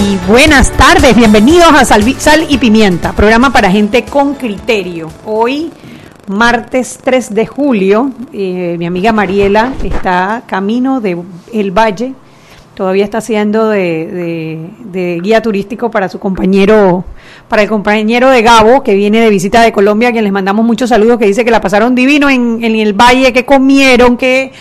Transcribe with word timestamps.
Y 0.00 0.16
buenas 0.28 0.70
tardes, 0.70 1.16
bienvenidos 1.16 1.72
a 1.72 1.84
Sal, 1.84 2.04
Sal, 2.18 2.46
y 2.48 2.58
Pimienta, 2.58 3.12
programa 3.14 3.52
para 3.52 3.68
gente 3.68 4.04
con 4.04 4.34
criterio. 4.34 5.10
Hoy, 5.26 5.72
martes 6.28 7.00
3 7.02 7.34
de 7.34 7.46
julio, 7.46 8.12
eh, 8.32 8.76
mi 8.78 8.86
amiga 8.86 9.12
Mariela 9.12 9.72
está 9.82 10.44
camino 10.46 11.00
de 11.00 11.18
El 11.52 11.72
Valle, 11.72 12.14
todavía 12.74 13.02
está 13.02 13.18
haciendo 13.18 13.70
de, 13.70 14.70
de, 14.84 15.20
guía 15.20 15.42
turístico 15.42 15.90
para 15.90 16.08
su 16.08 16.20
compañero, 16.20 17.04
para 17.48 17.62
el 17.62 17.68
compañero 17.68 18.30
de 18.30 18.42
Gabo, 18.42 18.84
que 18.84 18.94
viene 18.94 19.20
de 19.20 19.30
visita 19.30 19.62
de 19.62 19.72
Colombia, 19.72 20.10
a 20.10 20.12
quien 20.12 20.22
les 20.22 20.32
mandamos 20.32 20.64
muchos 20.64 20.90
saludos, 20.90 21.18
que 21.18 21.26
dice 21.26 21.44
que 21.44 21.50
la 21.50 21.60
pasaron 21.60 21.96
divino 21.96 22.30
en, 22.30 22.62
en 22.62 22.76
el 22.76 22.92
Valle, 22.92 23.32
que 23.32 23.44
comieron, 23.44 24.16
que 24.16 24.52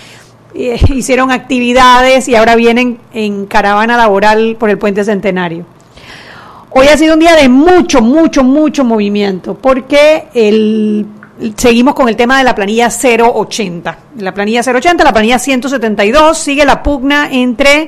eh, 0.58 0.80
hicieron 0.90 1.32
actividades 1.32 2.28
y 2.28 2.36
ahora 2.36 2.56
vienen 2.56 3.00
en 3.14 3.46
caravana 3.46 3.96
laboral 3.96 4.58
por 4.60 4.70
el 4.70 4.78
puente 4.78 5.04
centenario. 5.04 5.66
Hoy 6.72 6.88
ha 6.88 6.98
sido 6.98 7.14
un 7.14 7.20
día 7.20 7.36
de 7.36 7.48
mucho, 7.48 8.02
mucho, 8.02 8.44
mucho 8.44 8.84
movimiento, 8.84 9.56
porque 9.56 10.28
el, 10.34 11.06
seguimos 11.56 11.94
con 11.94 12.10
el 12.10 12.16
tema 12.16 12.40
de 12.40 12.44
la 12.44 12.56
planilla 12.56 12.90
080. 12.90 13.98
La 14.18 14.34
planilla 14.34 14.62
080, 14.62 15.04
la 15.04 15.14
planilla 15.14 15.40
172, 15.40 16.38
sigue 16.38 16.66
la 16.66 16.84
pugna 16.84 17.30
entre, 17.32 17.88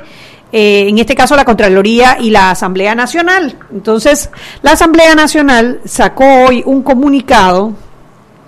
eh, 0.51 0.85
en 0.87 0.97
este 0.97 1.13
caso, 1.13 1.35
la 1.35 1.45
Contraloría 1.45 2.17
y 2.19 2.29
la 2.29 2.51
Asamblea 2.51 2.95
Nacional. 2.95 3.57
Entonces, 3.71 4.29
la 4.61 4.71
Asamblea 4.71 5.13
Nacional 5.13 5.81
sacó 5.85 6.45
hoy 6.45 6.63
un 6.65 6.81
comunicado, 6.81 7.73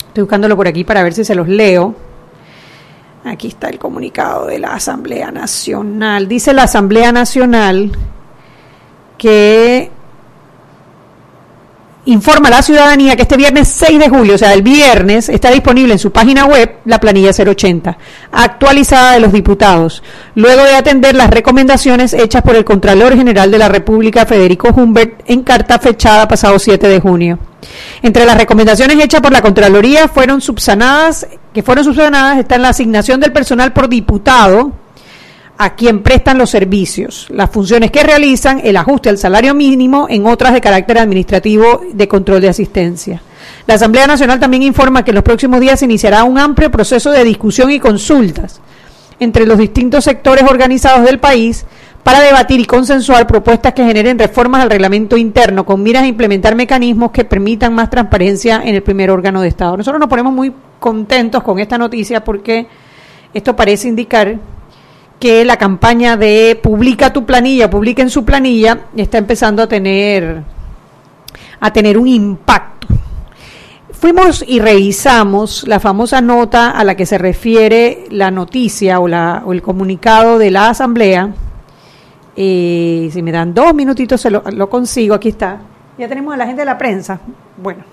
estoy 0.07 0.23
buscándolo 0.23 0.55
por 0.55 0.67
aquí 0.67 0.83
para 0.83 1.03
ver 1.03 1.13
si 1.13 1.25
se 1.25 1.35
los 1.35 1.47
leo 1.47 1.95
Aquí 3.23 3.49
está 3.49 3.69
el 3.69 3.77
comunicado 3.77 4.47
de 4.47 4.57
la 4.57 4.73
Asamblea 4.73 5.31
Nacional. 5.31 6.27
Dice 6.27 6.53
la 6.53 6.63
Asamblea 6.63 7.11
Nacional 7.11 7.91
que 9.17 9.91
informa 12.05 12.47
a 12.47 12.51
la 12.51 12.61
ciudadanía 12.63 13.15
que 13.15 13.21
este 13.21 13.37
viernes 13.37 13.67
6 13.67 13.99
de 13.99 14.09
julio, 14.09 14.35
o 14.35 14.37
sea, 14.39 14.53
el 14.53 14.63
viernes, 14.63 15.29
está 15.29 15.51
disponible 15.51 15.93
en 15.93 15.99
su 15.99 16.11
página 16.11 16.45
web 16.45 16.77
la 16.85 16.99
planilla 16.99 17.31
080, 17.31 17.97
actualizada 18.31 19.13
de 19.13 19.19
los 19.19 19.31
diputados, 19.31 20.01
luego 20.33 20.63
de 20.63 20.75
atender 20.75 21.15
las 21.15 21.29
recomendaciones 21.29 22.13
hechas 22.13 22.41
por 22.41 22.55
el 22.55 22.65
Contralor 22.65 23.15
General 23.15 23.51
de 23.51 23.59
la 23.59 23.69
República, 23.69 24.25
Federico 24.25 24.69
Humbert, 24.69 25.21
en 25.27 25.43
carta 25.43 25.77
fechada 25.77 26.27
pasado 26.27 26.57
7 26.57 26.87
de 26.87 26.99
junio. 26.99 27.37
Entre 28.01 28.25
las 28.25 28.37
recomendaciones 28.37 29.03
hechas 29.03 29.21
por 29.21 29.31
la 29.31 29.41
Contraloría 29.41 30.07
fueron 30.07 30.41
subsanadas, 30.41 31.27
que 31.53 31.63
fueron 31.63 31.83
subsanadas, 31.83 32.39
está 32.39 32.57
la 32.57 32.69
asignación 32.69 33.19
del 33.19 33.31
personal 33.31 33.73
por 33.73 33.89
diputado, 33.89 34.73
a 35.57 35.75
quien 35.75 36.01
prestan 36.01 36.39
los 36.39 36.49
servicios, 36.49 37.27
las 37.29 37.51
funciones 37.51 37.91
que 37.91 38.01
realizan, 38.01 38.61
el 38.63 38.77
ajuste 38.77 39.09
al 39.09 39.19
salario 39.19 39.53
mínimo, 39.53 40.07
en 40.09 40.25
otras 40.25 40.53
de 40.53 40.61
carácter 40.61 40.97
administrativo 40.97 41.81
de 41.93 42.07
control 42.07 42.41
de 42.41 42.49
asistencia. 42.49 43.21
La 43.67 43.75
Asamblea 43.75 44.07
Nacional 44.07 44.39
también 44.39 44.63
informa 44.63 45.03
que 45.05 45.11
en 45.11 45.15
los 45.15 45.23
próximos 45.23 45.59
días 45.59 45.77
se 45.77 45.85
iniciará 45.85 46.23
un 46.23 46.39
amplio 46.39 46.71
proceso 46.71 47.11
de 47.11 47.23
discusión 47.23 47.69
y 47.69 47.79
consultas 47.79 48.59
entre 49.19 49.45
los 49.45 49.59
distintos 49.59 50.03
sectores 50.03 50.45
organizados 50.49 51.05
del 51.05 51.19
país 51.19 51.65
para 52.03 52.21
debatir 52.21 52.59
y 52.59 52.65
consensuar 52.65 53.27
propuestas 53.27 53.73
que 53.73 53.85
generen 53.85 54.17
reformas 54.17 54.61
al 54.61 54.69
reglamento 54.69 55.17
interno 55.17 55.65
con 55.65 55.83
miras 55.83 56.03
a 56.03 56.07
implementar 56.07 56.55
mecanismos 56.55 57.11
que 57.11 57.25
permitan 57.25 57.73
más 57.73 57.89
transparencia 57.89 58.61
en 58.63 58.75
el 58.75 58.83
primer 58.83 59.11
órgano 59.11 59.41
de 59.41 59.49
Estado. 59.49 59.77
Nosotros 59.77 59.99
nos 59.99 60.09
ponemos 60.09 60.33
muy 60.33 60.51
contentos 60.79 61.43
con 61.43 61.59
esta 61.59 61.77
noticia 61.77 62.23
porque 62.23 62.67
esto 63.33 63.55
parece 63.55 63.87
indicar 63.87 64.37
que 65.19 65.45
la 65.45 65.57
campaña 65.57 66.17
de 66.17 66.59
publica 66.61 67.13
tu 67.13 67.25
planilla, 67.25 67.69
publica 67.69 68.01
en 68.01 68.09
su 68.09 68.25
planilla, 68.25 68.85
está 68.97 69.19
empezando 69.19 69.61
a 69.61 69.67
tener, 69.67 70.41
a 71.59 71.71
tener 71.71 71.97
un 71.97 72.07
impacto. 72.07 72.87
Fuimos 73.91 74.43
y 74.47 74.59
revisamos 74.59 75.67
la 75.67 75.79
famosa 75.79 76.21
nota 76.21 76.71
a 76.71 76.83
la 76.83 76.95
que 76.95 77.05
se 77.05 77.19
refiere 77.19 78.05
la 78.09 78.31
noticia 78.31 78.99
o, 78.99 79.07
la, 79.07 79.43
o 79.45 79.53
el 79.53 79.61
comunicado 79.61 80.39
de 80.39 80.49
la 80.49 80.69
Asamblea. 80.69 81.29
Eh, 82.35 83.09
si 83.11 83.21
me 83.21 83.31
dan 83.31 83.53
dos 83.53 83.73
minutitos 83.73 84.21
se 84.21 84.29
lo, 84.29 84.43
lo 84.51 84.69
consigo, 84.69 85.15
aquí 85.15 85.29
está. 85.29 85.59
Ya 85.97 86.07
tenemos 86.07 86.33
a 86.33 86.37
la 86.37 86.45
gente 86.45 86.61
de 86.61 86.65
la 86.65 86.77
prensa. 86.77 87.19
Bueno, 87.57 87.83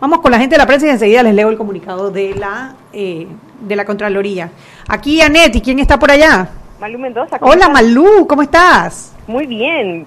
vamos 0.00 0.20
con 0.20 0.32
la 0.32 0.38
gente 0.38 0.54
de 0.54 0.58
la 0.58 0.66
prensa 0.66 0.86
y 0.86 0.90
enseguida 0.90 1.22
les 1.22 1.34
leo 1.34 1.48
el 1.48 1.56
comunicado 1.56 2.10
de 2.10 2.34
la 2.34 2.74
eh, 2.92 3.26
de 3.60 3.76
la 3.76 3.84
Contraloría. 3.84 4.50
Aquí 4.88 5.20
Anet, 5.20 5.54
¿y 5.56 5.60
quién 5.60 5.78
está 5.78 5.98
por 5.98 6.10
allá? 6.10 6.48
Malú 6.80 6.98
Mendoza. 6.98 7.38
Hola 7.40 7.68
Malú, 7.68 8.26
¿cómo 8.26 8.42
estás? 8.42 9.14
Muy 9.26 9.46
bien. 9.46 10.06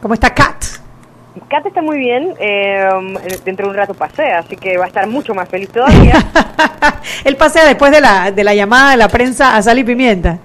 ¿Cómo 0.00 0.14
está 0.14 0.32
Kat? 0.32 0.64
Kat 1.48 1.66
está 1.66 1.82
muy 1.82 1.98
bien, 1.98 2.32
eh, 2.38 2.88
dentro 3.44 3.66
de 3.66 3.70
un 3.70 3.76
rato 3.76 3.94
pasea, 3.94 4.38
así 4.38 4.56
que 4.56 4.78
va 4.78 4.84
a 4.84 4.86
estar 4.86 5.06
mucho 5.08 5.34
más 5.34 5.48
feliz 5.48 5.68
todavía. 5.68 6.14
Él 7.24 7.36
pasea 7.36 7.64
después 7.64 7.90
de 7.90 8.00
la, 8.00 8.30
de 8.30 8.44
la 8.44 8.54
llamada 8.54 8.92
de 8.92 8.96
la 8.98 9.08
prensa 9.08 9.56
a 9.56 9.62
Sal 9.62 9.80
y 9.80 9.84
Pimienta. 9.84 10.38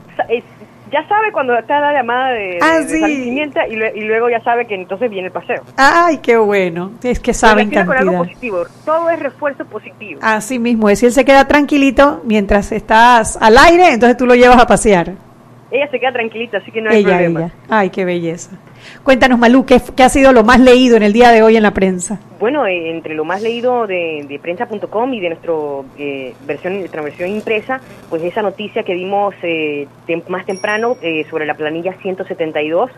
Ya 0.92 1.08
sabe 1.08 1.32
cuando 1.32 1.58
está 1.58 1.80
la 1.80 1.94
llamada 1.94 2.32
de, 2.32 2.60
ah, 2.62 2.80
de 2.80 3.00
Sal 3.00 3.12
y 3.12 3.24
Pimienta 3.24 3.68
y, 3.68 3.74
y, 3.74 4.02
luego 4.02 4.30
ya 4.30 4.42
sabe 4.44 4.66
que 4.66 4.76
entonces 4.76 5.10
viene 5.10 5.28
el 5.28 5.34
paseo. 5.34 5.64
Ay, 5.78 6.18
qué 6.20 6.38
bueno. 6.38 6.92
Es 7.04 7.20
que 7.20 7.34
saben 7.34 7.70
cantidad. 7.70 7.86
con 7.86 7.98
algo 7.98 8.24
positivo. 8.24 8.64
Todo 8.86 9.10
es 9.10 9.20
refuerzo 9.20 9.66
positivo. 9.66 10.20
Así 10.24 10.60
mismo, 10.60 10.90
es 10.90 11.00
si 11.00 11.06
él 11.06 11.12
se 11.12 11.26
queda 11.26 11.48
tranquilito 11.48 12.22
mientras 12.26 12.72
estás 12.72 13.38
al 13.42 13.58
aire, 13.58 13.94
entonces 13.94 14.18
tú 14.18 14.26
lo 14.26 14.36
llevas 14.36 14.60
a 14.60 14.68
pasear. 14.68 15.29
Ella 15.72 15.88
se 15.92 16.00
queda 16.00 16.12
tranquilita, 16.12 16.58
así 16.58 16.72
que 16.72 16.82
no 16.82 16.90
hay 16.90 16.98
ella, 16.98 17.10
problema. 17.10 17.40
Ella. 17.42 17.54
Ay, 17.70 17.90
qué 17.92 18.04
belleza. 18.04 18.58
Cuéntanos, 19.04 19.38
Malú, 19.38 19.66
¿qué, 19.66 19.80
¿qué, 19.96 20.04
ha 20.04 20.10
sido 20.10 20.34
lo 20.34 20.44
más 20.44 20.60
leído 20.60 20.98
en 20.98 21.04
el 21.04 21.14
día 21.14 21.30
de 21.30 21.44
hoy 21.44 21.58
en 21.58 21.64
la 21.64 21.72
prensa? 21.72 22.20
Bueno, 22.40 22.66
eh, 22.66 22.90
entre 22.90 23.14
lo 23.14 23.24
más 23.24 23.44
leído 23.44 23.86
de, 23.86 24.26
de 24.28 24.40
prensa.com 24.40 25.14
y 25.14 25.20
de 25.20 25.30
nuestra 25.30 25.54
eh, 25.98 26.34
versión, 26.48 26.80
nuestra 26.80 27.04
versión 27.04 27.30
impresa, 27.30 27.82
pues 28.10 28.24
esa 28.24 28.42
noticia 28.42 28.84
que 28.84 28.96
vimos 28.96 29.36
eh, 29.44 29.88
tem 30.08 30.24
más 30.28 30.46
temprano 30.46 30.96
eh, 31.04 31.26
sobre 31.30 31.46
la 31.46 31.54
planilla 31.54 31.94
172, 32.02 32.90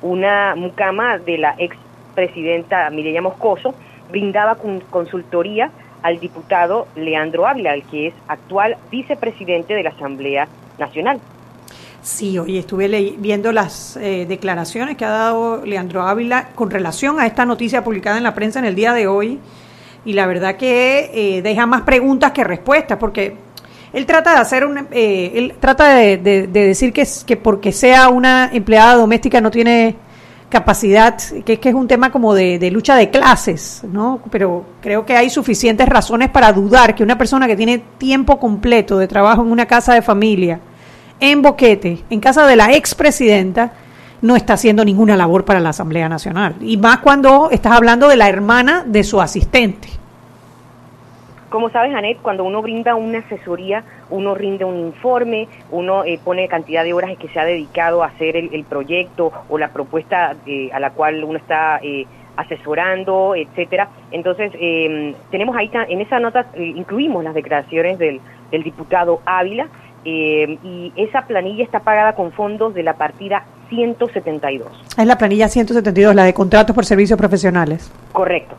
una 0.00 0.54
mucama 0.54 1.18
de 1.18 1.38
la 1.38 1.54
ex 1.58 1.76
presidenta 2.14 2.88
Mireya 2.90 3.20
Moscoso 3.20 3.74
brindaba 4.10 4.54
con 4.54 4.80
consultoría 4.80 5.70
al 6.02 6.20
diputado 6.20 6.86
Leandro 6.94 7.46
Ávila, 7.46 7.74
el 7.74 7.82
que 7.84 8.08
es 8.08 8.14
actual 8.28 8.76
vicepresidente 8.90 9.74
de 9.74 9.82
la 9.82 9.90
Asamblea 9.90 10.48
Nacional. 10.78 11.20
Sí, 12.04 12.38
hoy 12.38 12.58
estuve 12.58 13.14
viendo 13.16 13.50
las 13.50 13.96
eh, 13.96 14.26
declaraciones 14.28 14.94
que 14.94 15.06
ha 15.06 15.10
dado 15.10 15.64
Leandro 15.64 16.02
Ávila 16.02 16.50
con 16.54 16.70
relación 16.70 17.18
a 17.18 17.26
esta 17.26 17.46
noticia 17.46 17.82
publicada 17.82 18.18
en 18.18 18.24
la 18.24 18.34
prensa 18.34 18.58
en 18.58 18.66
el 18.66 18.74
día 18.74 18.92
de 18.92 19.06
hoy 19.06 19.40
y 20.04 20.12
la 20.12 20.26
verdad 20.26 20.56
que 20.56 21.10
eh, 21.14 21.40
deja 21.40 21.64
más 21.64 21.80
preguntas 21.80 22.32
que 22.32 22.44
respuestas 22.44 22.98
porque 22.98 23.38
él 23.94 24.04
trata 24.04 24.34
de 24.34 24.38
hacer 24.38 24.66
un, 24.66 24.86
eh, 24.90 25.32
él 25.34 25.54
trata 25.58 25.94
de, 25.94 26.18
de, 26.18 26.46
de 26.46 26.66
decir 26.66 26.92
que, 26.92 27.08
que 27.24 27.38
porque 27.38 27.72
sea 27.72 28.10
una 28.10 28.50
empleada 28.52 28.96
doméstica 28.96 29.40
no 29.40 29.50
tiene 29.50 29.96
capacidad, 30.50 31.16
que 31.16 31.54
es 31.54 31.58
que 31.58 31.70
es 31.70 31.74
un 31.74 31.88
tema 31.88 32.12
como 32.12 32.34
de, 32.34 32.58
de, 32.58 32.70
lucha 32.70 32.96
de 32.96 33.08
clases, 33.08 33.80
¿no? 33.90 34.20
Pero 34.30 34.66
creo 34.82 35.06
que 35.06 35.16
hay 35.16 35.30
suficientes 35.30 35.88
razones 35.88 36.28
para 36.28 36.52
dudar 36.52 36.94
que 36.94 37.02
una 37.02 37.16
persona 37.16 37.46
que 37.46 37.56
tiene 37.56 37.78
tiempo 37.96 38.38
completo 38.38 38.98
de 38.98 39.08
trabajo 39.08 39.40
en 39.40 39.50
una 39.50 39.64
casa 39.64 39.94
de 39.94 40.02
familia, 40.02 40.60
en 41.20 41.42
Boquete, 41.42 42.00
en 42.10 42.20
casa 42.20 42.46
de 42.46 42.56
la 42.56 42.72
expresidenta, 42.72 43.72
no 44.22 44.36
está 44.36 44.54
haciendo 44.54 44.84
ninguna 44.84 45.16
labor 45.16 45.44
para 45.44 45.60
la 45.60 45.70
Asamblea 45.70 46.08
Nacional. 46.08 46.54
Y 46.60 46.76
más 46.76 46.98
cuando 46.98 47.50
estás 47.50 47.72
hablando 47.72 48.08
de 48.08 48.16
la 48.16 48.28
hermana 48.28 48.82
de 48.86 49.04
su 49.04 49.20
asistente. 49.20 49.88
Como 51.50 51.70
sabes, 51.70 51.94
Anet, 51.94 52.18
cuando 52.20 52.42
uno 52.42 52.62
brinda 52.62 52.96
una 52.96 53.20
asesoría, 53.20 53.84
uno 54.10 54.34
rinde 54.34 54.64
un 54.64 54.76
informe, 54.76 55.46
uno 55.70 56.04
eh, 56.04 56.18
pone 56.24 56.48
cantidad 56.48 56.82
de 56.82 56.92
horas 56.92 57.16
que 57.16 57.28
se 57.28 57.38
ha 57.38 57.44
dedicado 57.44 58.02
a 58.02 58.06
hacer 58.06 58.36
el, 58.36 58.52
el 58.52 58.64
proyecto 58.64 59.30
o 59.48 59.56
la 59.56 59.68
propuesta 59.68 60.34
eh, 60.46 60.70
a 60.72 60.80
la 60.80 60.90
cual 60.90 61.22
uno 61.22 61.38
está 61.38 61.78
eh, 61.82 62.06
asesorando, 62.36 63.34
etcétera. 63.36 63.88
Entonces, 64.10 64.52
eh, 64.54 65.14
tenemos 65.30 65.54
ahí, 65.56 65.70
en 65.88 66.00
esa 66.00 66.18
nota 66.18 66.46
incluimos 66.56 67.22
las 67.22 67.34
declaraciones 67.34 67.98
del 67.98 68.20
diputado 68.64 69.20
Ávila, 69.24 69.68
eh, 70.04 70.58
y 70.62 70.92
esa 70.96 71.22
planilla 71.22 71.64
está 71.64 71.80
pagada 71.80 72.14
con 72.14 72.32
fondos 72.32 72.74
de 72.74 72.82
la 72.82 72.94
partida 72.94 73.44
172. 73.68 74.68
Es 74.96 75.06
la 75.06 75.18
planilla 75.18 75.48
172, 75.48 76.14
la 76.14 76.24
de 76.24 76.34
contratos 76.34 76.74
por 76.74 76.84
servicios 76.84 77.18
profesionales. 77.18 77.90
Correcto. 78.12 78.56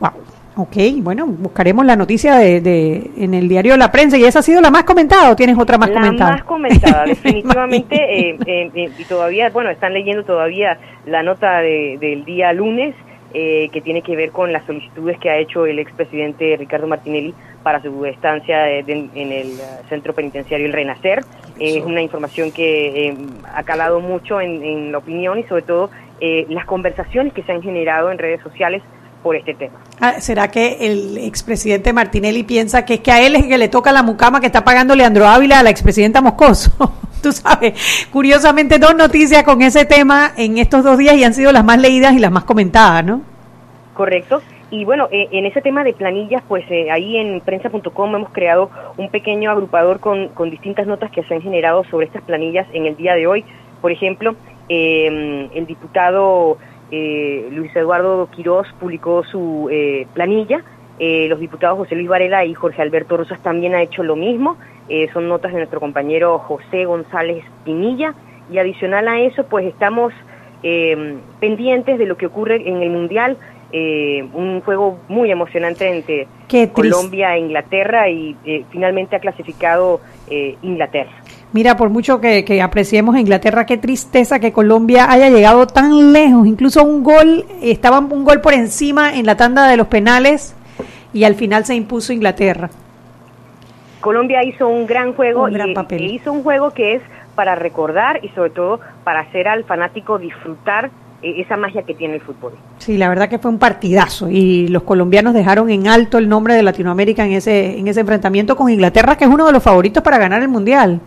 Wow. 0.00 0.10
Ok, 0.58 0.76
bueno, 1.02 1.26
buscaremos 1.26 1.84
la 1.84 1.96
noticia 1.96 2.36
de, 2.36 2.62
de, 2.62 3.10
en 3.18 3.34
el 3.34 3.46
diario 3.46 3.76
La 3.76 3.92
Prensa 3.92 4.16
y 4.16 4.24
esa 4.24 4.38
ha 4.38 4.42
sido 4.42 4.62
la 4.62 4.70
más 4.70 4.84
comentada 4.84 5.30
o 5.30 5.36
tienes 5.36 5.58
otra 5.58 5.76
más 5.76 5.90
la 5.90 6.00
comentada? 6.00 6.30
La 6.30 6.36
más 6.36 6.44
comentada, 6.44 7.04
definitivamente, 7.06 7.94
eh, 7.94 8.38
eh, 8.46 8.70
eh, 8.74 8.90
y 8.96 9.04
todavía, 9.04 9.50
bueno, 9.50 9.68
están 9.68 9.92
leyendo 9.92 10.24
todavía 10.24 10.78
la 11.04 11.22
nota 11.22 11.58
de, 11.58 11.98
del 12.00 12.24
día 12.24 12.54
lunes 12.54 12.94
eh, 13.38 13.68
que 13.70 13.82
tiene 13.82 14.00
que 14.00 14.16
ver 14.16 14.30
con 14.30 14.50
las 14.50 14.64
solicitudes 14.64 15.18
que 15.18 15.28
ha 15.28 15.36
hecho 15.36 15.66
el 15.66 15.78
expresidente 15.78 16.56
Ricardo 16.56 16.86
Martinelli 16.86 17.34
para 17.62 17.82
su 17.82 18.06
estancia 18.06 18.60
de, 18.60 18.82
de, 18.82 19.10
en 19.14 19.30
el 19.30 19.58
centro 19.90 20.14
penitenciario 20.14 20.64
El 20.64 20.72
Renacer. 20.72 21.22
es 21.58 21.84
una 21.84 22.00
información 22.00 22.50
que 22.50 23.14
ha 23.52 23.62
calado 23.64 24.00
mucho 24.00 24.40
en, 24.40 24.62
en, 24.62 24.90
la 24.90 24.96
opinión 24.96 25.38
y 25.38 25.42
sobre 25.42 25.60
todo 25.62 25.90
las 26.48 26.64
conversaciones 26.64 27.34
que 27.34 27.42
se 27.42 27.52
han 27.52 27.60
generado 27.60 28.10
en 28.10 28.16
redes 28.16 28.40
sociales 28.40 28.82
por 29.22 29.36
este 29.36 29.52
tema. 29.52 29.80
Ah, 30.00 30.18
¿Será 30.18 30.50
que 30.50 30.78
el 30.80 31.18
expresidente 31.18 31.92
Martinelli 31.92 32.42
piensa 32.44 32.86
que 32.86 32.94
es 32.94 33.00
que 33.00 33.12
a 33.12 33.20
él 33.20 33.36
es 33.36 33.44
que 33.44 33.58
le 33.58 33.68
toca 33.68 33.92
la 33.92 34.02
mucama 34.02 34.40
que 34.40 34.46
está 34.46 34.64
pagando 34.64 34.94
Leandro 34.94 35.26
Ávila 35.26 35.58
a 35.58 35.62
la 35.62 35.68
expresidenta 35.68 36.22
Moscoso? 36.22 36.70
Tú 37.26 37.32
sabes, 37.32 38.08
curiosamente 38.12 38.78
dos 38.78 38.94
noticias 38.94 39.42
con 39.42 39.60
ese 39.60 39.84
tema 39.84 40.30
en 40.36 40.58
estos 40.58 40.84
dos 40.84 40.96
días 40.96 41.16
y 41.16 41.24
han 41.24 41.34
sido 41.34 41.50
las 41.50 41.64
más 41.64 41.80
leídas 41.80 42.14
y 42.14 42.20
las 42.20 42.30
más 42.30 42.44
comentadas, 42.44 43.04
¿no? 43.04 43.20
Correcto. 43.94 44.42
Y 44.70 44.84
bueno, 44.84 45.08
eh, 45.10 45.26
en 45.32 45.44
ese 45.44 45.60
tema 45.60 45.82
de 45.82 45.92
planillas, 45.92 46.44
pues 46.46 46.64
eh, 46.70 46.88
ahí 46.88 47.16
en 47.16 47.40
prensa.com 47.40 48.14
hemos 48.14 48.30
creado 48.30 48.70
un 48.96 49.10
pequeño 49.10 49.50
agrupador 49.50 49.98
con, 49.98 50.30
distintas 50.48 50.86
notas 50.86 51.10
que 51.10 51.24
se 51.24 51.34
han 51.34 51.42
generado 51.42 51.82
sobre 51.90 52.06
estas 52.06 52.22
planillas 52.22 52.68
en 52.72 52.86
el 52.86 52.96
día 52.96 53.16
de 53.16 53.26
hoy. 53.26 53.44
Por 53.80 53.90
ejemplo, 53.90 54.36
eh, 54.68 55.48
el 55.52 55.66
diputado 55.66 56.58
eh, 56.92 57.48
Luis 57.50 57.74
Eduardo 57.74 58.28
Quirós 58.30 58.68
publicó 58.78 59.24
su 59.24 59.68
eh, 59.72 60.06
planilla. 60.14 60.62
Eh, 60.98 61.26
los 61.28 61.40
diputados 61.40 61.76
José 61.78 61.94
Luis 61.94 62.08
Varela 62.08 62.44
y 62.44 62.54
Jorge 62.54 62.80
Alberto 62.80 63.16
Rosas 63.16 63.40
también 63.42 63.74
ha 63.74 63.82
hecho 63.82 64.02
lo 64.02 64.16
mismo. 64.16 64.56
Eh, 64.88 65.08
son 65.12 65.28
notas 65.28 65.52
de 65.52 65.58
nuestro 65.58 65.80
compañero 65.80 66.38
José 66.38 66.84
González 66.84 67.44
Pinilla. 67.64 68.14
Y 68.50 68.58
adicional 68.58 69.08
a 69.08 69.20
eso, 69.20 69.44
pues 69.44 69.66
estamos 69.66 70.12
eh, 70.62 71.16
pendientes 71.40 71.98
de 71.98 72.06
lo 72.06 72.16
que 72.16 72.26
ocurre 72.26 72.68
en 72.68 72.82
el 72.82 72.90
Mundial. 72.90 73.36
Eh, 73.72 74.24
un 74.32 74.60
juego 74.60 75.00
muy 75.08 75.30
emocionante 75.30 75.90
entre 75.90 76.28
Colombia 76.72 77.34
e 77.34 77.40
Inglaterra 77.40 78.08
y 78.08 78.36
finalmente 78.70 79.16
ha 79.16 79.18
clasificado 79.18 80.00
Inglaterra. 80.62 81.10
Mira, 81.52 81.76
por 81.76 81.90
mucho 81.90 82.20
que, 82.20 82.44
que, 82.44 82.62
apreciemos 82.62 83.16
a 83.16 83.20
Inglaterra, 83.20 83.66
qué 83.66 83.76
tristeza 83.76 84.38
que 84.38 84.52
Colombia 84.52 85.10
haya 85.10 85.30
llegado 85.30 85.66
tan 85.66 86.12
lejos. 86.12 86.46
Incluso 86.46 86.84
un 86.84 87.02
gol, 87.02 87.44
estaba 87.60 87.98
un 87.98 88.24
gol 88.24 88.40
por 88.40 88.54
encima 88.54 89.16
en 89.16 89.26
la 89.26 89.36
tanda 89.36 89.68
de 89.68 89.76
los 89.76 89.88
penales 89.88 90.54
y 91.12 91.24
al 91.24 91.34
final 91.34 91.64
se 91.64 91.74
impuso 91.74 92.12
Inglaterra. 92.12 92.70
Colombia 94.06 94.44
hizo 94.44 94.68
un 94.68 94.86
gran 94.86 95.14
juego 95.14 95.46
un 95.46 95.52
gran 95.52 95.70
y, 95.70 95.74
papel. 95.74 96.00
y 96.00 96.14
hizo 96.14 96.32
un 96.32 96.44
juego 96.44 96.70
que 96.70 96.94
es 96.94 97.02
para 97.34 97.56
recordar 97.56 98.24
y 98.24 98.28
sobre 98.28 98.50
todo 98.50 98.78
para 99.02 99.18
hacer 99.18 99.48
al 99.48 99.64
fanático 99.64 100.16
disfrutar 100.16 100.90
eh, 101.22 101.34
esa 101.38 101.56
magia 101.56 101.82
que 101.82 101.92
tiene 101.92 102.14
el 102.14 102.20
fútbol. 102.20 102.52
Sí, 102.78 102.98
la 102.98 103.08
verdad 103.08 103.28
que 103.28 103.40
fue 103.40 103.50
un 103.50 103.58
partidazo 103.58 104.30
y 104.30 104.68
los 104.68 104.84
colombianos 104.84 105.34
dejaron 105.34 105.70
en 105.70 105.88
alto 105.88 106.18
el 106.18 106.28
nombre 106.28 106.54
de 106.54 106.62
Latinoamérica 106.62 107.26
en 107.26 107.32
ese 107.32 107.80
en 107.80 107.88
ese 107.88 107.98
enfrentamiento 107.98 108.54
con 108.54 108.70
Inglaterra, 108.70 109.16
que 109.16 109.24
es 109.24 109.30
uno 109.30 109.44
de 109.44 109.52
los 109.52 109.62
favoritos 109.62 110.04
para 110.04 110.18
ganar 110.18 110.40
el 110.40 110.48
mundial. 110.48 111.00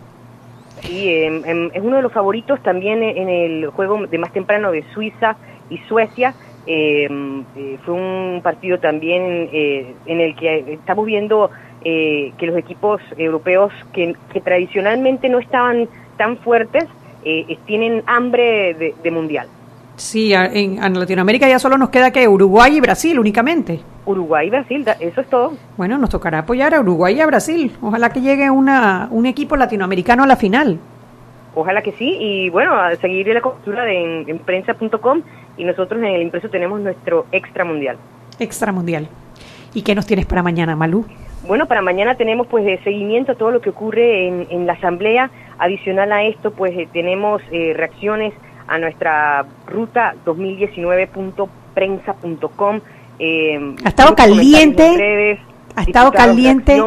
Sí, 0.82 1.08
eh, 1.08 1.42
eh, 1.46 1.70
es 1.72 1.82
uno 1.82 1.96
de 1.96 2.02
los 2.02 2.12
favoritos 2.12 2.62
también 2.62 3.02
en 3.02 3.30
el 3.30 3.68
juego 3.68 4.06
de 4.06 4.18
más 4.18 4.30
temprano 4.34 4.72
de 4.72 4.84
Suiza 4.92 5.36
y 5.70 5.78
Suecia. 5.88 6.34
Eh, 6.66 7.08
fue 7.86 7.94
un 7.94 8.40
partido 8.42 8.78
también 8.78 9.48
en 9.50 10.20
el 10.20 10.36
que 10.36 10.74
estamos 10.74 11.06
viendo 11.06 11.50
que 11.82 12.46
los 12.46 12.56
equipos 12.56 13.00
europeos 13.16 13.72
que, 13.92 14.14
que, 14.32 14.40
tradicionalmente 14.40 15.28
no 15.28 15.38
estaban 15.38 15.88
tan 16.16 16.36
fuertes 16.38 16.84
tienen 17.66 18.02
hambre 18.06 18.74
de, 18.74 18.94
de 19.02 19.10
mundial. 19.10 19.48
Sí, 20.00 20.32
en, 20.32 20.82
en, 20.82 20.98
Latinoamérica 20.98 21.46
ya 21.46 21.58
solo 21.58 21.76
nos 21.76 21.90
queda 21.90 22.10
que 22.10 22.26
Uruguay 22.26 22.78
y 22.78 22.80
Brasil 22.80 23.18
únicamente. 23.18 23.80
Uruguay 24.06 24.46
y 24.46 24.50
Brasil, 24.50 24.86
eso 24.98 25.20
es 25.20 25.28
todo. 25.28 25.52
Bueno, 25.76 25.98
nos 25.98 26.08
tocará 26.08 26.38
apoyar 26.38 26.74
a 26.74 26.80
Uruguay 26.80 27.16
y 27.16 27.20
a 27.20 27.26
Brasil. 27.26 27.76
Ojalá 27.82 28.10
que 28.10 28.22
llegue 28.22 28.50
una, 28.50 29.08
un 29.10 29.26
equipo 29.26 29.56
latinoamericano 29.56 30.22
a 30.22 30.26
la 30.26 30.36
final. 30.36 30.78
Ojalá 31.54 31.82
que 31.82 31.92
sí, 31.92 32.16
y 32.18 32.48
bueno, 32.48 32.74
a 32.74 32.96
seguir 32.96 33.26
la 33.28 33.42
cobertura 33.42 33.84
de 33.84 34.22
en, 34.22 34.30
en 34.30 34.38
prensa.com 34.38 35.20
y 35.58 35.64
nosotros 35.64 36.00
en 36.00 36.06
el 36.06 36.22
impreso 36.22 36.48
tenemos 36.48 36.80
nuestro 36.80 37.26
extra 37.30 37.64
mundial. 37.64 37.98
Extra 38.38 38.72
mundial. 38.72 39.06
¿Y 39.74 39.82
qué 39.82 39.94
nos 39.94 40.06
tienes 40.06 40.24
para 40.24 40.42
mañana, 40.42 40.76
Malú? 40.76 41.04
Bueno, 41.50 41.66
para 41.66 41.82
mañana 41.82 42.14
tenemos 42.14 42.46
pues 42.46 42.64
de 42.64 42.80
seguimiento 42.84 43.32
a 43.32 43.34
todo 43.34 43.50
lo 43.50 43.60
que 43.60 43.70
ocurre 43.70 44.28
en, 44.28 44.46
en 44.50 44.68
la 44.68 44.74
asamblea. 44.74 45.32
Adicional 45.58 46.12
a 46.12 46.22
esto, 46.22 46.52
pues 46.52 46.72
eh, 46.78 46.86
tenemos 46.92 47.42
eh, 47.50 47.74
reacciones 47.76 48.32
a 48.68 48.78
nuestra 48.78 49.46
ruta 49.66 50.14
2019.prensa.com. 50.24 52.80
Eh, 53.18 53.74
ha 53.84 53.88
estado 53.88 54.14
caliente. 54.14 54.96
Redes, 54.96 55.40
ha 55.74 55.82
estado 55.82 56.12
caliente. 56.12 56.80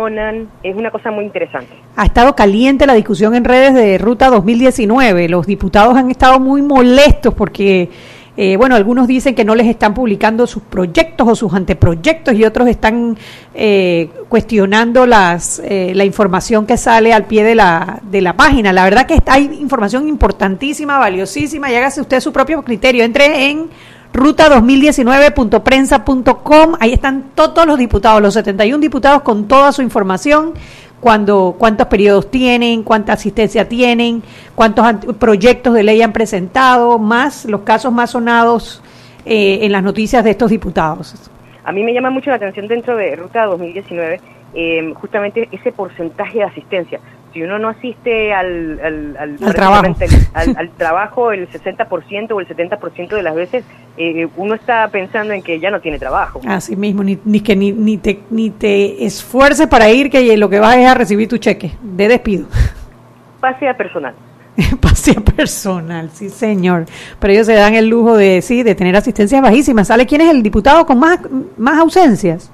Es 0.64 0.76
una 0.78 0.92
cosa 0.92 1.12
muy 1.12 1.26
interesante. 1.26 1.74
Ha 1.98 2.06
estado 2.06 2.34
caliente 2.34 2.88
la 2.88 2.94
discusión 2.94 3.36
en 3.36 3.44
redes 3.44 3.74
de 3.74 3.98
Ruta 3.98 4.30
2019. 4.30 5.28
Los 5.28 5.46
diputados 5.46 5.98
han 5.98 6.10
estado 6.10 6.40
muy 6.40 6.62
molestos 6.62 7.34
porque, 7.34 7.90
eh, 8.36 8.58
bueno, 8.58 8.76
algunos 8.76 9.08
dicen 9.08 9.36
que 9.36 9.46
no 9.46 9.54
les 9.54 9.68
están 9.68 9.94
publicando 9.94 10.48
sus 10.48 10.64
proyectos 10.64 11.28
o 11.28 11.36
sus 11.36 11.54
anteproyectos 11.54 12.34
y 12.34 12.44
otros 12.44 12.68
están 12.68 13.16
eh, 13.54 14.10
cuestionando 14.28 15.06
las, 15.06 15.62
eh, 15.64 15.92
la 15.94 16.04
información 16.04 16.66
que 16.66 16.78
sale 16.78 17.14
al 17.14 17.26
pie 17.26 17.44
de 17.44 17.54
la, 17.54 18.02
de 18.10 18.22
la 18.22 18.36
página. 18.36 18.74
La 18.74 18.86
verdad 18.86 19.06
que 19.06 19.22
hay 19.28 19.60
información 19.62 20.08
importantísima, 20.08 20.98
valiosísima 20.98 21.72
y 21.72 21.76
hágase 21.76 22.02
usted 22.02 22.20
su 22.20 22.34
propio 22.34 22.64
criterio. 22.64 23.04
Entre 23.04 23.52
en 23.52 23.70
ruta2019.prensa.com. 24.14 26.76
Ahí 26.80 26.94
están 26.94 27.32
todos 27.36 27.66
los 27.66 27.78
diputados, 27.78 28.22
los 28.22 28.36
71 28.36 28.80
diputados 28.80 29.24
con 29.24 29.48
toda 29.48 29.72
su 29.72 29.82
información, 29.82 30.54
cuando, 31.04 31.58
cuántos 31.60 31.88
periodos 31.88 32.32
tienen, 32.32 32.82
cuánta 32.82 33.12
asistencia 33.12 33.68
tienen, 33.68 34.24
cuántos 34.56 34.86
proyectos 35.20 35.74
de 35.74 35.84
ley 35.84 36.02
han 36.02 36.14
presentado, 36.14 36.98
más 36.98 37.44
los 37.44 37.62
casos 37.64 37.92
más 37.92 38.12
sonados 38.12 38.82
eh, 39.26 39.60
en 39.64 39.74
las 39.74 39.84
noticias 39.84 40.24
de 40.24 40.30
estos 40.30 40.50
diputados. 40.50 41.30
A 41.66 41.74
mí 41.74 41.84
me 41.84 41.94
llama 41.94 42.10
mucho 42.10 42.30
la 42.30 42.38
atención 42.38 42.70
dentro 42.70 42.96
de 42.96 43.18
Ruta 43.18 43.44
2019 43.48 44.22
eh, 44.54 44.94
justamente 44.96 45.50
ese 45.52 45.74
porcentaje 45.74 46.38
de 46.38 46.46
asistencia. 46.46 47.02
Si 47.34 47.42
uno 47.42 47.58
no 47.58 47.70
asiste 47.70 48.32
al, 48.32 48.80
al, 48.80 49.18
al, 49.18 49.38
al 49.44 49.56
trabajo, 49.56 49.96
al, 50.34 50.56
al, 50.56 50.70
trabajo 50.72 51.32
el 51.32 51.50
60% 51.50 52.32
o 52.32 52.40
el 52.40 52.48
70% 52.48 53.08
de 53.10 53.24
las 53.24 53.34
veces, 53.34 53.66
eh, 53.98 54.28
uno 54.38 54.54
está 54.54 54.88
pensando 54.90 55.34
en 55.34 55.42
que 55.42 55.60
ya 55.60 55.72
no 55.72 55.82
tiene 55.82 55.98
trabajo. 55.98 56.42
Así 56.48 56.76
mismo, 56.76 57.04
ni, 57.04 57.18
ni 57.26 57.40
que 57.40 57.56
ni, 57.56 57.72
ni, 57.72 57.98
te, 57.98 58.20
ni 58.30 58.52
te 58.52 59.04
esfuerces 59.04 59.66
para 59.68 59.90
ir, 59.90 60.12
que 60.12 60.38
lo 60.38 60.48
que 60.48 60.60
vas 60.60 60.78
es 60.78 60.88
a 60.88 60.94
recibir 60.94 61.28
tu 61.28 61.40
cheque 61.40 61.72
de 61.82 62.08
despido. 62.08 62.46
Pase 63.40 63.68
a 63.68 63.76
personal. 63.76 64.14
Pase 64.80 65.16
a 65.18 65.22
personal, 65.22 66.12
sí 66.12 66.30
señor. 66.30 66.86
Pero 67.20 67.34
ellos 67.34 67.48
se 67.48 67.54
dan 67.54 67.74
el 67.74 67.88
lujo 67.88 68.16
de 68.16 68.44
sí, 68.44 68.62
de 68.62 68.76
tener 68.76 68.96
asistencias 68.96 69.42
bajísimas. 69.42 69.88
¿Sale 69.88 70.06
quién 70.06 70.22
es 70.22 70.30
el 70.30 70.44
diputado 70.44 70.86
con 70.86 71.00
más, 71.00 71.20
más 71.58 71.80
ausencias? 71.80 72.52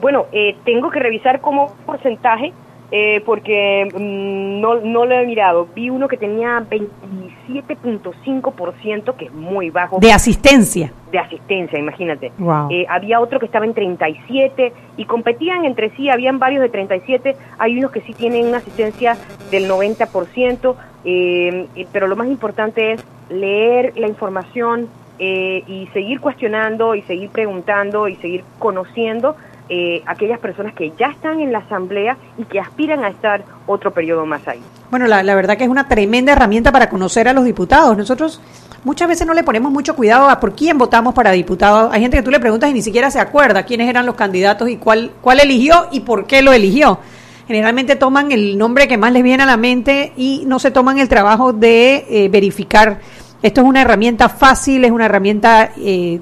Bueno, 0.00 0.26
eh, 0.32 0.56
tengo 0.64 0.90
que 0.90 1.00
revisar 1.00 1.40
como 1.40 1.74
porcentaje, 1.84 2.52
eh, 2.90 3.22
porque 3.24 3.88
mmm, 3.92 4.60
no, 4.60 4.80
no 4.80 5.04
lo 5.04 5.14
he 5.14 5.24
mirado. 5.26 5.68
Vi 5.74 5.90
uno 5.90 6.08
que 6.08 6.16
tenía 6.16 6.64
27.5%, 6.68 9.14
que 9.14 9.26
es 9.26 9.32
muy 9.32 9.70
bajo. 9.70 10.00
De 10.00 10.10
asistencia. 10.12 10.92
De 11.12 11.18
asistencia, 11.18 11.78
imagínate. 11.78 12.32
Wow. 12.38 12.68
Eh, 12.70 12.86
había 12.88 13.20
otro 13.20 13.38
que 13.38 13.44
estaba 13.46 13.66
en 13.66 13.74
37 13.74 14.72
y 14.96 15.04
competían 15.04 15.64
entre 15.64 15.90
sí, 15.96 16.08
habían 16.08 16.38
varios 16.38 16.62
de 16.62 16.70
37, 16.70 17.36
hay 17.58 17.78
unos 17.78 17.90
que 17.90 18.00
sí 18.02 18.14
tienen 18.14 18.46
una 18.46 18.58
asistencia 18.58 19.16
del 19.50 19.68
90%, 19.70 20.76
eh, 21.04 21.66
pero 21.92 22.06
lo 22.08 22.16
más 22.16 22.28
importante 22.28 22.92
es 22.92 23.04
leer 23.28 23.92
la 23.96 24.08
información 24.08 24.88
eh, 25.18 25.62
y 25.66 25.88
seguir 25.88 26.20
cuestionando 26.20 26.94
y 26.94 27.02
seguir 27.02 27.28
preguntando 27.30 28.08
y 28.08 28.16
seguir 28.16 28.44
conociendo 28.58 29.36
eh, 29.68 30.02
aquellas 30.06 30.38
personas 30.38 30.74
que 30.74 30.92
ya 30.98 31.08
están 31.08 31.40
en 31.40 31.52
la 31.52 31.58
asamblea 31.58 32.16
y 32.38 32.44
que 32.44 32.58
aspiran 32.58 33.04
a 33.04 33.08
estar 33.08 33.44
otro 33.66 33.92
periodo 33.92 34.24
más 34.24 34.46
ahí. 34.48 34.60
Bueno, 34.90 35.06
la, 35.06 35.22
la, 35.22 35.34
verdad 35.34 35.58
que 35.58 35.64
es 35.64 35.70
una 35.70 35.88
tremenda 35.88 36.32
herramienta 36.32 36.72
para 36.72 36.88
conocer 36.88 37.28
a 37.28 37.32
los 37.32 37.44
diputados. 37.44 37.96
Nosotros 37.96 38.40
muchas 38.84 39.08
veces 39.08 39.26
no 39.26 39.34
le 39.34 39.44
ponemos 39.44 39.70
mucho 39.70 39.94
cuidado 39.94 40.28
a 40.28 40.40
por 40.40 40.54
quién 40.54 40.78
votamos 40.78 41.14
para 41.14 41.32
diputado. 41.32 41.90
Hay 41.92 42.00
gente 42.00 42.16
que 42.16 42.22
tú 42.22 42.30
le 42.30 42.40
preguntas 42.40 42.70
y 42.70 42.72
ni 42.72 42.82
siquiera 42.82 43.10
se 43.10 43.20
acuerda 43.20 43.64
quiénes 43.64 43.88
eran 43.88 44.06
los 44.06 44.14
candidatos 44.14 44.68
y 44.68 44.76
cuál, 44.76 45.12
cuál 45.20 45.40
eligió 45.40 45.88
y 45.90 46.00
por 46.00 46.26
qué 46.26 46.42
lo 46.42 46.52
eligió. 46.52 46.98
generalmente 47.46 47.96
toman 47.96 48.32
el 48.32 48.56
nombre 48.56 48.88
que 48.88 48.96
más 48.96 49.12
les 49.12 49.22
viene 49.22 49.42
a 49.42 49.46
la 49.46 49.56
mente 49.56 50.12
y 50.16 50.44
no 50.46 50.58
se 50.58 50.70
toman 50.70 50.98
el 50.98 51.08
trabajo 51.08 51.52
de 51.52 52.06
eh, 52.08 52.28
verificar. 52.30 53.00
Esto 53.42 53.60
es 53.60 53.66
una 53.66 53.82
herramienta 53.82 54.28
fácil, 54.28 54.84
es 54.84 54.90
una 54.90 55.04
herramienta 55.04 55.70
eh, 55.76 56.18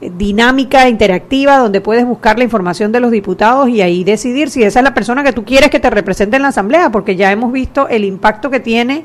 dinámica, 0.00 0.88
interactiva, 0.88 1.58
donde 1.58 1.80
puedes 1.80 2.06
buscar 2.06 2.38
la 2.38 2.44
información 2.44 2.92
de 2.92 3.00
los 3.00 3.10
diputados 3.10 3.68
y 3.68 3.82
ahí 3.82 4.04
decidir 4.04 4.50
si 4.50 4.62
esa 4.62 4.80
es 4.80 4.84
la 4.84 4.94
persona 4.94 5.24
que 5.24 5.32
tú 5.32 5.44
quieres 5.44 5.70
que 5.70 5.80
te 5.80 5.90
represente 5.90 6.36
en 6.36 6.42
la 6.42 6.48
Asamblea, 6.48 6.90
porque 6.90 7.16
ya 7.16 7.32
hemos 7.32 7.52
visto 7.52 7.88
el 7.88 8.04
impacto 8.04 8.48
que 8.50 8.60
tiene, 8.60 9.04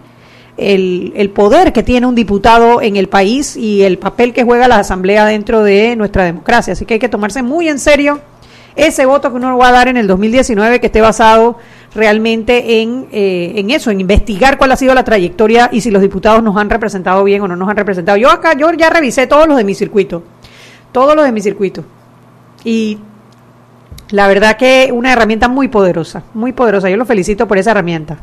el, 0.58 1.12
el 1.16 1.32
poder 1.32 1.74
que 1.74 1.82
tiene 1.82 2.06
un 2.06 2.14
diputado 2.14 2.82
en 2.82 2.96
el 2.96 3.10
país 3.10 3.58
y 3.58 3.82
el 3.82 3.98
papel 3.98 4.34
que 4.34 4.44
juega 4.44 4.68
la 4.68 4.78
Asamblea 4.78 5.26
dentro 5.26 5.64
de 5.64 5.96
nuestra 5.96 6.26
democracia. 6.26 6.74
Así 6.74 6.86
que 6.86 6.96
hay 6.96 7.00
que 7.00 7.10
tomarse 7.10 7.42
muy 7.42 7.70
en 7.70 7.80
serio 7.80 8.22
ese 8.76 9.06
voto 9.06 9.30
que 9.30 9.38
uno 9.38 9.58
va 9.58 9.70
a 9.70 9.72
dar 9.72 9.88
en 9.88 9.98
el 9.98 10.08
2019 10.08 10.80
que 10.80 10.88
esté 10.88 11.02
basado 11.02 11.58
realmente 11.94 12.82
en, 12.82 13.08
eh, 13.12 13.54
en 13.56 13.70
eso, 13.70 13.92
en 13.92 14.02
investigar 14.02 14.58
cuál 14.58 14.72
ha 14.72 14.76
sido 14.76 14.96
la 14.96 15.04
trayectoria 15.04 15.70
y 15.72 15.82
si 15.82 15.92
los 15.92 16.02
diputados 16.02 16.42
nos 16.44 16.58
han 16.58 16.70
representado 16.70 17.24
bien 17.24 17.42
o 17.42 17.48
no 17.48 17.56
nos 17.56 17.70
han 17.70 17.78
representado. 17.78 18.18
Yo 18.18 18.30
acá, 18.32 18.54
yo 18.54 18.72
ya 18.74 18.90
revisé 18.90 19.28
todos 19.28 19.48
los 19.48 19.58
de 19.58 19.64
mi 19.64 19.76
circuito 19.76 20.24
todo 20.94 21.16
lo 21.16 21.24
de 21.24 21.34
mi 21.34 21.42
circuito. 21.42 21.84
Y 22.64 23.00
la 24.12 24.28
verdad 24.28 24.56
que 24.56 24.92
una 24.94 25.12
herramienta 25.12 25.50
muy 25.50 25.68
poderosa, 25.68 26.24
muy 26.34 26.54
poderosa. 26.54 26.90
Yo 26.90 26.98
lo 26.98 27.06
felicito 27.06 27.48
por 27.48 27.58
esa 27.58 27.72
herramienta. 27.72 28.18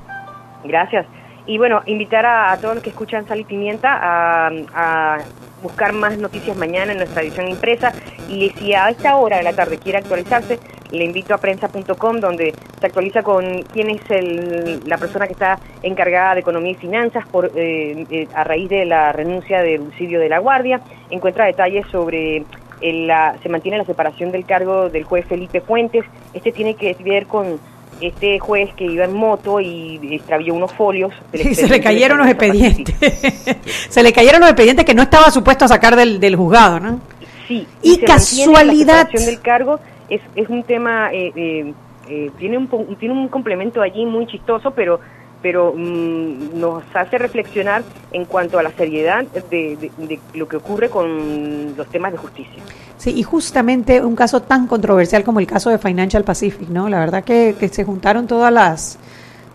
Gracias. 0.65 1.05
Y 1.47 1.59
bueno, 1.59 1.83
invitar 1.87 2.25
a, 2.25 2.57
todos 2.59 2.77
los 2.77 2.85
que 2.85 2.91
escuchan 2.91 3.27
Sal 3.27 3.41
y 3.41 3.45
Pimienta 3.45 3.99
a, 4.01 5.19
buscar 5.63 5.93
más 5.93 6.17
noticias 6.17 6.57
mañana 6.57 6.93
en 6.93 6.99
nuestra 6.99 7.23
edición 7.23 7.49
impresa. 7.49 7.93
Y 8.29 8.51
si 8.51 8.73
a 8.73 8.89
esta 8.89 9.17
hora 9.17 9.39
de 9.39 9.43
la 9.43 9.53
tarde 9.53 9.79
quiere 9.79 9.99
actualizarse, 9.99 10.59
le 10.93 11.05
invito 11.05 11.35
a 11.35 11.39
prensa.com, 11.39 12.21
donde 12.21 12.55
se 12.81 12.87
actualiza 12.87 13.23
con 13.23 13.63
quién 13.73 13.91
es 13.91 14.03
el, 14.11 14.81
la 14.87 14.99
persona 14.99 15.27
que 15.27 15.33
está 15.33 15.59
encargada 15.83 16.35
de 16.35 16.41
economía 16.41 16.73
y 16.73 16.77
finanzas 16.77 17.27
por, 17.29 17.53
eh, 17.55 18.07
eh, 18.11 18.29
a 18.35 18.45
raíz 18.45 18.69
de 18.69 18.85
la 18.85 19.13
renuncia 19.13 19.63
de 19.63 19.79
Lucidio 19.79 20.21
de 20.21 20.29
la 20.29 20.39
Guardia. 20.39 20.81
Encuentra 21.11 21.47
detalles 21.47 21.87
sobre 21.91 22.45
la, 22.83 23.37
se 23.43 23.49
mantiene 23.49 23.79
la 23.79 23.85
separación 23.85 24.33
del 24.33 24.45
cargo 24.45 24.89
del 24.89 25.05
juez 25.05 25.27
Felipe 25.27 25.61
Fuentes. 25.61 26.05
Este 26.33 26.53
tiene 26.53 26.75
que 26.75 26.97
ver 27.05 27.27
con 27.27 27.59
este 28.01 28.39
juez 28.39 28.73
que 28.75 28.85
iba 28.85 29.05
en 29.05 29.13
moto 29.13 29.61
y 29.61 30.15
extravió 30.15 30.55
unos 30.55 30.73
folios. 30.73 31.13
Sí, 31.35 31.55
se 31.55 31.69
le 31.69 31.81
cayeron 31.81 32.19
los 32.19 32.29
expedientes. 32.29 32.97
se 33.91 34.03
le 34.03 34.13
cayeron 34.13 34.41
los 34.41 34.51
expedientes 34.51 34.85
que 34.85 34.95
no 34.95 35.03
estaba 35.03 35.31
supuesto 35.31 35.67
a 35.67 35.69
sacar 35.69 35.97
del, 35.97 36.19
del 36.19 36.37
juzgado, 36.37 36.81
¿no? 36.81 37.01
Sí. 37.47 37.67
Y, 37.83 37.99
casualidad. 37.99 39.09
La 39.13 39.21
del 39.27 39.41
cargo 39.41 39.81
es, 40.11 40.21
es 40.35 40.49
un 40.49 40.65
tema, 40.65 41.13
eh, 41.13 41.33
eh, 41.35 41.73
eh, 42.09 42.31
tiene, 42.39 42.59
un, 42.59 42.69
tiene 42.97 43.15
un 43.15 43.29
complemento 43.29 43.81
allí 43.81 44.05
muy 44.05 44.27
chistoso, 44.27 44.73
pero 44.73 45.01
pero 45.43 45.73
mm, 45.75 46.61
nos 46.61 46.85
hace 46.95 47.17
reflexionar 47.17 47.83
en 48.13 48.27
cuanto 48.27 48.59
a 48.59 48.63
la 48.63 48.73
seriedad 48.73 49.25
de, 49.51 49.91
lo 50.35 50.47
que 50.47 50.57
ocurre 50.57 50.91
con 50.91 51.75
los 51.77 51.87
temas 51.89 52.13
de 52.13 52.19
justicia. 52.19 52.63
Sí, 52.99 53.15
y 53.17 53.23
justamente 53.23 54.05
un 54.05 54.15
caso 54.15 54.43
tan 54.43 54.67
controversial 54.67 55.25
como 55.25 55.41
el 55.41 55.47
caso 55.47 55.71
de 55.71 55.79
Financial 55.79 56.23
Pacific, 56.25 56.69
¿no? 56.69 56.91
La 56.91 56.99
verdad 56.99 57.25
que, 57.25 57.55
se 57.73 57.85
juntaron 57.85 58.27
todas 58.27 58.53
las 58.53 58.99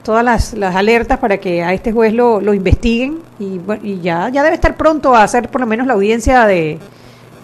todas 0.01 0.23
las, 0.23 0.53
las, 0.53 0.75
alertas 0.75 1.17
para 1.17 1.37
que 1.37 1.63
a 1.63 1.73
este 1.73 1.91
juez 1.91 2.13
lo, 2.13 2.39
lo 2.39 2.53
investiguen 2.53 3.19
y, 3.39 3.59
y 3.81 4.01
ya, 4.01 4.29
ya 4.29 4.43
debe 4.43 4.55
estar 4.55 4.75
pronto 4.77 5.15
a 5.15 5.23
hacer 5.23 5.49
por 5.49 5.61
lo 5.61 5.67
menos 5.67 5.87
la 5.87 5.93
audiencia 5.93 6.45
de, 6.45 6.77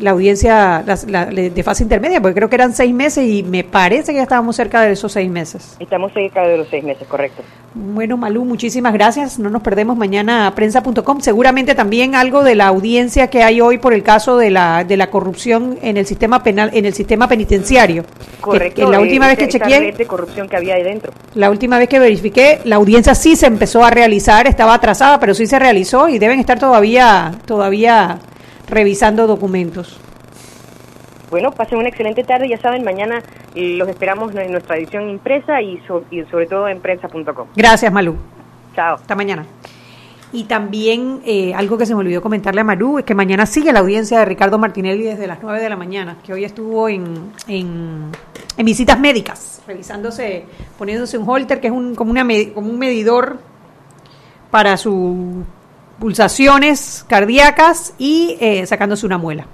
la 0.01 0.11
audiencia 0.11 0.83
de 0.83 1.63
fase 1.63 1.83
intermedia, 1.83 2.21
porque 2.21 2.35
creo 2.35 2.49
que 2.49 2.55
eran 2.55 2.73
seis 2.73 2.93
meses 2.93 3.27
y 3.27 3.43
me 3.43 3.63
parece 3.63 4.11
que 4.11 4.17
ya 4.17 4.23
estábamos 4.23 4.55
cerca 4.55 4.81
de 4.81 4.91
esos 4.91 5.11
seis 5.11 5.29
meses. 5.29 5.77
Estamos 5.79 6.11
cerca 6.13 6.47
de 6.47 6.57
los 6.57 6.67
seis 6.69 6.83
meses, 6.83 7.07
correcto. 7.07 7.43
Bueno, 7.73 8.17
Malú, 8.17 8.43
muchísimas 8.43 8.91
gracias. 8.93 9.39
No 9.39 9.49
nos 9.49 9.61
perdemos 9.61 9.95
mañana 9.95 10.47
a 10.47 10.55
prensa.com. 10.55 11.21
Seguramente 11.21 11.73
también 11.73 12.15
algo 12.15 12.43
de 12.43 12.55
la 12.55 12.67
audiencia 12.67 13.29
que 13.29 13.43
hay 13.43 13.61
hoy 13.61 13.77
por 13.77 13.93
el 13.93 14.03
caso 14.03 14.37
de 14.37 14.49
la, 14.49 14.83
de 14.83 14.97
la 14.97 15.09
corrupción 15.09 15.77
en 15.81 15.95
el 15.95 16.05
sistema 16.05 16.43
penal, 16.43 16.71
en 16.73 16.85
el 16.85 16.93
sistema 16.93 17.27
penitenciario. 17.27 18.03
Correcto. 18.41 18.91
la 18.91 18.99
última 18.99 19.27
vez 19.27 19.37
que 19.37 19.47
chequeé. 19.47 19.91
de 19.91 20.05
corrupción 20.05 20.49
que 20.49 20.57
había 20.57 20.75
ahí 20.75 20.83
dentro. 20.83 21.13
La 21.35 21.49
última 21.49 21.77
vez 21.77 21.87
que 21.87 21.99
verifiqué, 21.99 22.59
la 22.65 22.75
audiencia 22.77 23.15
sí 23.15 23.35
se 23.35 23.45
empezó 23.45 23.85
a 23.85 23.91
realizar, 23.91 24.47
estaba 24.47 24.73
atrasada, 24.73 25.19
pero 25.19 25.33
sí 25.33 25.45
se 25.45 25.59
realizó 25.59 26.09
y 26.09 26.19
deben 26.19 26.39
estar 26.39 26.59
todavía, 26.59 27.31
todavía 27.45 28.19
revisando 28.71 29.27
documentos. 29.27 29.99
Bueno, 31.29 31.51
pasen 31.51 31.77
una 31.77 31.89
excelente 31.89 32.23
tarde, 32.23 32.49
ya 32.49 32.57
saben, 32.57 32.83
mañana 32.83 33.21
eh, 33.55 33.75
los 33.77 33.87
esperamos 33.87 34.35
en 34.35 34.51
nuestra 34.51 34.77
edición 34.77 35.09
impresa 35.09 35.61
y, 35.61 35.79
sobre 36.29 36.47
todo 36.47 36.67
en 36.67 36.81
prensa.com. 36.81 37.47
Gracias, 37.55 37.91
Malú. 37.91 38.17
Chao. 38.75 38.95
Hasta 38.95 39.15
mañana. 39.15 39.45
Y 40.33 40.45
también 40.45 41.21
eh, 41.25 41.53
algo 41.53 41.77
que 41.77 41.85
se 41.85 41.93
me 41.93 41.99
olvidó 41.99 42.21
comentarle 42.21 42.61
a 42.61 42.63
Malú 42.63 42.99
es 42.99 43.05
que 43.05 43.13
mañana 43.13 43.45
sigue 43.45 43.73
la 43.73 43.79
audiencia 43.79 44.19
de 44.19 44.25
Ricardo 44.25 44.57
Martinelli 44.57 45.03
desde 45.03 45.27
las 45.27 45.39
9 45.41 45.61
de 45.61 45.69
la 45.69 45.75
mañana, 45.75 46.17
que 46.25 46.33
hoy 46.33 46.45
estuvo 46.45 46.87
en, 46.87 47.33
en, 47.47 48.11
visitas 48.57 48.97
médicas, 48.97 49.61
revisándose, 49.67 50.45
poniéndose 50.77 51.17
un 51.17 51.29
holter, 51.29 51.59
que 51.59 51.67
es 51.67 51.73
un, 51.73 51.95
como, 51.95 52.11
una, 52.11 52.25
como 52.53 52.69
un 52.69 52.79
medidor 52.79 53.39
para 54.49 54.77
sus 54.77 55.43
pulsaciones 56.01 57.05
cardíacas 57.07 57.93
y 57.99 58.35
eh, 58.41 58.65
sacándose 58.65 59.05
una 59.05 59.19
muela. 59.19 59.45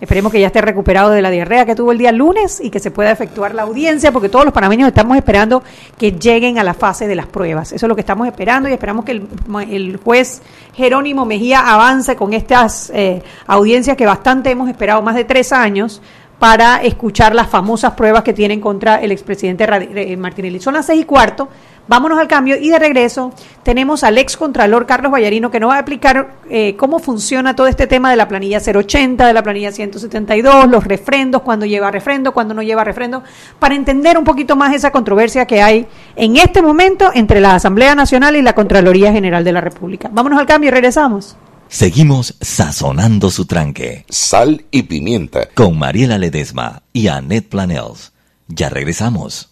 Esperemos 0.00 0.32
que 0.32 0.40
ya 0.40 0.48
esté 0.48 0.60
recuperado 0.60 1.10
de 1.10 1.22
la 1.22 1.30
diarrea 1.30 1.64
que 1.64 1.76
tuvo 1.76 1.92
el 1.92 1.98
día 1.98 2.10
lunes 2.10 2.60
y 2.60 2.70
que 2.70 2.80
se 2.80 2.90
pueda 2.90 3.12
efectuar 3.12 3.54
la 3.54 3.62
audiencia, 3.62 4.10
porque 4.10 4.28
todos 4.28 4.44
los 4.44 4.52
panameños 4.52 4.88
estamos 4.88 5.16
esperando 5.16 5.62
que 5.96 6.12
lleguen 6.12 6.58
a 6.58 6.64
la 6.64 6.74
fase 6.74 7.06
de 7.06 7.14
las 7.14 7.26
pruebas. 7.26 7.70
Eso 7.70 7.86
es 7.86 7.88
lo 7.88 7.94
que 7.94 8.00
estamos 8.00 8.26
esperando 8.26 8.68
y 8.68 8.72
esperamos 8.72 9.04
que 9.04 9.12
el, 9.12 10.00
juez 10.02 10.42
Jerónimo 10.74 11.24
Mejía 11.24 11.60
avance 11.60 12.16
con 12.16 12.32
estas 12.32 12.90
eh, 12.92 13.22
audiencias 13.46 13.96
que 13.96 14.06
bastante 14.06 14.50
hemos 14.50 14.68
esperado, 14.68 15.02
más 15.02 15.14
de 15.14 15.24
tres 15.24 15.52
años, 15.52 16.02
para 16.40 16.82
escuchar 16.82 17.36
las 17.36 17.46
famosas 17.46 17.92
pruebas 17.92 18.24
que 18.24 18.32
tienen 18.32 18.60
contra 18.60 18.96
el 18.96 19.12
expresidente 19.12 19.64
eh, 19.64 20.16
Martinelli. 20.16 20.58
Son 20.58 20.74
las 20.74 20.86
seis 20.86 21.02
y 21.02 21.04
cuarto. 21.04 21.48
Vámonos 21.92 22.18
al 22.18 22.26
cambio 22.26 22.56
y 22.58 22.70
de 22.70 22.78
regreso 22.78 23.34
tenemos 23.62 24.02
al 24.02 24.16
ex 24.16 24.38
contralor 24.38 24.86
Carlos 24.86 25.12
Vallarino 25.12 25.50
que 25.50 25.60
nos 25.60 25.68
va 25.68 25.74
a 25.74 25.80
explicar 25.80 26.36
eh, 26.48 26.74
cómo 26.78 27.00
funciona 27.00 27.54
todo 27.54 27.66
este 27.66 27.86
tema 27.86 28.10
de 28.10 28.16
la 28.16 28.28
planilla 28.28 28.62
080, 28.62 29.26
de 29.26 29.32
la 29.34 29.42
planilla 29.42 29.72
172, 29.72 30.70
los 30.70 30.84
refrendos, 30.84 31.42
cuando 31.42 31.66
lleva 31.66 31.90
refrendo, 31.90 32.32
cuando 32.32 32.54
no 32.54 32.62
lleva 32.62 32.82
refrendo, 32.82 33.22
para 33.58 33.74
entender 33.74 34.16
un 34.16 34.24
poquito 34.24 34.56
más 34.56 34.74
esa 34.74 34.90
controversia 34.90 35.44
que 35.44 35.60
hay 35.60 35.86
en 36.16 36.38
este 36.38 36.62
momento 36.62 37.10
entre 37.12 37.42
la 37.42 37.56
Asamblea 37.56 37.94
Nacional 37.94 38.36
y 38.36 38.40
la 38.40 38.54
Contraloría 38.54 39.12
General 39.12 39.44
de 39.44 39.52
la 39.52 39.60
República. 39.60 40.08
Vámonos 40.10 40.40
al 40.40 40.46
cambio 40.46 40.68
y 40.68 40.70
regresamos. 40.70 41.36
Seguimos 41.68 42.38
sazonando 42.40 43.30
su 43.30 43.44
tranque. 43.44 44.06
Sal 44.08 44.64
y 44.70 44.84
pimienta. 44.84 45.50
Con 45.52 45.78
Mariela 45.78 46.16
Ledesma 46.16 46.84
y 46.94 47.08
Annette 47.08 47.50
Planels. 47.50 48.14
Ya 48.48 48.70
regresamos. 48.70 49.51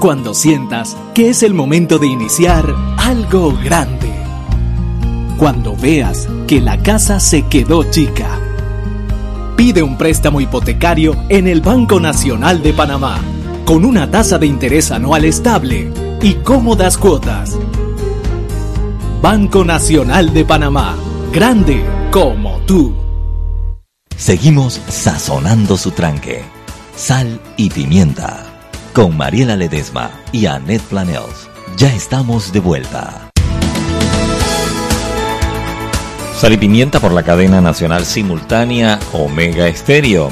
cuando 0.00 0.34
sientas 0.34 0.96
que 1.14 1.30
es 1.30 1.42
el 1.42 1.54
momento 1.54 1.98
de 1.98 2.06
iniciar 2.06 2.74
algo 2.98 3.56
grande. 3.62 4.12
Cuando 5.38 5.76
veas 5.76 6.28
que 6.46 6.60
la 6.60 6.82
casa 6.82 7.20
se 7.20 7.42
quedó 7.42 7.84
chica. 7.84 8.38
Pide 9.56 9.82
un 9.82 9.96
préstamo 9.96 10.40
hipotecario 10.40 11.16
en 11.28 11.48
el 11.48 11.60
Banco 11.60 11.98
Nacional 11.98 12.62
de 12.62 12.72
Panamá, 12.72 13.20
con 13.64 13.84
una 13.84 14.10
tasa 14.10 14.38
de 14.38 14.46
interés 14.46 14.90
anual 14.90 15.24
estable 15.24 15.90
y 16.22 16.34
cómodas 16.34 16.98
cuotas. 16.98 17.58
Banco 19.22 19.64
Nacional 19.64 20.32
de 20.32 20.44
Panamá, 20.44 20.94
grande 21.32 21.84
como 22.10 22.58
tú. 22.66 22.94
Seguimos 24.16 24.80
sazonando 24.88 25.76
su 25.76 25.90
tranque. 25.90 26.42
Sal 26.94 27.40
y 27.56 27.68
pimienta. 27.68 28.45
Con 28.96 29.14
Mariela 29.14 29.56
Ledesma 29.56 30.10
y 30.32 30.46
Annette 30.46 30.80
Planels. 30.84 31.50
Ya 31.76 31.94
estamos 31.94 32.50
de 32.50 32.60
vuelta. 32.60 33.28
Sal 36.34 36.54
y 36.54 36.56
pimienta 36.56 36.98
por 36.98 37.12
la 37.12 37.22
cadena 37.22 37.60
nacional 37.60 38.06
simultánea 38.06 38.98
Omega 39.12 39.68
Estéreo. 39.68 40.30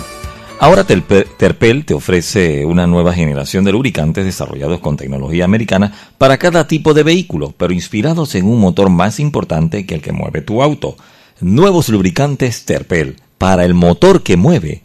Ahora 0.61 0.85
Terpel 0.85 1.85
te 1.85 1.93
ofrece 1.93 2.65
una 2.65 2.87
nueva 2.87 3.13
generación 3.13 3.65
de 3.65 3.73
lubricantes 3.73 4.25
desarrollados 4.25 4.81
con 4.81 4.97
tecnología 4.97 5.45
americana 5.45 5.93
para 6.17 6.39
cada 6.39 6.67
tipo 6.67 6.95
de 6.95 7.03
vehículo, 7.03 7.53
pero 7.59 7.75
inspirados 7.75 8.35
en 8.35 8.47
un 8.47 8.61
motor 8.61 8.89
más 8.89 9.21
importante 9.21 9.85
que 9.85 9.97
el 9.97 10.01
que 10.01 10.13
mueve 10.13 10.41
tu 10.41 10.63
auto. 10.63 10.97
Nuevos 11.43 11.91
lubricantes 11.91 12.65
Terpel 12.65 13.17
para 13.37 13.67
el 13.67 13.75
motor 13.75 14.23
que 14.23 14.39
mueve 14.39 14.85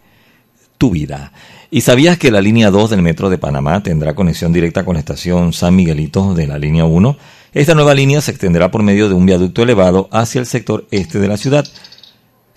tu 0.78 0.90
vida. 0.90 1.32
¿Y 1.72 1.82
sabías 1.82 2.18
que 2.18 2.32
la 2.32 2.42
línea 2.42 2.72
2 2.72 2.90
del 2.90 3.04
Metro 3.04 3.30
de 3.30 3.38
Panamá 3.38 3.84
tendrá 3.84 4.16
conexión 4.16 4.52
directa 4.52 4.84
con 4.84 4.96
la 4.96 5.00
estación 5.00 5.54
San 5.54 5.76
Miguelito 5.76 6.34
de 6.34 6.48
la 6.48 6.58
línea 6.58 6.86
1? 6.86 7.16
Esta 7.54 7.76
nueva 7.76 7.94
línea 7.94 8.22
se 8.22 8.32
extenderá 8.32 8.72
por 8.72 8.82
medio 8.82 9.08
de 9.08 9.14
un 9.14 9.26
viaducto 9.26 9.62
elevado 9.62 10.10
hacia 10.12 10.40
el 10.40 10.48
sector 10.48 10.88
este 10.90 11.20
de 11.20 11.28
la 11.28 11.38
ciudad 11.38 11.66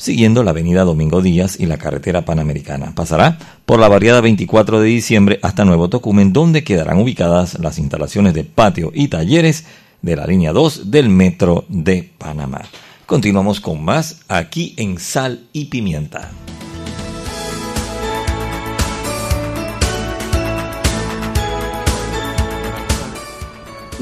siguiendo 0.02 0.42
la 0.42 0.50
avenida 0.50 0.82
Domingo 0.82 1.22
Díaz 1.22 1.60
y 1.60 1.66
la 1.66 1.76
carretera 1.76 2.24
panamericana. 2.24 2.92
Pasará 2.92 3.38
por 3.64 3.78
la 3.78 3.86
variada 3.86 4.20
24 4.20 4.80
de 4.80 4.88
diciembre 4.88 5.38
hasta 5.42 5.64
Nuevo 5.64 5.88
Tocumen, 5.88 6.32
donde 6.32 6.64
quedarán 6.64 6.98
ubicadas 6.98 7.60
las 7.60 7.78
instalaciones 7.78 8.34
de 8.34 8.42
patio 8.42 8.90
y 8.92 9.06
talleres 9.06 9.64
de 10.00 10.16
la 10.16 10.26
línea 10.26 10.52
2 10.52 10.90
del 10.90 11.08
Metro 11.08 11.66
de 11.68 12.10
Panamá. 12.18 12.62
Continuamos 13.06 13.60
con 13.60 13.84
más 13.84 14.22
aquí 14.26 14.74
en 14.76 14.98
Sal 14.98 15.44
y 15.52 15.66
Pimienta. 15.66 16.32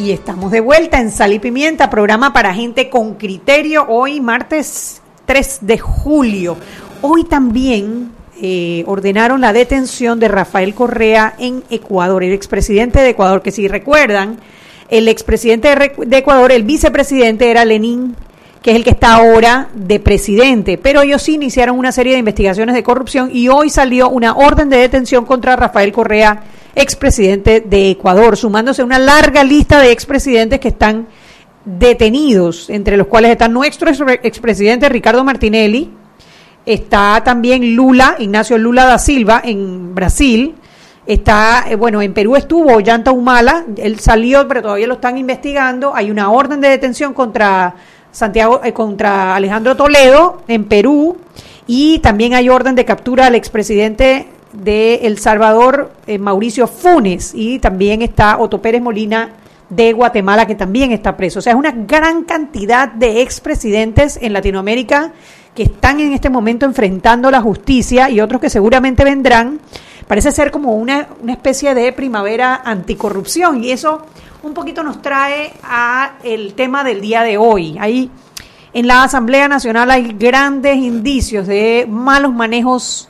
Y 0.01 0.13
estamos 0.13 0.51
de 0.51 0.61
vuelta 0.61 0.99
en 0.99 1.11
Sal 1.11 1.35
y 1.35 1.39
Pimienta, 1.39 1.91
programa 1.91 2.33
para 2.33 2.55
gente 2.55 2.89
con 2.89 3.17
criterio. 3.17 3.85
Hoy, 3.87 4.23
martes 4.23 5.03
3 5.27 5.59
de 5.61 5.79
julio. 5.79 6.57
Hoy 7.03 7.25
también 7.25 8.11
eh, 8.41 8.83
ordenaron 8.87 9.43
la 9.43 9.53
detención 9.53 10.19
de 10.19 10.29
Rafael 10.29 10.75
Correa 10.75 11.35
en 11.39 11.65
Ecuador, 11.69 12.25
el 12.25 12.33
expresidente 12.33 12.99
de 13.01 13.11
Ecuador, 13.11 13.43
que 13.43 13.51
si 13.51 13.69
recuerdan, 13.69 14.39
el 14.89 15.07
expresidente 15.07 15.69
de 15.69 16.17
Ecuador, 16.17 16.51
el 16.51 16.63
vicepresidente 16.63 17.51
era 17.51 17.67
Lenín, 17.67 18.17
que 18.63 18.71
es 18.71 18.77
el 18.77 18.85
que 18.85 18.91
está 18.91 19.17
ahora 19.17 19.69
de 19.75 20.01
presidente, 20.01 20.79
pero 20.79 21.03
ellos 21.03 21.21
sí 21.21 21.35
iniciaron 21.35 21.79
una 21.79 21.93
serie 21.93 22.15
de 22.15 22.21
investigaciones 22.21 22.75
de 22.75 22.83
corrupción 22.83 23.29
y 23.31 23.49
hoy 23.49 23.69
salió 23.69 24.09
una 24.09 24.35
orden 24.35 24.71
de 24.71 24.79
detención 24.79 25.27
contra 25.27 25.57
Rafael 25.57 25.93
Correa, 25.93 26.43
expresidente 26.75 27.61
de 27.61 27.91
Ecuador, 27.91 28.37
sumándose 28.37 28.83
a 28.83 28.85
una 28.85 28.99
larga 28.99 29.45
lista 29.45 29.81
de 29.81 29.93
expresidentes 29.93 30.61
que 30.61 30.69
están 30.69 31.09
detenidos, 31.65 32.71
entre 32.71 32.97
los 32.97 33.07
cuales 33.07 33.33
está 33.33 33.49
nuestro 33.49 33.91
expresidente 33.91 34.89
Ricardo 34.89 35.25
Martinelli, 35.25 35.91
está 36.67 37.23
también 37.25 37.75
Lula, 37.75 38.17
Ignacio 38.19 38.59
Lula 38.59 38.85
da 38.85 38.99
Silva 38.99 39.41
en 39.45 39.95
Brasil, 39.95 40.55
está, 41.07 41.65
eh, 41.69 41.77
bueno, 41.77 42.03
en 42.03 42.15
Perú 42.15 42.37
estuvo 42.37 42.75
Ollanta 42.75 43.13
Humala, 43.13 43.65
él 43.77 43.99
salió, 43.99 44.47
pero 44.49 44.63
todavía 44.63 44.87
lo 44.87 44.95
están 44.95 45.19
investigando, 45.19 45.95
hay 45.95 46.11
una 46.11 46.31
orden 46.31 46.61
de 46.61 46.69
detención 46.69 47.15
contra 47.15 47.75
Santiago, 48.11 48.61
eh, 48.65 48.73
contra 48.73 49.35
Alejandro 49.35 49.77
Toledo 49.77 50.43
en 50.49 50.65
Perú, 50.65 51.19
y 51.67 51.99
también 52.01 52.35
hay 52.35 52.49
orden 52.49 52.75
de 52.75 52.85
captura 52.85 53.27
al 53.27 53.35
expresidente 53.35 54.27
de 54.53 55.07
El 55.07 55.19
Salvador, 55.19 55.93
eh, 56.07 56.19
Mauricio 56.19 56.67
Funes, 56.67 57.33
y 57.35 57.59
también 57.59 58.03
está 58.03 58.39
Otto 58.39 58.61
Pérez 58.61 58.83
Molina 58.83 59.31
de 59.69 59.93
Guatemala, 59.93 60.47
que 60.47 60.55
también 60.55 60.93
está 60.93 61.17
preso. 61.17 61.39
O 61.39 61.43
sea, 61.43 61.53
es 61.53 61.59
una 61.59 61.71
gran 61.73 62.25
cantidad 62.25 62.89
de 62.89 63.23
expresidentes 63.23 64.19
en 64.21 64.33
Latinoamérica 64.33 65.13
que 65.55 65.63
están 65.65 66.01
en 66.01 66.13
este 66.13 66.31
momento 66.31 66.67
enfrentando 66.67 67.31
la 67.31 67.41
justicia 67.41 68.11
y 68.11 68.21
otros 68.21 68.41
que 68.41 68.51
seguramente 68.51 69.05
vendrán. 69.05 69.61
Parece 70.07 70.33
ser 70.33 70.51
como 70.51 70.75
una, 70.75 71.09
una 71.23 71.33
especie 71.33 71.75
de 71.75 71.93
primavera 71.93 72.63
anticorrupción 72.65 73.63
y 73.63 73.71
eso 73.71 74.07
un 74.43 74.55
poquito 74.55 74.83
nos 74.83 75.03
trae 75.03 75.53
a 75.63 76.15
el 76.25 76.55
tema 76.55 76.83
del 76.83 77.01
día 77.01 77.23
de 77.23 77.37
hoy. 77.37 77.77
Ahí 77.79 78.11
en 78.73 78.87
la 78.87 79.05
Asamblea 79.05 79.49
Nacional 79.49 79.91
hay 79.91 80.15
grandes 80.19 80.77
indicios 80.77 81.47
de 81.47 81.87
malos 81.89 82.33
manejos 82.33 83.09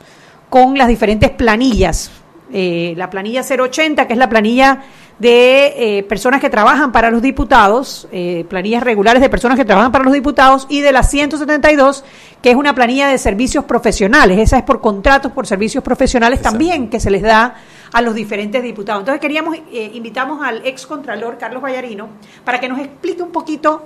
con 0.51 0.77
las 0.77 0.89
diferentes 0.89 1.29
planillas. 1.29 2.11
Eh, 2.51 2.93
la 2.97 3.09
planilla 3.09 3.41
080, 3.41 4.05
que 4.05 4.11
es 4.11 4.19
la 4.19 4.27
planilla 4.27 4.81
de 5.17 5.99
eh, 5.99 6.03
personas 6.03 6.41
que 6.41 6.49
trabajan 6.49 6.91
para 6.91 7.09
los 7.09 7.21
diputados, 7.21 8.09
eh, 8.11 8.43
planillas 8.49 8.83
regulares 8.83 9.21
de 9.21 9.29
personas 9.29 9.57
que 9.57 9.63
trabajan 9.63 9.93
para 9.93 10.03
los 10.03 10.13
diputados, 10.13 10.67
y 10.67 10.81
de 10.81 10.91
la 10.91 11.03
172, 11.03 12.03
que 12.41 12.49
es 12.49 12.55
una 12.57 12.75
planilla 12.75 13.07
de 13.07 13.17
servicios 13.17 13.63
profesionales. 13.63 14.39
Esa 14.39 14.57
es 14.57 14.63
por 14.63 14.81
contratos, 14.81 15.31
por 15.31 15.47
servicios 15.47 15.85
profesionales 15.85 16.41
también 16.41 16.89
que 16.89 16.99
se 16.99 17.09
les 17.09 17.21
da 17.21 17.55
a 17.93 18.01
los 18.01 18.13
diferentes 18.13 18.61
diputados. 18.61 19.03
Entonces 19.03 19.21
queríamos, 19.21 19.55
eh, 19.71 19.91
invitamos 19.93 20.45
al 20.45 20.65
ex 20.65 20.85
contralor 20.85 21.37
Carlos 21.37 21.63
Vallarino 21.63 22.09
para 22.43 22.59
que 22.59 22.67
nos 22.67 22.79
explique 22.79 23.23
un 23.23 23.31
poquito 23.31 23.85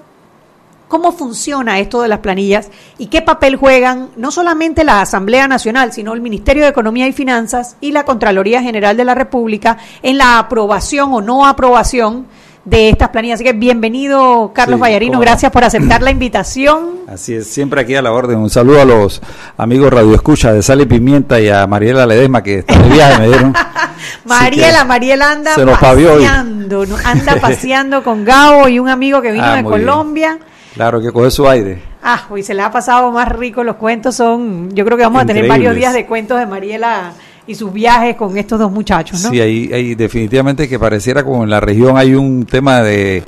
cómo 0.88 1.12
funciona 1.12 1.80
esto 1.80 2.02
de 2.02 2.08
las 2.08 2.20
planillas 2.20 2.70
y 2.98 3.08
qué 3.08 3.22
papel 3.22 3.56
juegan 3.56 4.10
no 4.18 4.32
solamente 4.32 4.84
la 4.84 5.02
Asamblea 5.02 5.48
Nacional, 5.48 5.92
sino 5.94 6.14
el 6.14 6.22
Ministerio 6.22 6.64
de 6.64 6.70
Economía 6.70 7.08
y 7.08 7.14
Finanzas 7.14 7.78
y 7.82 7.92
la 7.92 8.06
Contraloría 8.06 8.62
General 8.62 8.96
de 8.96 9.06
la 9.06 9.16
República 9.16 9.78
en 10.04 10.18
la 10.18 10.40
aprobación 10.40 11.14
o 11.14 11.22
no 11.22 11.46
aprobación 11.46 12.28
de 12.66 12.90
estas 12.90 13.10
planillas. 13.10 13.36
Así 13.38 13.44
que 13.44 13.54
bienvenido, 13.54 14.52
Carlos 14.54 14.80
Vallarino, 14.80 15.20
gracias 15.20 15.52
por 15.52 15.64
aceptar 15.64 16.02
la 16.02 16.12
invitación. 16.12 16.96
Así 17.08 17.36
es, 17.36 17.48
siempre 17.48 17.82
aquí 17.82 17.96
a 17.96 18.02
la 18.02 18.12
orden. 18.12 18.40
Un 18.40 18.50
saludo 18.50 18.82
a 18.82 18.86
los 18.86 19.22
amigos 19.58 19.94
Radio 19.94 20.16
Escucha 20.16 20.52
de 20.52 20.64
Sal 20.64 20.82
y 20.82 20.86
Pimienta 20.86 21.40
y 21.40 21.50
a 21.50 21.66
Mariela 21.68 22.06
Ledesma, 22.06 22.42
que 22.42 22.60
está 22.60 22.78
de 22.78 22.90
viaje, 22.90 23.20
me 23.20 23.28
dieron. 23.28 23.54
Mariela, 24.26 24.84
Mariela 24.86 25.32
anda 25.32 25.56
paseando, 25.56 26.86
anda 27.04 27.36
paseando 27.42 28.04
con 28.04 28.26
Gabo 28.26 28.68
y 28.68 28.80
un 28.80 28.90
amigo 28.90 29.22
que 29.22 29.32
vino 29.32 29.46
ah, 29.46 29.58
de 29.58 29.64
Colombia. 29.64 30.40
Claro, 30.76 31.02
que 31.02 31.12
coge 31.12 31.32
su 31.32 31.48
aire. 31.48 31.82
Ah, 32.04 32.28
hoy 32.30 32.44
se 32.44 32.54
le 32.54 32.62
ha 32.62 32.70
pasado 32.70 33.10
más 33.12 33.30
rico 33.30 33.64
los 33.64 33.78
cuentos, 33.78 34.16
son, 34.16 34.70
yo 34.76 34.84
creo 34.86 34.98
que 34.98 35.04
vamos 35.04 35.24
a 35.24 35.26
tener 35.26 35.48
varios 35.48 35.74
días 35.74 35.94
de 35.94 36.06
cuentos 36.06 36.38
de 36.38 36.46
Mariela 36.46 37.14
y 37.48 37.56
sus 37.56 37.72
viajes 37.72 38.18
con 38.18 38.38
estos 38.38 38.60
dos 38.60 38.72
muchachos, 38.72 39.24
¿no? 39.24 39.30
Sí, 39.30 39.40
ahí, 39.40 39.96
definitivamente 39.96 40.68
que 40.68 40.78
pareciera 40.78 41.24
como 41.24 41.46
en 41.46 41.50
la 41.50 41.62
región 41.62 41.98
hay 41.98 42.14
un 42.14 42.46
tema 42.46 42.82
de, 42.82 43.24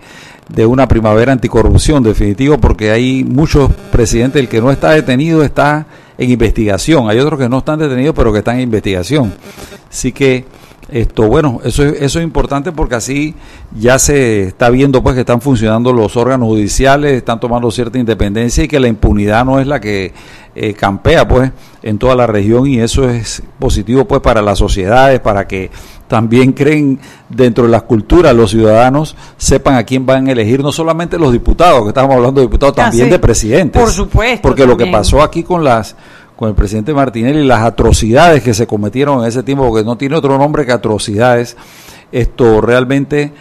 de 0.50 0.66
una 0.66 0.90
primavera 0.90 1.32
anticorrupción, 1.32 2.04
definitivo, 2.04 2.58
porque 2.58 2.92
hay 2.92 3.24
muchos 3.24 3.72
presidentes, 3.92 4.42
el 4.42 4.50
que 4.50 4.60
no 4.60 4.70
está 4.70 4.92
detenido 4.92 5.42
está 5.42 5.86
en 6.18 6.30
investigación, 6.30 7.10
hay 7.10 7.20
otros 7.20 7.40
que 7.40 7.48
no 7.48 7.60
están 7.60 7.80
detenidos 7.80 8.14
pero 8.14 8.34
que 8.34 8.40
están 8.40 8.58
en 8.58 8.64
investigación. 8.64 9.34
Así 9.90 10.12
que 10.12 10.44
esto, 10.90 11.28
bueno, 11.28 11.60
eso 11.66 11.84
es, 11.84 12.02
eso 12.02 12.20
es 12.20 12.24
importante 12.24 12.72
porque 12.72 12.96
así 12.96 13.36
ya 13.78 14.00
se 14.00 14.44
está 14.44 14.70
viendo 14.70 15.04
pues 15.04 15.16
que 15.16 15.22
están 15.22 15.42
funcionando 15.42 15.92
los 15.92 16.16
órganos 16.16 16.48
judiciales, 16.48 17.14
están 17.14 17.40
tomando 17.40 17.70
cierta 17.72 17.98
independencia 17.98 18.64
y 18.64 18.68
que 18.68 18.80
la 18.80 18.88
impunidad 18.88 19.44
no 19.44 19.60
es 19.60 19.68
la 19.68 19.82
que 19.82 20.14
eh, 20.56 20.74
campea 20.74 21.28
pues 21.28 21.52
en 21.84 21.98
toda 21.98 22.16
la 22.16 22.26
región 22.26 22.68
y 22.68 22.80
eso 22.80 23.10
es 23.10 23.44
positivo 23.60 24.06
pues 24.06 24.22
para 24.22 24.42
las 24.42 24.60
sociedades, 24.60 25.20
para 25.20 25.46
que 25.46 25.70
también 26.08 26.54
creen 26.54 27.00
dentro 27.28 27.66
de 27.66 27.70
las 27.70 27.84
culturas 27.84 28.34
los 28.34 28.52
ciudadanos 28.52 29.16
sepan 29.36 29.76
a 29.76 29.84
quién 29.84 30.06
van 30.06 30.28
a 30.28 30.32
elegir, 30.32 30.64
no 30.64 30.72
solamente 30.72 31.20
los 31.20 31.34
diputados, 31.34 31.84
que 31.84 31.90
estamos 31.90 32.16
hablando 32.16 32.40
de 32.40 32.48
diputados, 32.48 32.76
también 32.76 33.10
de 33.10 33.20
presidentes. 33.20 33.82
Por 33.82 33.92
supuesto. 33.92 34.42
Porque 34.42 34.66
lo 34.66 34.78
que 34.78 34.88
pasó 34.88 35.22
aquí 35.22 35.44
con 35.44 35.64
las 35.66 35.98
con 36.38 36.48
el 36.48 36.56
presidente 36.56 36.94
Martinelli, 36.94 37.44
las 37.46 37.64
atrocidades 37.64 38.42
que 38.42 38.54
se 38.54 38.66
cometieron 38.66 39.20
en 39.22 39.26
ese 39.26 39.44
tiempo, 39.44 39.68
porque 39.68 39.84
no 39.84 39.98
tiene 39.98 40.16
otro 40.16 40.38
nombre 40.38 40.66
que 40.66 40.72
atrocidades, 40.72 41.58
esto 42.12 42.62
realmente 42.62 43.34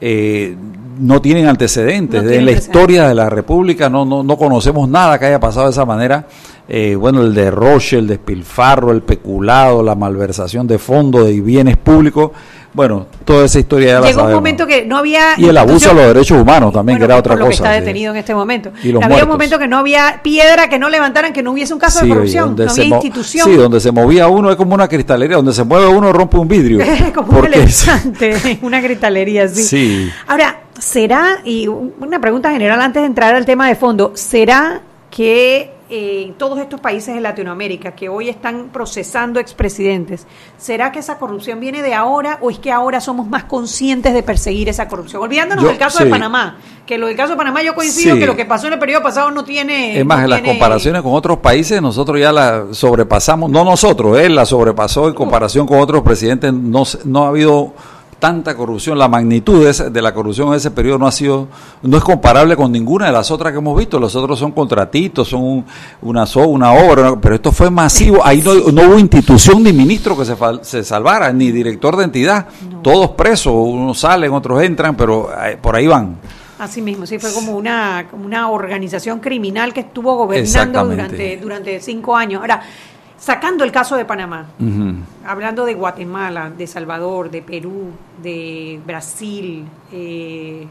eh, 0.00 0.54
no 1.00 1.20
tienen 1.20 1.48
antecedentes. 1.48 2.22
en 2.22 2.44
la 2.44 2.52
historia 2.52 3.08
de 3.08 3.14
la 3.14 3.28
República 3.28 3.88
no, 3.88 4.04
no, 4.04 4.22
no 4.22 4.36
conocemos 4.36 4.88
nada 4.88 5.18
que 5.18 5.24
haya 5.26 5.40
pasado 5.40 5.66
de 5.66 5.72
esa 5.72 5.84
manera 5.84 6.26
eh, 6.68 6.94
bueno, 6.94 7.22
el 7.22 7.34
derroche, 7.34 7.98
el 7.98 8.06
despilfarro, 8.06 8.92
el 8.92 9.02
peculado, 9.02 9.82
la 9.82 9.94
malversación 9.94 10.66
de 10.66 10.78
fondos 10.78 11.28
y 11.28 11.40
bienes 11.40 11.76
públicos. 11.76 12.30
Bueno, 12.74 13.06
toda 13.24 13.44
esa 13.44 13.58
historia 13.58 13.88
ya 13.88 14.00
la 14.00 14.06
Llegó 14.06 14.24
un 14.24 14.32
momento 14.32 14.66
que 14.66 14.86
no 14.86 14.96
había... 14.96 15.34
Y 15.36 15.46
el 15.46 15.56
abuso 15.56 15.90
de 15.90 15.94
los 15.94 16.06
derechos 16.06 16.40
humanos 16.40 16.72
también, 16.72 16.98
que 16.98 17.04
era 17.04 17.16
otra 17.16 17.36
cosa. 17.36 17.50
está 17.50 17.70
detenido 17.72 18.12
en 18.12 18.18
este 18.18 18.34
momento. 18.34 18.72
había 19.02 19.24
un 19.24 19.28
momento 19.28 19.58
que 19.58 19.68
no 19.68 19.78
había 19.78 20.20
piedra 20.22 20.68
que 20.68 20.78
no 20.78 20.88
levantaran, 20.88 21.32
que 21.32 21.42
no 21.42 21.52
hubiese 21.52 21.74
un 21.74 21.80
caso 21.80 22.04
de 22.04 22.08
corrupción, 22.08 22.56
no 22.56 22.70
había 22.70 22.84
institución. 22.84 23.48
Sí, 23.48 23.56
donde 23.56 23.80
se 23.80 23.92
movía 23.92 24.28
uno 24.28 24.50
es 24.50 24.56
como 24.56 24.74
una 24.74 24.88
cristalería, 24.88 25.36
donde 25.36 25.52
se 25.52 25.64
mueve 25.64 25.86
uno 25.86 26.12
rompe 26.12 26.38
un 26.38 26.48
vidrio. 26.48 26.84
como 27.14 27.40
un 27.40 27.46
elefante, 27.46 28.58
una 28.62 28.80
cristalería, 28.80 29.48
sí. 29.48 29.62
sí. 29.62 30.12
Ahora, 30.26 30.60
¿será, 30.78 31.40
y 31.44 31.68
una 31.68 32.20
pregunta 32.20 32.50
general 32.50 32.80
antes 32.80 33.02
de 33.02 33.06
entrar 33.06 33.34
al 33.34 33.44
tema 33.44 33.68
de 33.68 33.76
fondo, 33.76 34.12
¿será 34.14 34.80
que 35.10 35.70
eh, 35.94 36.32
todos 36.38 36.58
estos 36.58 36.80
países 36.80 37.14
de 37.14 37.20
Latinoamérica 37.20 37.92
que 37.92 38.08
hoy 38.08 38.30
están 38.30 38.70
procesando 38.72 39.38
expresidentes, 39.38 40.26
¿será 40.56 40.90
que 40.90 41.00
esa 41.00 41.18
corrupción 41.18 41.60
viene 41.60 41.82
de 41.82 41.92
ahora 41.92 42.38
o 42.40 42.50
es 42.50 42.58
que 42.58 42.72
ahora 42.72 42.98
somos 42.98 43.28
más 43.28 43.44
conscientes 43.44 44.14
de 44.14 44.22
perseguir 44.22 44.70
esa 44.70 44.88
corrupción? 44.88 45.22
Olvidándonos 45.22 45.62
del 45.66 45.76
caso 45.76 46.02
de 46.02 46.08
Panamá, 46.08 46.56
que 46.86 46.96
lo 46.96 47.08
del 47.08 47.16
caso 47.16 47.32
de 47.32 47.36
Panamá 47.36 47.62
yo 47.62 47.74
coincido 47.74 48.16
que 48.16 48.26
lo 48.26 48.34
que 48.34 48.46
pasó 48.46 48.68
en 48.68 48.72
el 48.72 48.78
periodo 48.78 49.02
pasado 49.02 49.30
no 49.30 49.44
tiene... 49.44 49.98
Es 49.98 50.06
más, 50.06 50.24
en 50.24 50.30
las 50.30 50.40
comparaciones 50.40 51.02
con 51.02 51.12
otros 51.12 51.40
países 51.40 51.82
nosotros 51.82 52.18
ya 52.18 52.32
la 52.32 52.68
sobrepasamos, 52.70 53.50
no 53.50 53.62
nosotros, 53.62 54.18
él 54.18 54.34
la 54.34 54.46
sobrepasó 54.46 55.08
en 55.08 55.14
comparación 55.14 55.66
con 55.66 55.78
otros 55.78 56.00
presidentes, 56.00 56.54
no, 56.54 56.84
no 57.04 57.24
ha 57.26 57.28
habido 57.28 57.74
tanta 58.22 58.54
corrupción, 58.54 58.96
la 59.00 59.08
magnitud 59.08 59.66
de, 59.66 60.00
la 60.00 60.14
corrupción 60.14 60.50
en 60.50 60.54
ese 60.54 60.70
periodo 60.70 60.96
no 60.96 61.08
ha 61.08 61.10
sido, 61.10 61.48
no 61.82 61.96
es 61.96 62.04
comparable 62.04 62.54
con 62.54 62.70
ninguna 62.70 63.06
de 63.06 63.12
las 63.12 63.32
otras 63.32 63.50
que 63.50 63.58
hemos 63.58 63.76
visto. 63.76 63.98
Los 63.98 64.14
otros 64.14 64.38
son 64.38 64.52
contratitos, 64.52 65.26
son 65.26 65.64
una, 66.00 66.24
una 66.46 66.72
obra, 66.72 67.16
pero 67.20 67.34
esto 67.34 67.50
fue 67.50 67.68
masivo. 67.68 68.24
Ahí 68.24 68.40
no, 68.40 68.52
hubo 68.52 68.96
institución 68.96 69.64
ni 69.64 69.72
ministro 69.72 70.16
que 70.16 70.24
se, 70.24 70.36
se 70.62 70.84
salvara, 70.84 71.32
ni 71.32 71.50
director 71.50 71.96
de 71.96 72.04
entidad. 72.04 72.46
Todos 72.80 73.10
presos, 73.10 73.52
unos 73.52 73.98
salen, 73.98 74.30
otros 74.30 74.62
entran, 74.62 74.96
pero 74.96 75.28
eh, 75.44 75.58
por 75.60 75.74
ahí 75.74 75.88
van. 75.88 76.16
Así 76.60 76.80
mismo, 76.80 77.06
sí, 77.06 77.18
fue 77.18 77.32
como 77.32 77.56
una, 77.56 78.06
como 78.08 78.24
una 78.24 78.50
organización 78.50 79.18
criminal 79.18 79.74
que 79.74 79.80
estuvo 79.80 80.14
gobernando 80.14 80.84
durante, 80.84 81.38
durante 81.38 81.80
cinco 81.80 82.14
años. 82.14 82.40
Ahora, 82.40 82.62
Sacando 83.22 83.62
el 83.62 83.70
caso 83.70 83.94
de 83.94 84.04
Panamá, 84.04 84.46
hablando 85.24 85.64
de 85.64 85.74
Guatemala, 85.74 86.50
de 86.50 86.66
Salvador, 86.66 87.30
de 87.30 87.40
Perú, 87.40 87.92
de 88.20 88.80
Brasil, 88.84 89.64
eh, 89.92 90.66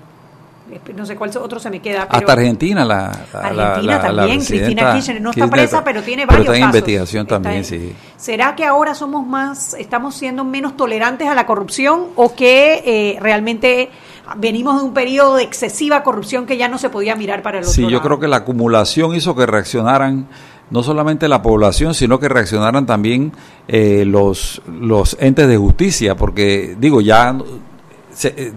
no 0.93 1.05
sé 1.05 1.15
cuál 1.15 1.31
otro 1.37 1.61
se 1.61 1.69
me 1.69 1.79
queda. 1.79 2.09
Pero 2.09 2.19
Hasta 2.19 2.33
Argentina, 2.33 2.83
la, 2.83 3.05
Argentina 3.31 4.01
también, 4.01 4.43
Cristina 4.43 4.91
Kirchner 4.91 5.21
no 5.21 5.29
está 5.29 5.47
presa, 5.47 5.81
pero 5.81 6.03
tiene 6.03 6.25
varios 6.25 6.45
pero 6.45 6.53
está 6.53 6.65
en 6.65 6.69
investigación 6.69 7.25
también, 7.25 7.63
sí. 7.63 7.95
¿Será 8.17 8.53
que 8.53 8.65
ahora 8.65 8.95
somos 8.95 9.25
más, 9.25 9.73
estamos 9.75 10.15
siendo 10.15 10.43
menos 10.43 10.75
tolerantes 10.75 11.29
a 11.29 11.33
la 11.33 11.45
corrupción 11.45 12.07
o 12.17 12.35
que 12.35 12.83
eh, 12.85 13.17
realmente 13.21 13.91
venimos 14.35 14.77
de 14.81 14.87
un 14.87 14.93
periodo 14.93 15.37
de 15.37 15.43
excesiva 15.43 16.03
corrupción 16.03 16.45
que 16.45 16.57
ya 16.57 16.67
no 16.67 16.77
se 16.77 16.89
podía 16.89 17.15
mirar 17.15 17.43
para 17.43 17.59
el 17.59 17.63
otro 17.63 17.73
Sí, 17.73 17.89
yo 17.89 18.01
creo 18.01 18.19
que 18.19 18.27
la 18.27 18.37
acumulación 18.37 19.15
hizo 19.15 19.35
que 19.37 19.45
reaccionaran 19.45 20.27
no 20.71 20.83
solamente 20.83 21.27
la 21.27 21.41
población, 21.41 21.93
sino 21.93 22.19
que 22.19 22.29
reaccionaran 22.29 22.85
también 22.85 23.33
eh, 23.67 24.03
los, 24.05 24.61
los 24.67 25.17
entes 25.19 25.47
de 25.47 25.57
justicia, 25.57 26.15
porque 26.15 26.75
digo, 26.79 27.01
ya 27.01 27.37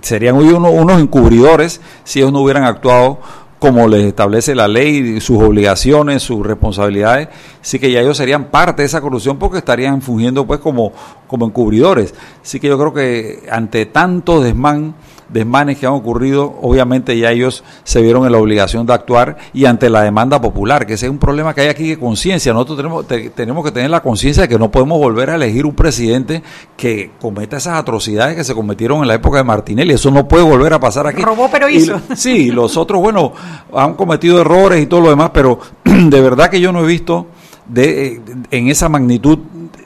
serían 0.01 0.37
hoy 0.37 0.49
unos 0.49 1.01
encubridores 1.01 1.81
si 2.03 2.21
ellos 2.21 2.33
no 2.33 2.41
hubieran 2.41 2.65
actuado 2.65 3.21
como 3.65 3.89
les 3.89 4.05
establece 4.05 4.55
la 4.55 4.69
ley, 4.69 5.23
sus 5.23 5.43
obligaciones, 5.43 6.23
sus 6.23 6.45
responsabilidades, 6.47 7.29
sí 7.63 7.79
que 7.79 7.91
ya 7.91 8.01
ellos 8.01 8.19
serían 8.19 8.51
parte 8.51 8.83
de 8.83 8.87
esa 8.87 9.01
corrupción 9.01 9.39
porque 9.39 9.57
estarían 9.57 10.03
fungiendo 10.03 10.47
pues 10.47 10.61
como, 10.61 10.93
como 11.27 11.47
encubridores. 11.47 12.15
Así 12.43 12.61
que 12.61 12.69
yo 12.69 12.79
creo 12.79 12.93
que 12.93 13.49
ante 13.51 13.87
tanto 13.87 14.43
desmán, 14.43 14.95
desmanes 15.29 15.79
que 15.79 15.87
han 15.87 15.93
ocurrido, 15.93 16.59
obviamente 16.63 17.17
ya 17.19 17.31
ellos 17.31 17.65
se 17.85 18.03
vieron 18.03 18.27
en 18.27 18.33
la 18.33 18.39
obligación 18.39 18.87
de 18.87 18.93
actuar 18.93 19.37
y 19.53 19.65
ante 19.65 19.91
la 19.91 20.03
demanda 20.03 20.41
popular, 20.41 20.87
que 20.87 20.95
ese 20.95 21.07
es 21.07 21.11
un 21.11 21.19
problema 21.19 21.55
que 21.55 21.63
hay 21.63 21.69
aquí 21.69 21.89
de 21.89 21.99
conciencia. 21.99 22.53
Nosotros 22.53 22.77
tenemos, 22.79 23.35
tenemos 23.35 23.65
que 23.65 23.73
tener 23.73 23.91
la 23.91 24.03
conciencia 24.03 24.43
de 24.43 24.49
que 24.49 24.59
no 24.59 24.71
podemos 24.71 24.99
volver 24.99 25.31
a 25.31 25.35
elegir 25.37 25.67
un 25.67 25.75
presidente 25.75 26.43
que 26.77 27.13
cometa 27.21 27.57
esas 27.57 27.79
atrocidades 27.79 28.37
que 28.37 28.45
se 28.45 28.55
cometieron 28.55 29.03
en 29.03 29.09
la 29.09 29.15
época 29.15 29.39
de 29.39 29.45
Martinelli. 29.45 29.95
Eso 29.95 30.11
no 30.11 30.29
puede 30.29 30.45
volver 30.45 30.73
a 30.73 30.81
pasar 30.81 31.07
aquí. 31.07 31.23
Robó, 31.23 31.49
pero 31.51 31.69
hizo. 31.69 32.01
sí, 32.15 32.51
los 32.51 32.77
otros, 32.77 33.01
bueno, 33.01 33.33
han 33.75 33.95
cometido 33.95 34.41
errores 34.41 34.83
y 34.83 34.87
todo 34.87 35.01
lo 35.01 35.11
demás, 35.11 35.31
pero 35.33 35.59
de 35.85 36.21
verdad 36.21 36.51
que 36.51 36.61
yo 36.61 36.73
no 36.73 36.85
he 36.85 36.87
visto 36.87 37.27
de, 37.67 38.21
en 38.51 38.69
esa 38.69 38.89
magnitud 38.89 39.39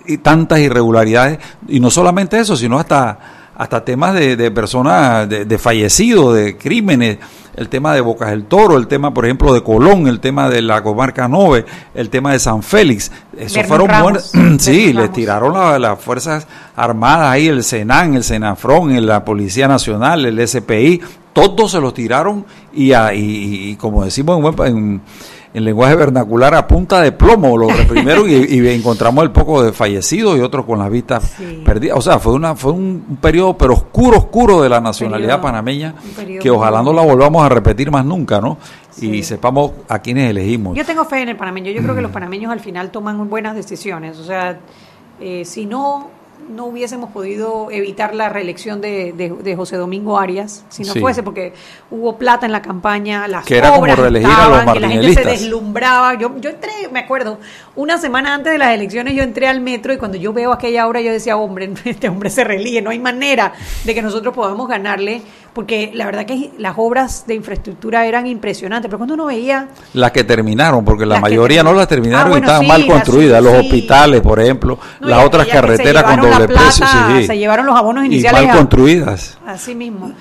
y 0.07 0.19
tantas 0.19 0.61
irregularidades, 0.61 1.39
y 1.69 1.81
no 1.81 1.91
solamente 1.91 2.39
eso, 2.39 2.57
sino 2.57 2.79
hasta 2.79 3.38
hasta 3.59 3.85
temas 3.85 4.15
de, 4.15 4.37
de 4.37 4.51
personas, 4.53 5.29
de, 5.29 5.59
fallecidos, 5.59 6.37
de 6.37 6.57
crímenes, 6.57 7.19
el 7.57 7.69
tema 7.69 7.93
de 7.93 8.01
Bocas 8.01 8.31
del 8.31 8.45
Toro, 8.45 8.77
el 8.77 8.87
tema, 8.87 9.13
por 9.13 9.25
ejemplo, 9.25 9.53
de 9.53 9.65
Colón, 9.65 10.07
el 10.07 10.21
tema 10.21 10.49
de 10.49 10.63
la 10.63 10.81
comarca 10.81 11.27
Nove, 11.27 11.67
el 11.93 12.09
tema 12.09 12.33
de 12.33 12.39
San 12.39 12.63
Félix. 12.63 13.11
Eso 13.37 13.65
fueron 13.65 13.89
buenos. 14.01 14.31
sí, 14.61 14.93
les 14.93 15.13
tiraron 15.13 15.83
las 15.83 16.01
Fuerzas 16.01 16.47
Armadas 16.77 17.33
ahí, 17.33 17.49
el 17.49 17.65
Senan, 17.65 18.15
el 18.15 18.23
Senafrón, 18.23 19.05
la 19.05 19.25
Policía 19.25 19.67
Nacional, 19.67 20.25
el 20.25 20.47
SPI, 20.47 21.03
todos 21.33 21.73
se 21.73 21.81
los 21.81 21.93
tiraron 21.93 22.47
y, 22.73 22.95
y, 22.95 23.75
como 23.75 24.05
decimos 24.05 24.55
en, 24.61 24.71
en 24.71 25.03
en 25.55 25.65
lenguaje 25.65 25.95
vernacular 25.95 26.55
a 26.55 26.67
punta 26.67 27.01
de 27.01 27.13
plomo 27.13 27.57
lo 27.57 27.69
reprimieron 27.77 28.29
y, 28.29 28.69
encontramos 28.69 29.25
el 29.25 29.31
poco 29.31 29.63
de 29.63 29.73
fallecidos 29.73 30.39
y 30.39 30.41
otros 30.41 30.67
con 30.67 30.79
las 30.79 30.91
vistas 30.91 31.37
perdidas. 31.65 31.99
O 31.99 32.03
sea, 32.03 32.19
fue 32.19 32.33
una 32.33 32.55
fue 32.55 32.73
un, 32.73 33.19
periodo 33.21 33.57
pero 33.57 33.75
oscuro, 33.75 34.19
oscuro 34.19 34.63
de 34.63 34.69
la 34.69 34.81
nacionalidad 34.81 35.41
panameña 35.41 35.95
que 36.41 36.51
ojalá 36.51 36.83
no 36.83 36.93
la 36.93 37.03
volvamos 37.03 37.43
a 37.43 37.49
repetir 37.49 37.91
más 37.91 38.05
nunca, 38.05 38.41
¿no? 38.41 38.59
Y 39.01 39.23
sepamos 39.23 39.73
a 39.89 40.01
quiénes 40.01 40.31
elegimos. 40.31 40.77
Yo 40.77 40.85
tengo 40.85 41.05
fe 41.05 41.23
en 41.23 41.29
el 41.29 41.37
panameño. 41.37 41.71
Yo 41.71 41.83
creo 41.83 41.95
que 41.95 42.03
los 42.03 42.11
panameños 42.11 42.51
al 42.51 42.61
final 42.61 42.91
toman 42.91 43.29
buenas 43.31 43.55
decisiones. 43.55 44.19
O 44.19 44.25
sea, 44.25 44.59
eh, 45.21 45.45
si 45.45 45.67
no 45.67 46.18
no 46.49 46.67
hubiésemos 46.67 47.11
podido 47.11 47.71
evitar 47.71 48.15
la 48.15 48.29
reelección 48.29 48.81
de, 48.81 49.13
de, 49.13 49.57
José 49.57 49.77
Domingo 49.77 50.19
Arias 50.19 50.65
si 50.69 50.83
no 50.83 50.95
fuese 50.95 51.23
porque 51.23 51.53
hubo 51.91 52.17
plata 52.17 52.47
en 52.47 52.53
la 52.53 52.63
campaña, 52.63 53.29
las 53.29 53.45
que 53.45 53.59
era 53.59 53.73
obras 53.73 53.97
como 53.97 54.09
reelegir 54.09 54.31
a 54.31 54.65
los 54.65 54.73
que 54.73 54.81
la 54.81 54.89
gente 54.89 55.15
se 55.15 55.25
deslumbraba. 55.25 56.15
Yo, 56.15 56.35
yo 56.41 56.51
entré, 56.51 56.73
me 56.93 57.01
acuerdo, 57.01 57.39
una 57.77 57.99
semana 57.99 58.35
antes 58.35 58.53
de 58.53 58.59
las 58.59 58.75
elecciones 58.75 59.15
yo 59.15 59.23
entré 59.23 59.49
al 59.49 59.61
metro 59.61 59.93
y 59.93 59.99
cuando 59.99 60.17
yo 60.17 60.33
veo 60.33 60.53
aquella 60.53 60.87
obra 60.87 61.01
yo 61.01 61.13
decía, 61.13 61.37
hombre, 61.37 61.73
este 61.85 62.09
hombre 62.09 62.31
se 62.31 62.45
relige, 62.45 62.83
no 62.83 62.91
hay 62.91 62.99
manera 62.99 63.53
de 63.85 63.95
que 63.95 64.03
nosotros 64.03 64.35
podamos 64.35 64.69
ganarle 64.69 65.23
porque 65.53 65.91
la 65.95 66.07
verdad 66.07 66.25
que 66.25 66.51
las 66.59 66.75
obras 66.77 67.25
de 67.27 67.35
infraestructura 67.35 68.07
eran 68.07 68.27
impresionantes, 68.27 68.89
pero 68.89 68.99
cuando 68.99 69.15
uno 69.15 69.27
veía... 69.27 69.69
Las 69.95 70.13
que 70.13 70.25
terminaron, 70.25 70.85
porque 70.85 71.07
la 71.07 71.21
mayoría 71.21 71.63
no 71.63 71.73
las 71.73 71.89
terminaron 71.89 72.33
ah, 72.33 72.37
y 72.37 72.41
estaban 72.41 72.67
mal 72.67 72.87
construidas, 72.87 73.43
los 73.43 73.55
hospitales, 73.55 74.21
por 74.21 74.41
ejemplo, 74.41 74.79
las 75.01 75.25
otras 75.25 75.47
carreteras 75.47 76.05
con 76.05 76.21
doble 76.21 76.49
precio. 76.49 76.87
se 77.27 77.39
llevaron 77.39 77.67
los 77.67 77.77
abonos 77.77 78.05
iniciales. 78.05 78.43
Y 78.43 78.47
mal 78.47 78.57
construidas. 78.57 79.39
Así 79.47 79.75
mismo. 79.75 80.13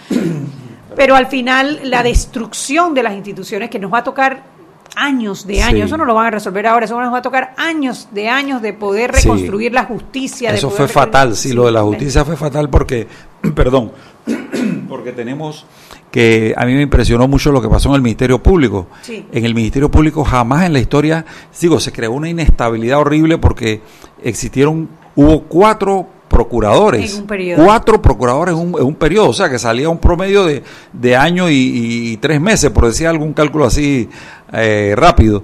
Pero 0.95 1.15
al 1.15 1.27
final 1.27 1.79
la 1.83 2.01
destrucción 2.01 2.95
de 2.95 3.03
las 3.03 3.13
instituciones 3.13 3.69
que 3.69 3.77
nos 3.77 3.93
va 3.93 3.99
a 3.99 4.03
tocar 4.03 4.57
años 4.97 5.45
de 5.45 5.61
años, 5.61 5.85
eso 5.85 5.97
no 5.97 6.05
lo 6.05 6.15
van 6.15 6.25
a 6.25 6.31
resolver 6.31 6.65
ahora, 6.65 6.85
eso 6.85 6.99
nos 6.99 7.13
va 7.13 7.19
a 7.19 7.21
tocar 7.21 7.53
años 7.57 8.07
de 8.11 8.29
años 8.29 8.61
de 8.63 8.73
poder 8.73 9.11
reconstruir 9.11 9.71
la 9.71 9.85
justicia. 9.85 10.51
Eso 10.53 10.71
fue 10.71 10.87
fatal, 10.87 11.35
sí, 11.35 11.53
lo 11.53 11.67
de 11.67 11.71
la 11.71 11.83
justicia 11.83 12.25
fue 12.25 12.35
fatal 12.35 12.69
porque, 12.69 13.07
perdón, 13.55 13.91
porque 14.89 15.11
tenemos 15.11 15.65
que 16.11 16.53
a 16.57 16.65
mí 16.65 16.73
me 16.73 16.81
impresionó 16.81 17.27
mucho 17.27 17.51
lo 17.51 17.61
que 17.61 17.67
pasó 17.67 17.89
en 17.89 17.95
el 17.95 18.01
Ministerio 18.01 18.41
Público. 18.41 18.87
En 19.07 19.45
el 19.45 19.53
Ministerio 19.53 19.91
Público 19.91 20.23
jamás 20.23 20.65
en 20.65 20.73
la 20.73 20.79
historia, 20.79 21.25
digo, 21.59 21.79
se 21.79 21.91
creó 21.91 22.11
una 22.13 22.29
inestabilidad 22.29 22.99
horrible 22.99 23.37
porque 23.37 23.81
existieron, 24.23 24.89
hubo 25.15 25.43
cuatro 25.43 26.07
procuradores, 26.27 27.23
cuatro 27.55 28.01
procuradores 28.01 28.55
en 28.55 28.73
un, 28.73 28.95
periodo, 28.95 29.29
o 29.29 29.33
sea 29.33 29.49
que 29.49 29.57
salía 29.57 29.89
un 29.89 29.97
promedio 29.97 30.45
de, 30.45 30.61
de 30.93 31.15
año 31.15 31.49
y, 31.49 32.17
tres 32.21 32.39
meses, 32.39 32.69
por 32.71 32.85
decir 32.85 33.07
algún 33.07 33.33
cálculo 33.33 33.65
así 33.65 34.09
eh, 34.53 34.93
rápido. 34.95 35.43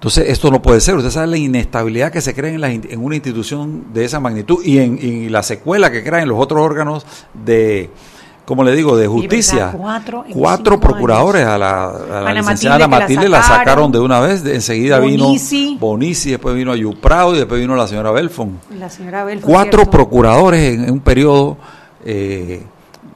Entonces, 0.00 0.30
esto 0.30 0.50
no 0.50 0.62
puede 0.62 0.80
ser. 0.80 0.96
Usted 0.96 1.10
sabe 1.10 1.26
la 1.26 1.36
inestabilidad 1.36 2.10
que 2.10 2.22
se 2.22 2.34
crea 2.34 2.50
en, 2.50 2.62
la, 2.62 2.72
en 2.72 3.04
una 3.04 3.16
institución 3.16 3.92
de 3.92 4.06
esa 4.06 4.18
magnitud 4.18 4.64
y 4.64 4.78
en 4.78 4.98
y 4.98 5.28
la 5.28 5.42
secuela 5.42 5.92
que 5.92 6.02
crea 6.02 6.22
en 6.22 6.28
los 6.30 6.38
otros 6.38 6.64
órganos 6.64 7.04
de, 7.34 7.90
como 8.46 8.64
le 8.64 8.74
digo, 8.74 8.96
de 8.96 9.06
justicia. 9.06 9.76
Cuatro, 10.32 10.80
procuradores 10.80 11.44
a 11.44 11.58
la, 11.58 11.84
a 11.88 12.20
la 12.22 12.32
licenciada 12.32 12.88
Matilde, 12.88 13.28
la, 13.28 13.42
sacaron 13.42 13.92
de 13.92 13.98
una 13.98 14.20
vez, 14.20 14.42
enseguida 14.46 14.98
vino 15.00 15.34
Bonici, 15.78 16.30
después 16.30 16.56
vino 16.56 16.72
Ayuprado 16.72 17.34
y 17.34 17.38
después 17.38 17.60
vino 17.60 17.76
la 17.76 17.86
señora 17.86 18.10
Belfon. 18.10 18.58
La 18.78 18.88
señora 18.88 19.24
Belfon 19.24 19.50
Cuatro 19.50 19.84
procuradores 19.84 20.78
en, 20.78 20.90
un 20.90 21.00
periodo 21.00 21.58
eh, 22.06 22.62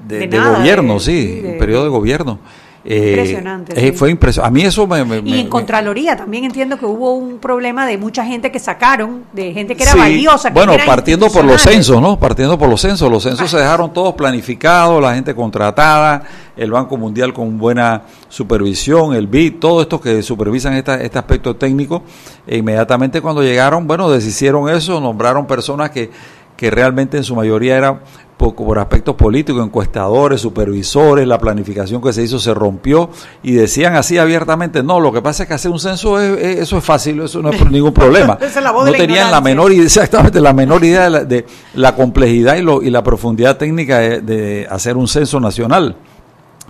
de, 0.07 0.27
gobierno, 0.27 1.01
sí, 1.01 1.42
un 1.47 1.57
periodo 1.57 1.85
de 1.85 1.88
gobierno. 1.88 2.38
Eh, 2.85 3.11
impresionante. 3.11 3.87
Eh, 3.87 3.92
fue 3.92 4.11
impresionante. 4.11 4.49
A 4.49 4.51
mí 4.51 4.66
eso 4.66 4.87
me, 4.87 5.23
Y 5.25 5.40
en 5.40 5.49
Contraloría 5.49 6.16
también 6.16 6.44
entiendo 6.44 6.79
que 6.79 6.85
hubo 6.85 7.14
un 7.14 7.38
problema 7.38 7.87
de 7.87 7.97
mucha 7.97 8.25
gente 8.27 8.53
que 8.53 8.59
sacaron, 8.59 9.25
de 9.33 9.53
gente 9.55 9.75
que 9.75 9.85
era 9.85 9.94
valiosa. 9.94 10.51
bueno, 10.51 10.75
partiendo 10.85 11.31
por 11.31 11.44
los 11.44 11.62
censos, 11.62 12.01
¿no? 12.01 12.18
Partiendo 12.18 12.59
por 12.59 12.68
los 12.68 12.81
censos. 12.81 13.11
Los 13.11 13.23
censos 13.23 13.51
se 13.51 13.57
dejaron 13.57 13.92
todos 13.92 14.14
planificados, 14.14 15.01
la 15.03 15.14
gente 15.14 15.35
contratada, 15.35 16.23
el 16.57 16.70
Banco 16.70 16.97
Mundial 16.99 17.33
con 17.33 17.57
buena 17.57 18.03
supervisión, 18.29 19.14
el 19.14 19.27
BID, 19.29 19.55
todo 19.61 19.81
esto 19.81 20.01
que 20.01 20.23
supervisan 20.23 20.75
este 20.75 21.18
aspecto 21.18 21.57
técnico. 21.57 22.03
E 22.47 22.59
inmediatamente 22.59 23.23
cuando 23.23 23.42
llegaron, 23.42 23.87
bueno, 23.87 24.11
deshicieron 24.11 24.68
eso, 24.68 25.01
nombraron 25.01 25.47
personas 25.47 25.90
que 25.90 26.11
que 26.57 26.71
realmente 26.71 27.17
en 27.17 27.25
su 27.25 27.35
mayoría 27.35 27.77
era 27.77 28.01
por, 28.37 28.55
por, 28.55 28.79
aspectos 28.79 29.14
políticos, 29.14 29.64
encuestadores, 29.64 30.40
supervisores, 30.40 31.27
la 31.27 31.38
planificación 31.38 32.03
que 32.03 32.12
se 32.12 32.23
hizo 32.23 32.38
se 32.38 32.53
rompió 32.53 33.11
y 33.43 33.53
decían 33.53 33.97
así 33.97 34.19
abiertamente, 34.19 34.83
no, 34.83 35.01
lo 35.01 35.12
que 35.12 35.23
pasa 35.23 35.45
es 35.45 35.49
que 35.49 35.55
hacer 35.55 35.71
un 35.71 35.79
censo 35.79 36.21
es, 36.21 36.59
eso 36.59 36.79
es 36.79 36.85
fácil, 36.85 37.21
eso 37.21 37.40
no 37.43 37.51
es 37.51 37.71
ningún 37.71 37.93
problema. 37.95 38.38
no 38.85 38.93
tenían 38.93 39.31
la 39.31 39.40
menor 39.40 39.73
idea, 39.73 39.85
exactamente 39.85 40.40
la 40.40 40.53
menor 40.53 40.85
idea 40.85 41.05
de 41.05 41.11
la, 41.11 41.25
de 41.25 41.47
la 41.75 41.95
complejidad 41.95 42.57
y, 42.57 42.62
lo, 42.62 42.83
y, 42.83 42.90
la 42.90 43.03
profundidad 43.03 43.57
técnica 43.57 43.99
de, 43.99 44.21
de 44.21 44.67
hacer 44.71 44.97
un 44.97 45.09
censo 45.09 45.40
nacional. 45.40 45.97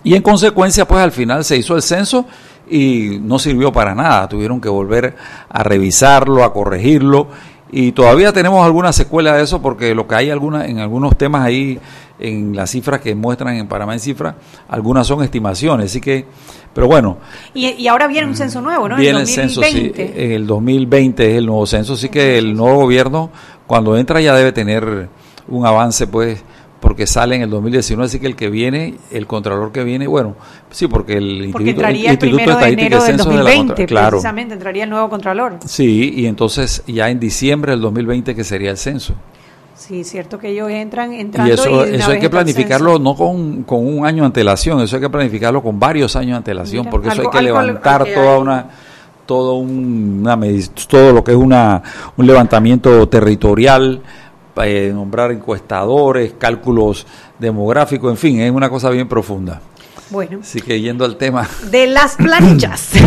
Y 0.03 0.13
en 0.13 0.21
consecuencia, 0.21 0.87
pues 0.87 1.01
al 1.01 1.11
final 1.11 1.43
se 1.43 1.57
hizo 1.57 1.75
el 1.75 1.81
censo 1.81 2.27
y 2.69 3.19
no 3.21 3.39
sirvió 3.39 3.71
para 3.71 3.95
nada. 3.95 4.27
Tuvieron 4.29 4.61
que 4.61 4.69
volver 4.69 5.15
a 5.49 5.63
revisarlo, 5.63 6.43
a 6.43 6.53
corregirlo 6.53 7.27
y 7.71 7.91
todavía 7.91 8.31
tenemos 8.31 8.65
alguna 8.65 8.93
secuela 8.93 9.35
de 9.35 9.43
eso 9.43 9.61
porque 9.61 9.95
lo 9.95 10.07
que 10.07 10.15
hay 10.15 10.29
alguna, 10.29 10.65
en 10.65 10.79
algunos 10.79 11.17
temas 11.17 11.43
ahí 11.43 11.79
en 12.19 12.55
las 12.55 12.69
cifras 12.69 13.01
que 13.01 13.15
muestran 13.15 13.55
en 13.55 13.67
Panamá 13.67 13.93
en 13.93 13.99
cifras, 13.99 14.35
algunas 14.69 15.05
son 15.05 15.23
estimaciones, 15.23 15.91
así 15.91 15.99
que, 15.99 16.25
pero 16.73 16.87
bueno. 16.87 17.17
Y, 17.53 17.87
ahora 17.87 18.07
viene 18.07 18.27
un 18.27 18.35
censo 18.35 18.61
nuevo, 18.61 18.87
¿no? 18.87 18.95
Viene 18.95 19.21
el, 19.21 19.27
censo, 19.27 19.61
sí, 19.63 19.91
en 19.95 20.31
el 20.31 20.47
2020 20.47 21.31
es 21.31 21.37
el 21.37 21.45
nuevo 21.45 21.65
censo, 21.65 21.93
así 21.93 22.09
que 22.09 22.37
el 22.37 22.55
nuevo 22.55 22.81
gobierno 22.81 23.31
cuando 23.67 23.97
entra 23.97 24.21
ya 24.21 24.33
debe 24.35 24.51
tener 24.51 25.09
un 25.47 25.65
avance 25.65 26.07
pues 26.07 26.43
porque 26.79 27.07
sale 27.07 27.35
en 27.35 27.41
el 27.41 27.49
2019, 27.49 28.05
así 28.05 28.19
que 28.19 28.27
el 28.27 28.35
que 28.35 28.49
viene, 28.49 28.95
el 29.11 29.27
contralor 29.27 29.71
que 29.71 29.83
viene, 29.83 30.07
bueno, 30.07 30.35
sí, 30.69 30.87
porque 30.87 31.13
el 31.13 31.49
porque 31.51 31.69
Instituto, 31.69 31.69
entraría 31.69 32.11
el, 32.11 32.17
primero 32.17 32.57
de 32.57 32.67
enero 32.67 33.03
del 33.03 33.17
2020, 33.17 33.87
precisamente, 33.87 34.53
entraría 34.53 34.83
el 34.83 34.89
nuevo 34.89 35.09
contralor. 35.09 35.57
Sí, 35.65 36.13
y 36.15 36.27
entonces 36.27 36.83
ya 36.87 37.09
en 37.09 37.19
diciembre 37.19 37.71
del 37.71 37.81
2020 37.81 38.35
que 38.35 38.43
sería 38.43 38.71
el 38.71 38.77
censo. 38.77 39.15
Sí, 39.75 40.03
cierto 40.05 40.39
que 40.39 40.49
ellos 40.49 40.69
entran 40.69 41.11
entrando 41.11 41.51
y 41.51 41.53
eso, 41.53 41.83
eso 41.83 42.11
hay 42.11 42.19
que 42.19 42.29
planificarlo 42.29 42.97
no 42.97 43.13
con, 43.13 43.63
con, 43.63 43.85
un 43.85 44.05
año 44.05 44.23
de 44.23 44.27
antelación, 44.27 44.79
eso 44.81 44.95
hay 44.95 45.01
que 45.01 45.09
planificarlo 45.09 45.61
con 45.61 45.79
varios 45.79 46.15
años 46.15 46.31
de 46.31 46.37
antelación, 46.37 46.87
porque 46.89 47.09
eso 47.09 47.21
hay 47.21 47.27
que 47.27 47.41
levantar 47.41 48.05
toda 48.05 48.39
una 48.39 48.69
todo 49.25 49.55
una 49.55 50.39
todo 50.87 51.11
lo 51.11 51.23
que 51.23 51.31
es 51.31 51.37
una 51.37 51.81
un 52.15 52.27
levantamiento 52.27 53.09
territorial 53.09 54.01
eh, 54.63 54.91
nombrar 54.93 55.31
encuestadores, 55.31 56.33
cálculos 56.37 57.05
demográficos, 57.37 58.11
en 58.11 58.17
fin, 58.17 58.39
es 58.39 58.51
una 58.51 58.69
cosa 58.69 58.89
bien 58.89 59.07
profunda. 59.07 59.61
Bueno. 60.09 60.39
Así 60.41 60.61
que 60.61 60.79
yendo 60.79 61.05
al 61.05 61.17
tema. 61.17 61.47
De 61.71 61.87
las 61.87 62.15
planillas. 62.17 62.79
sí, 62.79 62.99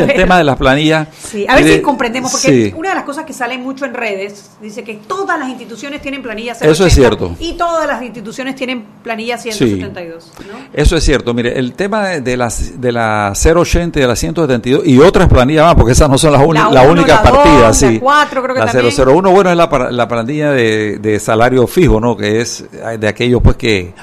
el 0.00 0.12
tema 0.16 0.38
de 0.38 0.44
las 0.44 0.56
planillas. 0.56 1.08
Sí, 1.22 1.46
a 1.48 1.56
ver 1.56 1.68
si 1.68 1.80
comprendemos, 1.80 2.32
porque 2.32 2.74
una 2.76 2.90
de 2.90 2.94
las 2.94 3.04
cosas 3.04 3.24
que 3.24 3.32
salen 3.32 3.62
mucho 3.62 3.84
en 3.84 3.94
redes 3.94 4.50
dice 4.60 4.82
que 4.84 4.94
todas 4.94 5.38
las 5.38 5.48
instituciones 5.48 6.02
tienen 6.02 6.22
planillas 6.22 6.60
Eso 6.62 6.86
es 6.86 6.94
cierto. 6.94 7.36
Y 7.38 7.54
todas 7.54 7.86
las 7.86 8.02
instituciones 8.02 8.56
tienen 8.56 8.84
planillas 9.02 9.42
172. 9.42 10.32
Eso 10.72 10.96
es 10.96 11.04
cierto. 11.04 11.34
Mire, 11.34 11.58
el 11.58 11.74
tema 11.74 12.08
de, 12.08 12.36
las 12.36 12.80
de 12.80 12.92
la 12.92 13.32
080 13.32 13.98
y 13.98 14.02
de 14.02 14.08
la 14.08 14.16
172 14.16 14.86
y 14.86 14.98
otras 14.98 15.28
planillas 15.28 15.66
más, 15.66 15.74
porque 15.74 15.92
esas 15.92 16.08
no 16.08 16.18
son 16.18 16.32
las 16.32 16.42
la, 16.72 16.82
única 16.82 17.22
partida. 17.22 17.72
Sí. 17.72 17.94
La 17.94 18.00
4, 18.00 18.42
creo 18.42 18.54
que 18.54 18.60
la 18.60 19.12
001, 19.12 19.30
bueno, 19.30 19.50
es 19.50 19.56
la, 19.56 19.88
la 19.90 20.08
planilla 20.08 20.50
de, 20.50 20.98
de 20.98 21.20
salario 21.20 21.66
fijo, 21.66 22.00
¿no? 22.00 22.16
Que 22.16 22.40
es 22.40 22.64
de 22.98 23.08
aquellos 23.08 23.40
pues 23.42 23.56
que 23.56 23.94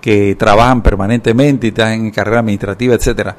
que 0.00 0.34
trabajan 0.36 0.82
permanentemente 0.82 1.66
y 1.66 1.70
están 1.70 1.92
en 1.92 2.10
carrera 2.10 2.40
administrativa, 2.40 2.94
etcétera. 2.94 3.36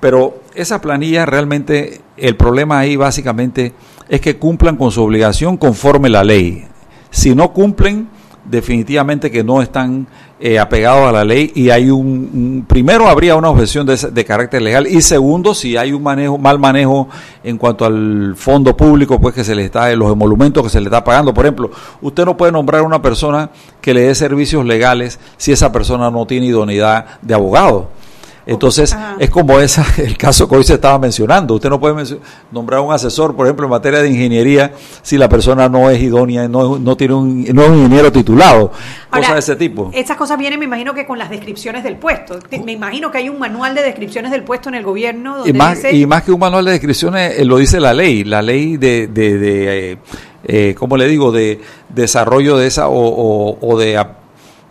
Pero 0.00 0.42
esa 0.54 0.80
planilla 0.80 1.24
realmente, 1.26 2.00
el 2.16 2.36
problema 2.36 2.80
ahí 2.80 2.96
básicamente 2.96 3.72
es 4.08 4.20
que 4.20 4.36
cumplan 4.36 4.76
con 4.76 4.90
su 4.90 5.02
obligación 5.02 5.56
conforme 5.56 6.08
la 6.08 6.24
ley. 6.24 6.64
Si 7.10 7.34
no 7.34 7.52
cumplen, 7.52 8.08
definitivamente 8.44 9.30
que 9.30 9.44
no 9.44 9.62
están 9.62 10.06
eh, 10.40 10.58
apegados 10.58 11.08
a 11.08 11.12
la 11.12 11.24
ley 11.24 11.52
y 11.54 11.70
hay 11.70 11.90
un, 11.90 12.64
primero 12.66 13.08
habría 13.08 13.36
una 13.36 13.48
objeción 13.50 13.86
de, 13.86 14.24
carácter 14.24 14.60
legal 14.60 14.86
y 14.88 15.00
segundo 15.00 15.54
si 15.54 15.76
hay 15.76 15.92
un 15.92 16.02
manejo 16.02 16.36
mal 16.38 16.58
manejo 16.58 17.08
en 17.44 17.58
cuanto 17.58 17.84
al 17.84 18.34
fondo 18.36 18.76
público 18.76 19.20
pues 19.20 19.34
que 19.34 19.44
se 19.44 19.54
le 19.54 19.64
está 19.64 19.94
los 19.94 20.10
emolumentos 20.10 20.64
que 20.64 20.70
se 20.70 20.80
le 20.80 20.86
está 20.86 21.04
pagando. 21.04 21.32
Por 21.32 21.44
ejemplo 21.44 21.70
usted 22.00 22.24
no 22.24 22.36
puede 22.36 22.52
nombrar 22.52 22.80
a 22.80 22.84
una 22.84 23.00
persona 23.00 23.50
que 23.80 23.94
le 23.94 24.02
dé 24.02 24.14
servicios 24.14 24.64
legales 24.66 25.20
si 25.36 25.52
esa 25.52 25.70
persona 25.70 26.10
no 26.10 26.26
tiene 26.26 26.46
idoneidad 26.46 27.20
de 27.22 27.34
abogado 27.34 28.01
entonces, 28.46 28.96
es 29.18 29.30
como 29.30 29.60
esa, 29.60 29.84
el 30.02 30.16
caso 30.16 30.48
que 30.48 30.56
hoy 30.56 30.64
se 30.64 30.74
estaba 30.74 30.98
mencionando. 30.98 31.54
Usted 31.54 31.70
no 31.70 31.78
puede 31.78 32.18
nombrar 32.50 32.80
un 32.80 32.92
asesor, 32.92 33.34
por 33.36 33.46
ejemplo, 33.46 33.66
en 33.66 33.70
materia 33.70 34.00
de 34.00 34.08
ingeniería, 34.08 34.72
si 35.02 35.16
la 35.16 35.28
persona 35.28 35.68
no 35.68 35.90
es 35.90 36.00
idónea, 36.00 36.48
no, 36.48 36.78
no 36.78 36.96
tiene 36.96 37.14
un, 37.14 37.44
no 37.44 37.62
es 37.62 37.70
un 37.70 37.76
ingeniero 37.76 38.10
titulado, 38.10 38.72
cosas 39.10 39.34
de 39.34 39.38
ese 39.38 39.56
tipo. 39.56 39.90
Estas 39.94 40.16
cosas 40.16 40.38
vienen, 40.38 40.58
me 40.58 40.64
imagino, 40.64 40.94
que 40.94 41.06
con 41.06 41.18
las 41.18 41.30
descripciones 41.30 41.84
del 41.84 41.96
puesto. 41.96 42.38
Me 42.64 42.72
imagino 42.72 43.10
que 43.10 43.18
hay 43.18 43.28
un 43.28 43.38
manual 43.38 43.74
de 43.74 43.82
descripciones 43.82 44.32
del 44.32 44.42
puesto 44.42 44.68
en 44.68 44.74
el 44.74 44.82
gobierno. 44.82 45.38
Donde 45.38 45.50
y, 45.50 45.52
más, 45.52 45.84
y 45.92 46.06
más 46.06 46.22
que 46.22 46.32
un 46.32 46.40
manual 46.40 46.64
de 46.64 46.72
descripciones, 46.72 47.38
eh, 47.38 47.44
lo 47.44 47.58
dice 47.58 47.80
la 47.80 47.94
ley, 47.94 48.24
la 48.24 48.42
ley 48.42 48.76
de, 48.76 49.06
de, 49.06 49.38
de 49.38 49.92
eh, 49.92 49.98
eh 50.44 50.74
¿cómo 50.76 50.96
le 50.96 51.06
digo?, 51.06 51.30
de 51.30 51.60
desarrollo 51.88 52.56
de 52.56 52.66
esa 52.66 52.88
o, 52.88 52.94
o, 52.94 53.58
o 53.60 53.78
de 53.78 53.96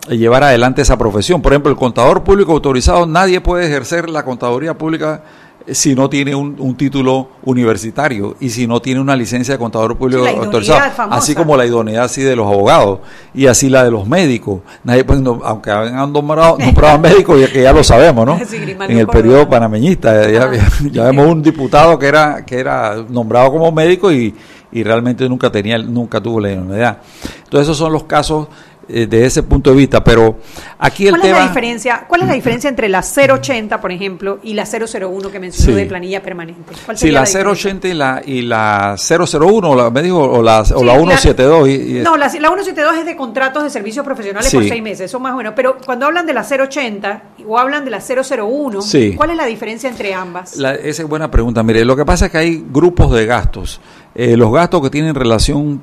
llevar 0.10 0.44
adelante 0.44 0.82
esa 0.82 0.98
profesión. 0.98 1.42
Por 1.42 1.54
ejemplo, 1.54 1.72
el 1.72 1.78
contador 1.78 2.24
público 2.24 2.52
autorizado, 2.52 3.06
nadie 3.06 3.42
puede 3.42 3.68
ejercer 3.68 4.10
la 4.10 4.24
contaduría 4.24 4.78
pública 4.78 5.24
eh, 5.68 5.76
si 5.76 5.94
no 5.94 6.10
tiene 6.10 6.34
un, 6.34 6.76
título 6.76 7.30
universitario 7.44 8.36
y 8.40 8.50
si 8.50 8.66
no 8.66 8.82
tiene 8.82 9.00
una 9.00 9.16
licencia 9.16 9.54
de 9.54 9.60
contador 9.60 9.96
público 9.96 10.26
autorizado, 10.26 10.80
así 11.12 11.36
como 11.36 11.56
la 11.56 11.66
idoneidad 11.66 12.06
así 12.06 12.24
de 12.24 12.36
los 12.36 12.48
abogados 12.48 13.00
y 13.34 13.46
así 13.46 13.70
la 13.70 13.84
de 13.84 13.92
los 13.92 14.08
médicos. 14.08 14.62
Nadie 14.84 15.04
puede, 15.04 15.24
aunque 15.44 15.70
han 15.70 16.12
nombrado, 16.12 16.58
nombrado 16.58 16.98
médicos, 17.00 17.40
ya 17.40 17.52
que 17.52 17.62
ya 17.62 17.74
lo 17.74 17.84
sabemos, 17.84 18.26
¿no? 18.26 18.40
en 18.88 18.98
el 18.98 19.08
periodo 19.08 19.48
panameñista 19.48 20.30
ya, 20.92 21.04
vemos 21.04 21.28
un 21.28 21.44
diputado 21.44 22.00
que 22.00 22.08
era 22.08 22.44
que 22.46 22.58
era 22.60 22.96
nombrado 23.10 23.52
como 23.52 23.72
médico 23.72 24.12
y, 24.12 24.34
y 24.72 24.84
realmente 24.84 25.28
nunca 25.30 25.52
tenía 25.52 25.78
nunca 25.78 26.20
tuvo 26.22 26.40
la 26.40 26.52
idoneidad. 26.52 26.98
Entonces 27.44 27.68
esos 27.68 27.78
son 27.78 27.94
los 27.94 28.06
casos 28.06 28.48
eh, 28.89 29.06
de 29.06 29.26
ese 29.26 29.44
punto 29.44 29.70
de 29.70 29.76
vista, 29.76 30.04
pero 30.04 30.39
aquí 30.80 31.06
el 31.06 31.12
¿Cuál 31.12 31.22
tema... 31.22 31.38
Es 31.38 31.44
la 31.44 31.48
diferencia, 31.50 32.06
¿Cuál 32.08 32.22
es 32.22 32.28
la 32.28 32.34
diferencia 32.34 32.70
entre 32.70 32.89
la 32.89 33.02
080, 33.02 33.80
por 33.80 33.91
ejemplo, 33.91 34.39
y 34.44 34.54
la 34.54 34.65
001 34.65 35.32
que 35.32 35.39
mencionó 35.39 35.76
de 35.76 35.86
planilla 35.86 36.22
permanente? 36.22 36.74
¿Cuál 36.86 36.98
sí, 36.98 37.12
la, 37.12 37.24
080 37.24 37.88
y 37.88 37.94
la, 37.94 38.22
y 38.26 38.41
la 38.41 38.96
001, 38.98 39.76
la, 39.76 39.89
me 39.89 40.02
dijo, 40.02 40.20
o 40.20 40.41
la, 40.41 40.63
o 40.76 40.84
la 40.84 40.96
172. 40.96 41.70
y, 41.70 42.02
no, 42.04 42.17
la, 42.17 42.26
la, 42.26 42.30
172 42.30 42.98
es 42.98 43.06
de 43.06 43.15
contratos 43.15 43.63
de 43.63 43.70
servicios 43.70 44.06
profesionales 44.06 44.52
por 44.52 44.63
seis 44.63 44.82
meses, 44.82 45.02
eso 45.06 45.20
más 45.20 45.34
o 45.34 45.38
menos, 45.38 45.54
pero 45.56 45.78
cuando 45.86 46.08
hablan 46.08 46.26
de 46.26 46.34
la 46.34 46.44
080 46.44 47.24
o 47.48 47.58
hablan 47.58 47.86
de 47.86 47.91
la 47.91 48.00
001, 48.00 48.80
¿cuál 49.15 49.30
es 49.30 49.38
la 49.38 49.46
diferencia 49.46 49.89
entre 49.89 50.13
ambas? 50.13 50.58
esa 50.58 51.02
es 51.04 51.08
buena 51.08 51.30
pregunta. 51.30 51.63
Mire, 51.63 51.86
lo 51.86 51.96
que 51.96 52.06
pasa 52.06 52.26
es 52.26 52.32
que 52.32 52.38
hay 52.38 52.65
grupos 52.70 53.12
de 53.12 53.26
gastos. 53.26 53.80
Eh, 54.15 54.36
los 54.36 54.52
gastos 54.52 54.82
que 54.82 54.89
tienen 54.89 55.15
relación 55.15 55.82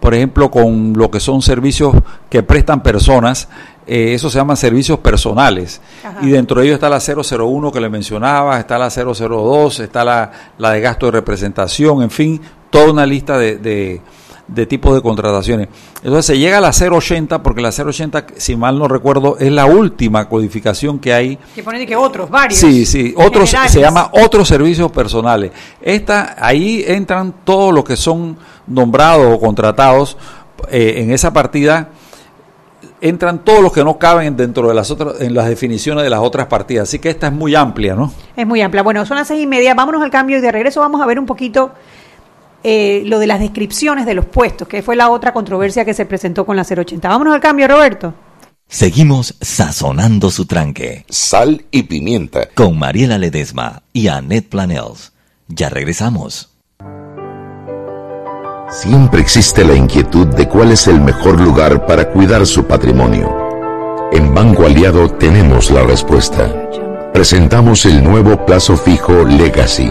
por 0.00 0.14
ejemplo, 0.14 0.50
con 0.50 0.94
lo 0.94 1.10
que 1.10 1.20
son 1.20 1.42
servicios 1.42 1.94
que 2.30 2.42
prestan 2.42 2.82
personas, 2.82 3.48
eh, 3.86 4.14
eso 4.14 4.30
se 4.30 4.38
llaman 4.38 4.56
servicios 4.56 4.98
personales. 4.98 5.82
Y 6.22 6.30
dentro 6.30 6.60
de 6.60 6.66
ellos 6.66 6.74
está 6.74 6.88
la 6.88 7.00
001 7.00 7.70
que 7.70 7.80
le 7.80 7.90
mencionaba, 7.90 8.58
está 8.58 8.78
la 8.78 8.88
002, 8.88 9.80
está 9.80 10.02
la, 10.02 10.32
la 10.56 10.70
de 10.70 10.80
gasto 10.80 11.06
de 11.06 11.12
representación, 11.12 12.02
en 12.02 12.10
fin, 12.10 12.40
toda 12.70 12.90
una 12.90 13.04
lista 13.04 13.36
de, 13.36 13.58
de, 13.58 14.00
tipos 14.66 14.94
de 14.94 15.02
contrataciones. 15.02 15.68
Entonces 16.02 16.26
se 16.26 16.38
llega 16.38 16.58
a 16.58 16.60
la 16.60 16.70
080 16.70 17.42
porque 17.42 17.60
la 17.60 17.70
080, 17.70 18.26
si 18.36 18.56
mal 18.56 18.78
no 18.78 18.88
recuerdo, 18.88 19.36
es 19.38 19.50
la 19.52 19.66
última 19.66 20.28
codificación 20.28 20.98
que 20.98 21.12
hay. 21.12 21.38
Que 21.54 21.62
pone 21.62 21.86
que 21.86 21.96
otros, 21.96 22.28
varios. 22.28 22.58
Sí, 22.58 22.84
sí, 22.86 23.14
otros, 23.16 23.50
se 23.50 23.80
llama 23.80 24.10
otros 24.12 24.48
servicios 24.48 24.90
personales. 24.90 25.52
Esta, 25.80 26.36
ahí 26.38 26.84
entran 26.86 27.34
todos 27.44 27.72
los 27.72 27.84
que 27.84 27.96
son 27.96 28.36
nombrados 28.66 29.34
o 29.34 29.40
contratados 29.40 30.16
eh, 30.70 30.94
en 30.98 31.10
esa 31.10 31.32
partida 31.32 31.88
entran 33.00 33.44
todos 33.44 33.62
los 33.62 33.72
que 33.72 33.82
no 33.82 33.98
caben 33.98 34.36
dentro 34.36 34.68
de 34.68 34.74
las 34.74 34.90
otras 34.90 35.20
en 35.20 35.34
las 35.34 35.48
definiciones 35.48 36.04
de 36.04 36.10
las 36.10 36.20
otras 36.20 36.46
partidas 36.46 36.88
así 36.88 36.98
que 36.98 37.08
esta 37.08 37.28
es 37.28 37.32
muy 37.32 37.54
amplia 37.54 37.94
no 37.94 38.12
es 38.36 38.46
muy 38.46 38.60
amplia 38.60 38.82
bueno 38.82 39.06
son 39.06 39.16
las 39.16 39.28
seis 39.28 39.42
y 39.42 39.46
media 39.46 39.74
vámonos 39.74 40.02
al 40.02 40.10
cambio 40.10 40.38
y 40.38 40.40
de 40.40 40.52
regreso 40.52 40.80
vamos 40.80 41.00
a 41.00 41.06
ver 41.06 41.18
un 41.18 41.26
poquito 41.26 41.72
eh, 42.62 43.02
lo 43.06 43.18
de 43.18 43.26
las 43.26 43.40
descripciones 43.40 44.06
de 44.06 44.14
los 44.14 44.26
puestos 44.26 44.68
que 44.68 44.82
fue 44.82 44.96
la 44.96 45.10
otra 45.10 45.32
controversia 45.32 45.84
que 45.84 45.94
se 45.94 46.06
presentó 46.06 46.44
con 46.44 46.56
la 46.56 46.62
080 46.62 47.08
vámonos 47.08 47.34
al 47.34 47.40
cambio 47.40 47.68
Roberto 47.68 48.14
Seguimos 48.72 49.34
sazonando 49.40 50.30
su 50.30 50.46
tranque. 50.46 51.04
Sal 51.08 51.64
y 51.72 51.82
pimienta. 51.82 52.50
Con 52.54 52.78
Mariela 52.78 53.18
Ledesma 53.18 53.82
y 53.92 54.06
Annette 54.06 54.48
Planels. 54.48 55.12
Ya 55.48 55.68
regresamos. 55.70 56.50
Siempre 58.70 59.20
existe 59.20 59.64
la 59.64 59.74
inquietud 59.74 60.28
de 60.28 60.48
cuál 60.48 60.70
es 60.70 60.86
el 60.86 61.00
mejor 61.00 61.40
lugar 61.40 61.84
para 61.84 62.12
cuidar 62.12 62.46
su 62.46 62.64
patrimonio. 62.64 63.28
En 64.12 64.32
Banco 64.32 64.64
Aliado 64.64 65.10
tenemos 65.14 65.72
la 65.72 65.82
respuesta. 65.82 66.70
Presentamos 67.12 67.84
el 67.86 68.04
nuevo 68.04 68.46
plazo 68.46 68.76
fijo 68.76 69.24
Legacy, 69.24 69.90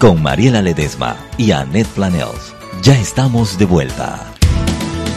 Con 0.00 0.20
Mariela 0.22 0.62
Ledesma 0.62 1.14
y 1.36 1.50
Annette 1.50 1.88
Planels. 1.88 2.54
Ya 2.82 2.98
estamos 2.98 3.58
de 3.58 3.66
vuelta. 3.66 4.32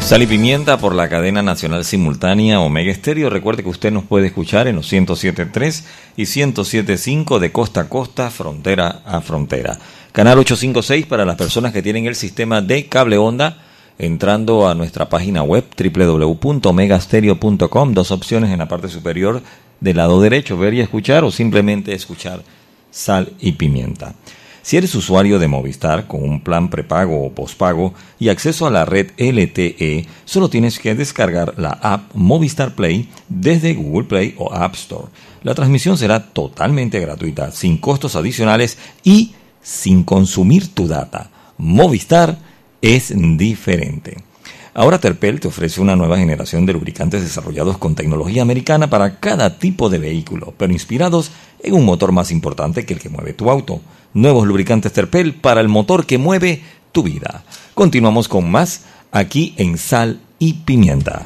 Sal 0.02 0.24
y 0.24 0.28
Pimienta 0.28 0.78
por 0.78 0.94
la 0.94 1.08
cadena 1.08 1.42
nacional 1.42 1.86
simultánea 1.86 2.60
Omega 2.60 2.92
Estéreo. 2.92 3.30
Recuerde 3.30 3.64
que 3.64 3.70
usted 3.70 3.94
nos 3.94 4.04
puede 4.04 4.28
escuchar 4.28 4.68
en 4.68 4.76
los 4.76 4.92
107.3 4.92 5.86
y 6.18 6.24
107.5 6.24 7.40
de 7.40 7.54
costa 7.54 7.80
a 7.80 7.88
costa, 7.88 8.30
frontera 8.30 9.04
a 9.06 9.22
frontera. 9.22 9.80
Canal 10.12 10.40
856 10.40 11.06
para 11.06 11.24
las 11.24 11.38
personas 11.38 11.72
que 11.72 11.82
tienen 11.82 12.06
el 12.06 12.16
sistema 12.16 12.62
de 12.62 12.88
cable 12.88 13.18
onda, 13.18 13.64
entrando 13.98 14.68
a 14.68 14.76
nuestra 14.76 15.08
página 15.08 15.44
web 15.44 15.64
www.omegastereo.com. 15.78 17.94
Dos 17.94 18.12
opciones 18.12 18.52
en 18.52 18.60
la 18.60 18.68
parte 18.68 18.90
superior 18.90 19.42
del 19.80 19.96
lado 19.96 20.20
derecho, 20.20 20.58
ver 20.58 20.74
y 20.74 20.82
escuchar 20.82 21.24
o 21.24 21.32
simplemente 21.32 21.94
escuchar 21.94 22.44
Sal 22.92 23.32
y 23.40 23.54
Pimienta. 23.54 24.14
Si 24.64 24.78
eres 24.78 24.96
usuario 24.96 25.40
de 25.40 25.50
Movistar 25.50 26.08
con 26.08 26.24
un 26.24 26.40
plan 26.40 26.70
prepago 26.70 27.26
o 27.26 27.34
pospago 27.34 27.94
y 28.18 28.30
acceso 28.30 28.66
a 28.66 28.72
la 28.72 28.86
red 28.86 29.12
LTE, 29.18 30.08
solo 30.24 30.50
tienes 30.50 30.80
que 30.80 30.96
descargar 30.96 31.56
la 31.58 31.72
app 31.82 32.16
Movistar 32.16 32.74
Play 32.74 33.10
desde 33.28 33.74
Google 33.74 34.08
Play 34.08 34.36
o 34.38 34.54
App 34.54 34.76
Store. 34.76 35.08
La 35.44 35.54
transmisión 35.54 35.98
será 35.98 36.28
totalmente 36.32 37.02
gratuita, 37.02 37.52
sin 37.52 37.78
costos 37.78 38.16
adicionales 38.16 38.78
y 39.04 39.34
sin 39.62 40.06
consumir 40.06 40.74
tu 40.74 40.88
data. 40.88 41.30
Movistar 41.58 42.38
es 42.82 43.14
diferente. 43.38 44.24
Ahora 44.74 44.98
Terpel 44.98 45.42
te 45.42 45.50
ofrece 45.50 45.82
una 45.82 45.98
nueva 45.98 46.18
generación 46.18 46.66
de 46.66 46.72
lubricantes 46.72 47.22
desarrollados 47.22 47.78
con 47.78 47.96
tecnología 47.96 48.42
americana 48.42 48.90
para 48.90 49.20
cada 49.20 49.60
tipo 49.60 49.90
de 49.90 50.00
vehículo, 50.00 50.54
pero 50.58 50.72
inspirados 50.72 51.32
en 51.62 51.74
un 51.74 51.84
motor 51.84 52.14
más 52.14 52.32
importante 52.32 52.86
que 52.86 52.94
el 52.94 53.00
que 53.02 53.10
mueve 53.10 53.34
tu 53.34 53.52
auto. 53.52 53.82
Nuevos 54.16 54.46
lubricantes 54.46 54.94
Terpel 54.94 55.34
para 55.34 55.60
el 55.60 55.70
motor 55.70 56.06
que 56.06 56.20
mueve 56.20 56.62
tu 56.92 57.02
vida. 57.02 57.44
Continuamos 57.74 58.28
con 58.28 58.52
más 58.52 58.86
aquí 59.12 59.56
en 59.58 59.80
Sal 59.80 60.20
y 60.38 60.54
Pimienta. 60.54 61.24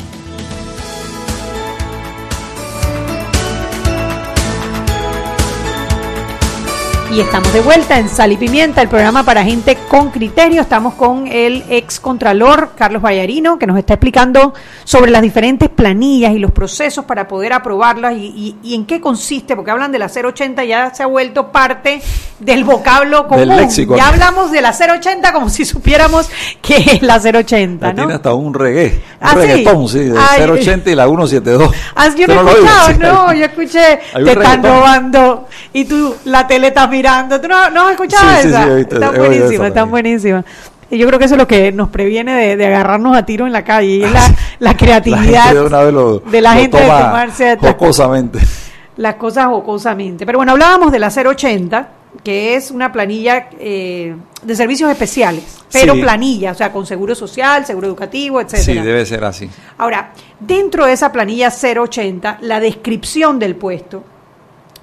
Y 7.14 7.20
estamos 7.20 7.52
de 7.52 7.60
vuelta 7.60 8.00
en 8.00 8.08
Sal 8.08 8.32
y 8.32 8.38
Pimienta, 8.38 8.82
el 8.82 8.88
programa 8.88 9.24
para 9.24 9.44
gente 9.44 9.78
con 9.90 10.10
criterio. 10.12 10.62
Estamos 10.62 10.94
con 10.94 11.28
el 11.28 11.66
ex 11.70 12.00
contralor 12.00 12.72
Carlos 12.78 13.02
Vallarino, 13.02 13.60
que 13.60 13.68
nos 13.68 13.78
está 13.78 13.96
explicando 13.96 14.54
sobre 14.88 15.12
las 15.12 15.22
diferentes 15.22 15.68
planillas 15.68 16.32
y 16.32 16.40
los 16.40 16.52
procesos 16.52 17.04
para 17.04 17.28
poder 17.28 17.52
aprobarlas 17.52 18.14
y, 18.16 18.56
en 18.64 18.86
qué 18.86 19.02
consiste, 19.02 19.54
porque 19.54 19.70
hablan 19.70 19.92
de 19.92 20.00
la 20.00 20.08
080, 20.08 20.64
ya 20.64 20.94
se 20.94 21.04
ha 21.04 21.08
vuelto 21.08 21.52
parte 21.52 22.02
del 22.40 22.64
vocablo 22.64 23.28
común. 23.28 23.50
léxico. 23.50 23.98
Ya 23.98 24.08
hablamos 24.08 24.50
de 24.50 24.62
la 24.62 24.72
080 24.72 25.34
como 25.34 25.50
si 25.50 25.66
supiéramos 25.66 26.30
qué 26.62 26.78
es 26.78 27.02
la 27.02 27.20
080. 27.20 27.86
¿no? 27.90 27.96
Tiene 27.96 28.14
hasta 28.14 28.34
un 28.34 28.54
reggae, 28.54 28.86
un 28.86 29.28
¿Ah, 29.28 29.34
reggaetón, 29.34 29.90
sí, 29.90 30.00
de 30.06 30.14
080 30.14 30.90
y 30.90 30.96
la 30.96 31.06
172. 31.06 31.76
Ah, 31.94 32.08
yo 32.16 32.28
no 32.28 32.48
he 32.48 32.52
escuchado, 32.54 32.94
no, 33.00 33.34
yo 33.34 33.44
escuché, 33.44 34.00
te 34.14 34.32
están 34.32 34.64
robando 34.64 35.50
y 35.74 35.84
tú 35.84 36.16
la 36.24 36.48
tele 36.48 36.68
está 36.68 36.88
mirando. 36.88 37.42
¿Tú 37.42 37.50
no, 37.50 37.70
no 37.72 37.88
has 37.88 37.92
escuchado 37.92 38.40
esa? 38.40 38.64
Sí, 38.64 38.86
está 38.90 39.12
buenísima, 39.12 39.68
está 39.68 39.84
buenísima. 39.84 40.46
Y 40.90 40.98
yo 40.98 41.08
creo 41.08 41.20
que 41.20 41.26
eso 41.26 41.36
es 41.36 41.40
lo 41.40 41.48
que 41.48 41.72
nos 41.72 41.90
previene 41.90 42.56
de, 42.56 42.66
agarrarnos 42.66 43.16
a 43.16 43.26
tiro 43.26 43.46
en 43.46 43.54
la 43.54 43.64
calle. 43.64 43.88
Y 43.88 44.04
es 44.04 44.12
la, 44.12 44.36
la 44.60 44.78
creatividad 44.78 45.54
de, 45.54 46.42
la 46.42 46.54
gente 46.54 46.78
de 46.78 46.88
tomarse 46.88 47.58
jocosamente. 47.60 48.40
las 48.98 49.16
cosas 49.16 49.48
jocosamente. 49.48 50.26
Pero 50.26 50.40
bueno, 50.40 50.54
hablábamos 50.54 50.92
de 50.92 51.00
la 51.00 51.10
080, 51.10 51.90
que 52.24 52.56
es 52.56 52.72
una 52.72 52.92
planilla 52.92 53.50
eh, 53.60 54.16
de 54.44 54.56
servicios 54.56 54.90
especiales, 54.90 55.60
pero 55.72 55.94
planilla, 55.96 56.52
o 56.52 56.56
sea, 56.56 56.72
con 56.72 56.86
seguro 56.86 57.16
social, 57.16 57.66
seguro 57.66 57.88
educativo, 57.88 58.40
etcétera. 58.40 58.82
Sí, 58.82 58.88
debe 58.88 59.06
ser 59.06 59.24
así. 59.24 59.50
Ahora, 59.78 60.12
dentro 60.40 60.86
de 60.86 60.94
esa 60.94 61.12
planilla 61.12 61.50
080, 61.50 62.40
la 62.42 62.60
descripción 62.60 63.40
del 63.40 63.56
puesto 63.56 64.04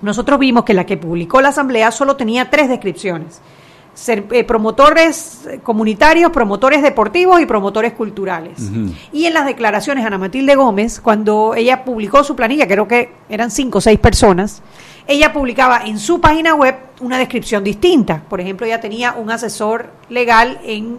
nosotros 0.04 0.38
vimos 0.38 0.64
que 0.64 0.74
la 0.74 0.84
que 0.84 0.98
publicó 0.98 1.40
la 1.40 1.48
Asamblea 1.48 1.90
solo 1.90 2.14
tenía 2.14 2.50
tres 2.50 2.68
descripciones. 2.68 3.40
Ser, 3.94 4.24
eh, 4.32 4.42
promotores 4.42 5.48
comunitarios, 5.62 6.32
promotores 6.32 6.82
deportivos 6.82 7.40
y 7.40 7.46
promotores 7.46 7.92
culturales. 7.92 8.58
Y 9.12 9.26
en 9.26 9.34
las 9.34 9.46
declaraciones, 9.46 10.04
Ana 10.04 10.18
Matilde 10.18 10.56
Gómez, 10.56 11.00
cuando 11.00 11.54
ella 11.54 11.84
publicó 11.84 12.24
su 12.24 12.34
planilla, 12.34 12.66
creo 12.66 12.88
que 12.88 13.12
eran 13.28 13.52
cinco 13.52 13.78
o 13.78 13.80
seis 13.80 14.00
personas, 14.00 14.62
ella 15.06 15.32
publicaba 15.32 15.82
en 15.84 15.98
su 15.98 16.20
página 16.20 16.54
web 16.54 16.76
una 17.00 17.18
descripción 17.18 17.62
distinta. 17.62 18.22
Por 18.28 18.40
ejemplo, 18.40 18.66
ella 18.66 18.80
tenía 18.80 19.12
un 19.12 19.30
asesor 19.30 19.90
legal 20.08 20.58
en, 20.64 20.98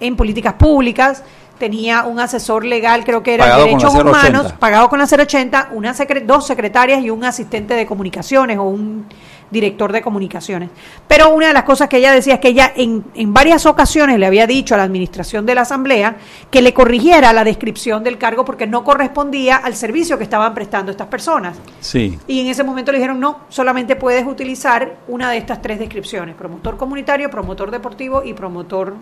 en 0.00 0.16
políticas 0.16 0.54
públicas, 0.54 1.22
tenía 1.58 2.04
un 2.04 2.20
asesor 2.20 2.64
legal, 2.64 3.04
creo 3.04 3.22
que 3.22 3.34
era 3.34 3.56
de 3.56 3.64
Derechos 3.64 3.94
Humanos, 3.94 4.52
pagado 4.58 4.88
con 4.88 4.98
la 4.98 5.06
080, 5.06 5.70
una 5.72 5.94
dos 6.24 6.46
secretarias 6.46 7.02
y 7.02 7.10
un 7.10 7.24
asistente 7.24 7.74
de 7.74 7.86
comunicaciones 7.86 8.58
o 8.58 8.64
un 8.64 9.06
director 9.50 9.92
de 9.92 10.02
comunicaciones. 10.02 10.70
Pero 11.06 11.30
una 11.30 11.48
de 11.48 11.52
las 11.52 11.64
cosas 11.64 11.88
que 11.88 11.98
ella 11.98 12.12
decía 12.12 12.34
es 12.34 12.40
que 12.40 12.48
ella 12.48 12.72
en, 12.76 13.04
en 13.14 13.32
varias 13.32 13.66
ocasiones 13.66 14.18
le 14.18 14.26
había 14.26 14.46
dicho 14.46 14.74
a 14.74 14.78
la 14.78 14.84
administración 14.84 15.46
de 15.46 15.54
la 15.54 15.62
Asamblea 15.62 16.16
que 16.50 16.62
le 16.62 16.74
corrigiera 16.74 17.32
la 17.32 17.44
descripción 17.44 18.04
del 18.04 18.18
cargo 18.18 18.44
porque 18.44 18.66
no 18.66 18.84
correspondía 18.84 19.56
al 19.56 19.74
servicio 19.74 20.18
que 20.18 20.24
estaban 20.24 20.54
prestando 20.54 20.90
estas 20.90 21.08
personas. 21.08 21.56
Sí. 21.80 22.18
Y 22.26 22.40
en 22.40 22.48
ese 22.48 22.64
momento 22.64 22.92
le 22.92 22.98
dijeron, 22.98 23.20
no, 23.20 23.40
solamente 23.48 23.96
puedes 23.96 24.26
utilizar 24.26 24.96
una 25.08 25.30
de 25.30 25.38
estas 25.38 25.62
tres 25.62 25.78
descripciones, 25.78 26.34
promotor 26.34 26.76
comunitario, 26.76 27.30
promotor 27.30 27.70
deportivo 27.70 28.22
y 28.24 28.34
promotor 28.34 28.94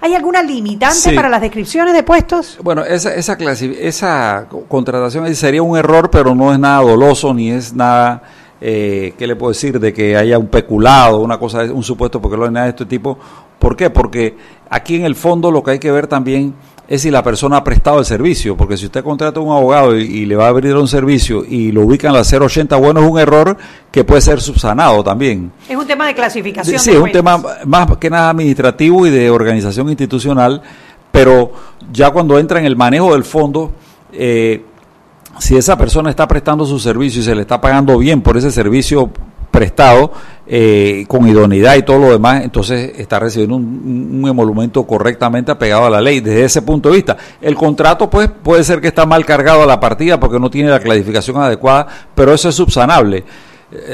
¿Hay 0.00 0.14
alguna 0.14 0.42
limitante 0.42 1.12
para 1.12 1.28
las 1.28 1.40
descripciones 1.40 1.94
de 1.94 2.02
puestos? 2.02 2.58
Bueno, 2.62 2.82
esa, 2.82 3.14
esa, 3.14 3.34
esa 3.34 4.46
contratación 4.68 5.34
sería 5.34 5.62
un 5.62 5.76
error, 5.76 6.10
pero 6.10 6.34
no 6.34 6.52
es 6.52 6.58
nada 6.58 6.82
doloso 6.82 7.34
ni 7.34 7.50
es 7.50 7.74
nada, 7.74 8.22
eh, 8.64 9.14
¿qué 9.18 9.26
le 9.26 9.34
puedo 9.34 9.50
decir? 9.50 9.80
De 9.80 9.92
que 9.92 10.16
haya 10.16 10.38
un 10.38 10.46
peculado, 10.46 11.18
una 11.18 11.36
cosa, 11.36 11.64
un 11.64 11.82
supuesto 11.82 12.22
porque 12.22 12.36
lo 12.36 12.44
hay 12.44 12.52
nada 12.52 12.66
de 12.66 12.70
este 12.70 12.86
tipo. 12.86 13.18
¿Por 13.58 13.74
qué? 13.74 13.90
Porque 13.90 14.36
aquí 14.70 14.94
en 14.94 15.04
el 15.04 15.16
fondo 15.16 15.50
lo 15.50 15.64
que 15.64 15.72
hay 15.72 15.78
que 15.80 15.90
ver 15.90 16.06
también 16.06 16.54
es 16.86 17.02
si 17.02 17.10
la 17.10 17.24
persona 17.24 17.56
ha 17.56 17.64
prestado 17.64 17.98
el 17.98 18.04
servicio, 18.04 18.56
porque 18.56 18.76
si 18.76 18.86
usted 18.86 19.02
contrata 19.02 19.40
a 19.40 19.42
un 19.42 19.50
abogado 19.50 19.96
y, 19.96 20.26
le 20.26 20.36
va 20.36 20.44
a 20.46 20.48
abrir 20.48 20.76
un 20.76 20.86
servicio 20.86 21.44
y 21.44 21.72
lo 21.72 21.82
ubica 21.82 22.06
en 22.06 22.14
la 22.14 22.22
080, 22.22 22.76
bueno, 22.76 23.00
es 23.00 23.10
un 23.10 23.18
error 23.18 23.56
que 23.90 24.04
puede 24.04 24.20
ser 24.20 24.40
subsanado 24.40 25.02
también. 25.02 25.50
Es 25.68 25.76
un 25.76 25.86
tema 25.86 26.06
de 26.06 26.14
clasificación. 26.14 26.78
Sí, 26.78 26.90
es 26.90 26.98
un 26.98 27.10
tema 27.10 27.42
más 27.66 27.96
que 27.96 28.10
nada 28.10 28.30
administrativo 28.30 29.08
y 29.08 29.10
de 29.10 29.28
organización 29.28 29.88
institucional, 29.88 30.62
pero 31.10 31.52
ya 31.92 32.10
cuando 32.10 32.38
entra 32.38 32.60
en 32.60 32.66
el 32.66 32.76
manejo 32.76 33.12
del 33.12 33.24
fondo, 33.24 33.72
eh, 34.12 34.62
si 35.38 35.56
esa 35.56 35.76
persona 35.76 36.10
está 36.10 36.28
prestando 36.28 36.64
su 36.64 36.78
servicio 36.78 37.20
y 37.20 37.24
se 37.24 37.34
le 37.34 37.42
está 37.42 37.60
pagando 37.60 37.98
bien 37.98 38.22
por 38.22 38.36
ese 38.36 38.50
servicio 38.50 39.10
prestado, 39.50 40.12
eh, 40.46 41.04
con 41.06 41.28
idoneidad 41.28 41.76
y 41.76 41.82
todo 41.82 41.98
lo 41.98 42.10
demás, 42.10 42.42
entonces 42.42 42.92
está 42.96 43.18
recibiendo 43.20 43.56
un, 43.56 44.24
emolumento 44.26 44.82
correctamente 44.84 45.52
apegado 45.52 45.86
a 45.86 45.90
la 45.90 46.00
ley. 46.00 46.20
Desde 46.20 46.44
ese 46.44 46.62
punto 46.62 46.88
de 46.88 46.96
vista, 46.96 47.16
el 47.40 47.54
contrato 47.54 48.08
pues 48.08 48.28
puede 48.42 48.64
ser 48.64 48.80
que 48.80 48.88
está 48.88 49.06
mal 49.06 49.24
cargado 49.24 49.62
a 49.62 49.66
la 49.66 49.78
partida 49.78 50.18
porque 50.18 50.40
no 50.40 50.50
tiene 50.50 50.70
la 50.70 50.80
clasificación 50.80 51.36
adecuada, 51.36 51.86
pero 52.14 52.32
eso 52.32 52.48
es 52.48 52.54
subsanable 52.54 53.24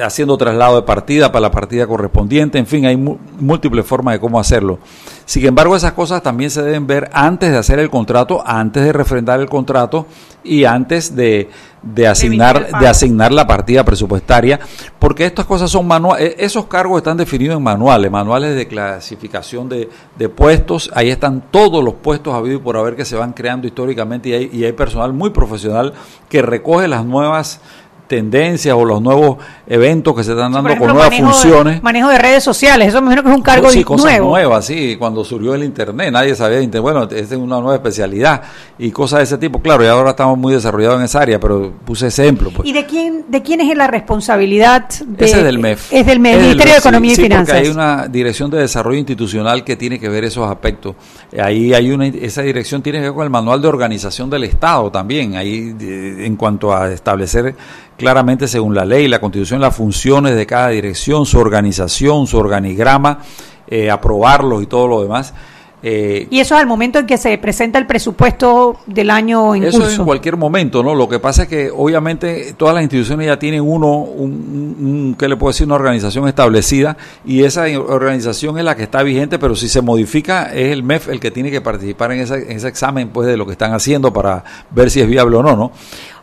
haciendo 0.03 0.37
traslado 0.37 0.77
de 0.77 0.83
partida 0.83 1.31
para 1.31 1.43
la 1.43 1.51
partida 1.51 1.87
correspondiente, 1.87 2.59
en 2.59 2.67
fin, 2.67 2.87
hay 2.87 2.97
múltiples 2.97 3.87
formas 3.87 4.15
de 4.15 4.21
cómo 4.21 4.41
hacerlo. 4.41 4.79
Sin 5.25 5.45
embargo, 5.47 5.77
esas 5.77 5.93
cosas 5.93 6.23
también 6.23 6.51
se 6.51 6.63
deben 6.63 6.87
ver 6.87 7.11
antes 7.13 7.51
de 7.51 7.59
hacer 7.59 7.79
el 7.79 7.91
contrato, 7.91 8.43
antes 8.47 8.83
de 8.83 8.93
refrendar 8.93 9.41
el 9.41 9.49
contrato 9.49 10.07
y 10.43 10.65
antes 10.65 11.15
de, 11.15 11.51
de 11.83 12.07
asignar 12.07 12.81
de 12.81 12.87
asignar 12.87 13.33
la 13.33 13.47
partida 13.47 13.85
presupuestaria, 13.85 14.59
porque 14.99 15.27
estas 15.27 15.45
cosas 15.45 15.71
son 15.71 15.87
manuales, 15.87 16.35
esos 16.39 16.67
cargos 16.67 16.99
están 16.99 17.17
definidos 17.17 17.57
en 17.59 17.63
manuales, 17.63 18.11
manuales 18.11 18.57
de 18.57 18.67
clasificación 18.67 19.69
de, 19.69 19.89
de 20.17 20.29
puestos, 20.29 20.91
ahí 20.95 21.11
están 21.11 21.43
todos 21.51 21.85
los 21.85 21.95
puestos 21.95 22.35
habidos 22.35 22.61
y 22.61 22.65
por 22.65 22.77
haber 22.77 22.97
que 22.97 23.05
se 23.05 23.17
van 23.17 23.33
creando 23.33 23.67
históricamente 23.67 24.31
y 24.31 24.33
hay, 24.33 24.51
y 24.53 24.65
hay 24.65 24.73
personal 24.73 25.13
muy 25.13 25.31
profesional 25.31 25.93
que 26.29 26.41
recoge 26.41 26.89
las 26.89 27.05
nuevas 27.05 27.61
tendencias 28.09 28.75
o 28.75 28.85
los 28.85 29.01
nuevos 29.01 29.39
eventos 29.67 30.15
que 30.17 30.25
se 30.25 30.33
están 30.33 30.53
dando 30.53 30.77
con 30.77 30.89
nuevas 30.89 31.15
funciones. 31.17 31.83
manejo 31.83 32.09
de 32.09 32.19
redes 32.19 32.43
sociales, 32.43 32.89
eso 32.89 33.01
me 33.01 33.07
imagino 33.07 33.23
que 33.23 33.31
es 33.31 33.37
un 33.37 33.43
cargo 33.43 33.71
sí, 33.71 33.85
cosas 33.85 34.19
nuevas, 34.21 34.65
sí, 34.65 34.97
cuando 34.97 35.25
surgió 35.25 35.55
el 35.55 35.65
Internet, 35.65 36.13
nadie 36.13 36.35
sabía, 36.35 36.59
bueno, 36.81 37.05
esta 37.05 37.17
es 37.17 37.33
una 37.33 37.61
nueva 37.61 37.75
especialidad 37.75 38.43
y 38.79 38.91
cosas 38.91 39.19
de 39.19 39.25
ese 39.25 39.39
tipo, 39.39 39.61
claro, 39.61 39.85
y 39.85 39.87
ahora 39.87 40.11
estamos 40.11 40.39
muy 40.39 40.55
desarrollados 40.55 40.99
en 40.99 41.05
esa 41.05 41.21
área, 41.21 41.39
pero 41.39 41.73
puse 41.85 42.09
ejemplo. 42.09 42.51
Pues. 42.55 42.69
¿Y 42.69 42.73
de 42.73 42.87
quién, 42.87 43.25
de 43.29 43.43
quién 43.43 43.61
es 43.61 43.77
la 43.77 43.87
responsabilidad? 43.87 44.89
De, 44.89 45.25
Ese 45.25 45.39
es 45.39 45.45
del 45.45 45.59
MEF. 45.59 45.93
Es 45.93 46.07
del 46.07 46.21
MEF, 46.21 46.41
Ministerio 46.41 46.73
de 46.73 46.79
Economía 46.79 47.13
y 47.13 47.17
Finanzas. 47.17 47.55
Porque 47.55 47.69
hay 47.69 47.75
una 47.75 48.07
dirección 48.09 48.51
de 48.51 48.59
desarrollo 48.59 48.99
institucional 48.99 49.65
que 49.65 49.77
tiene 49.77 49.99
que 49.99 50.09
ver 50.09 50.25
esos 50.25 50.49
aspectos. 50.51 50.95
Ahí 51.39 51.75
hay 51.75 51.91
una, 51.91 52.07
esa 52.07 52.43
dirección 52.43 52.83
tiene 52.83 52.99
que 52.99 53.05
ver 53.07 53.15
con 53.15 53.25
el 53.25 53.31
manual 53.31 53.61
de 53.61 53.69
organización 53.69 54.31
del 54.31 54.45
Estado 54.45 54.91
también, 54.91 55.37
ahí 55.37 55.75
en 55.81 56.37
cuanto 56.37 56.75
a 56.75 56.91
establecer 56.91 57.55
claramente 57.99 58.47
según 58.47 58.75
la 58.75 58.85
ley, 58.85 59.09
la 59.09 59.21
constitución, 59.21 59.61
las 59.61 59.77
funciones 59.77 60.37
de 60.37 60.47
cada 60.47 60.69
dirección, 60.69 61.27
su 61.27 61.39
organización, 61.39 62.29
su 62.29 62.39
organigrama, 62.39 63.19
eh, 63.67 63.91
aprobarlos 63.91 64.63
y 64.63 64.67
todo 64.67 64.87
lo 64.87 65.03
demás. 65.03 65.35
Eh, 65.81 66.27
y 66.31 66.41
eso 66.41 66.57
es 66.57 66.61
al 66.61 66.67
momento 66.67 66.99
en 66.99 67.07
que 67.07 67.17
se 67.17 67.39
presenta 67.39 67.79
el 67.79 67.87
presupuesto 67.87 68.79
del 68.87 69.11
año 69.11 69.55
en 69.55 69.63
eso 69.63 69.87
es 69.87 69.97
en 69.97 70.05
cualquier 70.05 70.37
momento, 70.37 70.83
¿no? 70.83 70.93
Lo 70.93 71.09
que 71.09 71.21
pasa 71.21 71.45
es 71.45 71.49
que 71.49 71.71
obviamente 71.71 72.53
todas 72.55 72.75
las 72.75 72.83
instituciones 72.83 73.29
ya 73.29 73.39
tienen 73.39 73.61
uno, 73.61 73.99
un, 73.99 75.15
¿qué 75.17 75.29
le 75.29 75.37
puedo 75.37 75.51
decir? 75.51 75.67
Una 75.67 75.77
organización 75.77 76.27
establecida 76.27 76.97
y 77.25 77.45
esa 77.45 77.67
organización 77.79 78.59
es 78.59 78.65
la 78.65 78.75
que 78.75 78.83
está 78.83 79.05
vigente, 79.05 79.39
pero 79.39 79.55
si 79.55 79.69
se 79.69 79.81
modifica 79.81 80.53
es 80.53 80.73
el 80.73 80.83
MEF 80.83 81.11
el 81.11 81.21
que 81.21 81.31
tiene 81.31 81.53
que 81.53 81.61
participar 81.61 82.11
en, 82.11 82.21
ese 82.21 82.69
examen 82.69 83.11
pues 83.11 83.29
de 83.29 83.37
lo 83.37 83.47
que 83.47 83.53
están 83.53 83.73
haciendo 83.73 84.13
para 84.13 84.43
ver 84.71 84.91
si 84.91 85.01
es 85.01 85.07
viable 85.07 85.37
o 85.37 85.43
no, 85.45 85.55
¿no? 85.55 85.71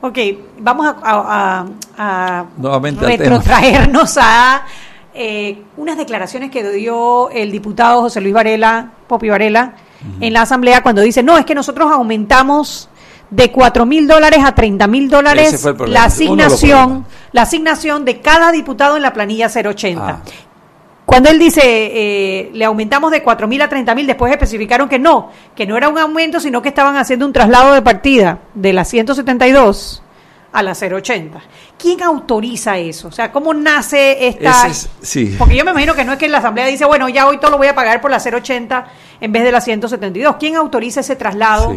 Ok, 0.01 0.17
vamos 0.59 0.85
a, 1.01 1.65
a, 1.97 2.45
retrotraernos 2.99 4.17
a 4.17 4.65
eh, 5.15 5.63
unas 5.77 5.97
declaraciones 5.97 6.51
que 6.51 6.69
dio 6.71 7.29
el 7.29 7.51
diputado 7.51 8.01
José 8.01 8.19
Luis 8.19 8.33
Varela, 8.33 8.91
Popi 9.07 9.29
Varela, 9.29 9.75
en 10.19 10.33
la 10.33 10.41
Asamblea 10.41 10.83
cuando 10.83 11.01
dice, 11.01 11.23
no, 11.23 11.37
es 11.37 11.45
que 11.45 11.55
nosotros 11.55 11.89
aumentamos 11.91 12.89
de 13.29 13.51
4 13.51 13.85
mil 13.85 14.07
dólares 14.07 14.39
a 14.43 14.53
30 14.53 14.85
mil 14.87 15.09
dólares 15.09 15.65
la 15.87 16.03
asignación, 16.03 17.05
la 17.31 17.41
asignación 17.43 18.05
de 18.05 18.19
cada 18.21 18.51
diputado 18.51 18.97
en 18.97 19.01
la 19.01 19.13
planilla 19.13 19.47
080. 19.47 20.07
Ah. 20.07 20.21
Cuando 21.05 21.29
él 21.29 21.39
dice, 21.39 21.61
eh, 21.63 22.51
le 22.53 22.65
aumentamos 22.65 23.09
de 23.09 23.23
4 23.23 23.47
mil 23.47 23.61
a 23.61 23.69
30 23.69 23.95
mil, 23.95 24.07
después 24.07 24.31
especificaron 24.31 24.89
que 24.89 24.99
no, 24.99 25.31
que 25.55 25.65
no 25.65 25.77
era 25.77 25.87
un 25.87 25.97
aumento, 25.97 26.39
sino 26.39 26.61
que 26.61 26.69
estaban 26.69 26.97
haciendo 26.97 27.25
un 27.25 27.33
traslado 27.33 27.73
de 27.73 27.81
partida 27.81 28.39
de 28.53 28.73
la 28.73 28.83
172 28.83 30.03
a 30.55 30.63
la 30.63 30.71
080. 30.71 31.39
¿Quién 31.77 32.01
autoriza 32.01 32.77
eso? 32.77 33.09
O 33.09 33.11
sea, 33.11 33.31
¿cómo 33.31 33.53
nace 33.53 34.27
esta...? 34.27 34.73
sí. 35.01 35.35
Porque 35.37 35.55
yo 35.55 35.65
me 35.65 35.71
imagino 35.71 35.93
que 35.93 36.05
no 36.05 36.13
es 36.13 36.17
que 36.17 36.29
la 36.29 36.37
Asamblea 36.37 36.65
dice, 36.67 36.85
bueno, 36.85 37.09
ya 37.09 37.27
hoy 37.27 37.37
todo 37.37 37.51
lo 37.51 37.57
voy 37.57 37.67
a 37.67 37.75
pagar 37.75 37.99
por 37.99 38.09
la 38.09 38.17
080 38.17 38.87
en 39.19 39.31
vez 39.31 39.43
de 39.43 39.51
la 39.51 39.59
172. 39.59 40.37
¿Quién 40.39 40.55
autoriza 40.55 41.01
ese 41.01 41.15
traslado? 41.15 41.75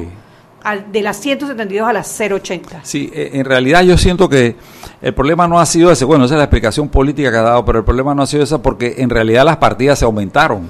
de 0.90 1.02
las 1.02 1.16
172 1.18 1.88
a 1.88 1.92
las 1.92 2.20
080. 2.20 2.80
Sí, 2.82 3.10
eh, 3.14 3.30
en 3.34 3.44
realidad 3.44 3.82
yo 3.82 3.96
siento 3.96 4.28
que 4.28 4.56
el 5.00 5.14
problema 5.14 5.48
no 5.48 5.58
ha 5.60 5.64
sido 5.64 5.90
ese, 5.90 6.04
bueno, 6.04 6.24
esa 6.26 6.34
es 6.34 6.38
la 6.38 6.44
explicación 6.44 6.88
política 6.88 7.30
que 7.30 7.36
ha 7.38 7.42
dado, 7.42 7.64
pero 7.64 7.78
el 7.78 7.84
problema 7.84 8.14
no 8.14 8.22
ha 8.22 8.26
sido 8.26 8.42
esa 8.42 8.60
porque 8.60 8.96
en 8.98 9.08
realidad 9.08 9.44
las 9.44 9.56
partidas 9.56 10.00
se 10.00 10.04
aumentaron. 10.04 10.68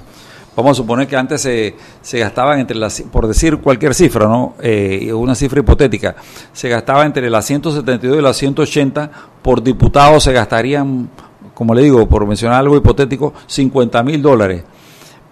Vamos 0.58 0.72
a 0.72 0.82
suponer 0.82 1.06
que 1.06 1.14
antes 1.14 1.40
se, 1.40 1.76
se 2.02 2.18
gastaban 2.18 2.58
entre 2.58 2.76
las, 2.76 3.00
por 3.12 3.28
decir 3.28 3.58
cualquier 3.58 3.94
cifra, 3.94 4.26
¿no? 4.26 4.54
Eh, 4.60 5.12
una 5.12 5.36
cifra 5.36 5.60
hipotética, 5.60 6.16
se 6.52 6.68
gastaba 6.68 7.06
entre 7.06 7.30
las 7.30 7.44
172 7.44 8.18
y 8.18 8.20
las 8.20 8.36
180, 8.38 9.08
por 9.40 9.62
diputado 9.62 10.18
se 10.18 10.32
gastarían, 10.32 11.10
como 11.54 11.74
le 11.74 11.82
digo, 11.82 12.08
por 12.08 12.26
mencionar 12.26 12.58
algo 12.58 12.76
hipotético, 12.76 13.34
50 13.46 14.02
mil 14.02 14.20
dólares 14.20 14.64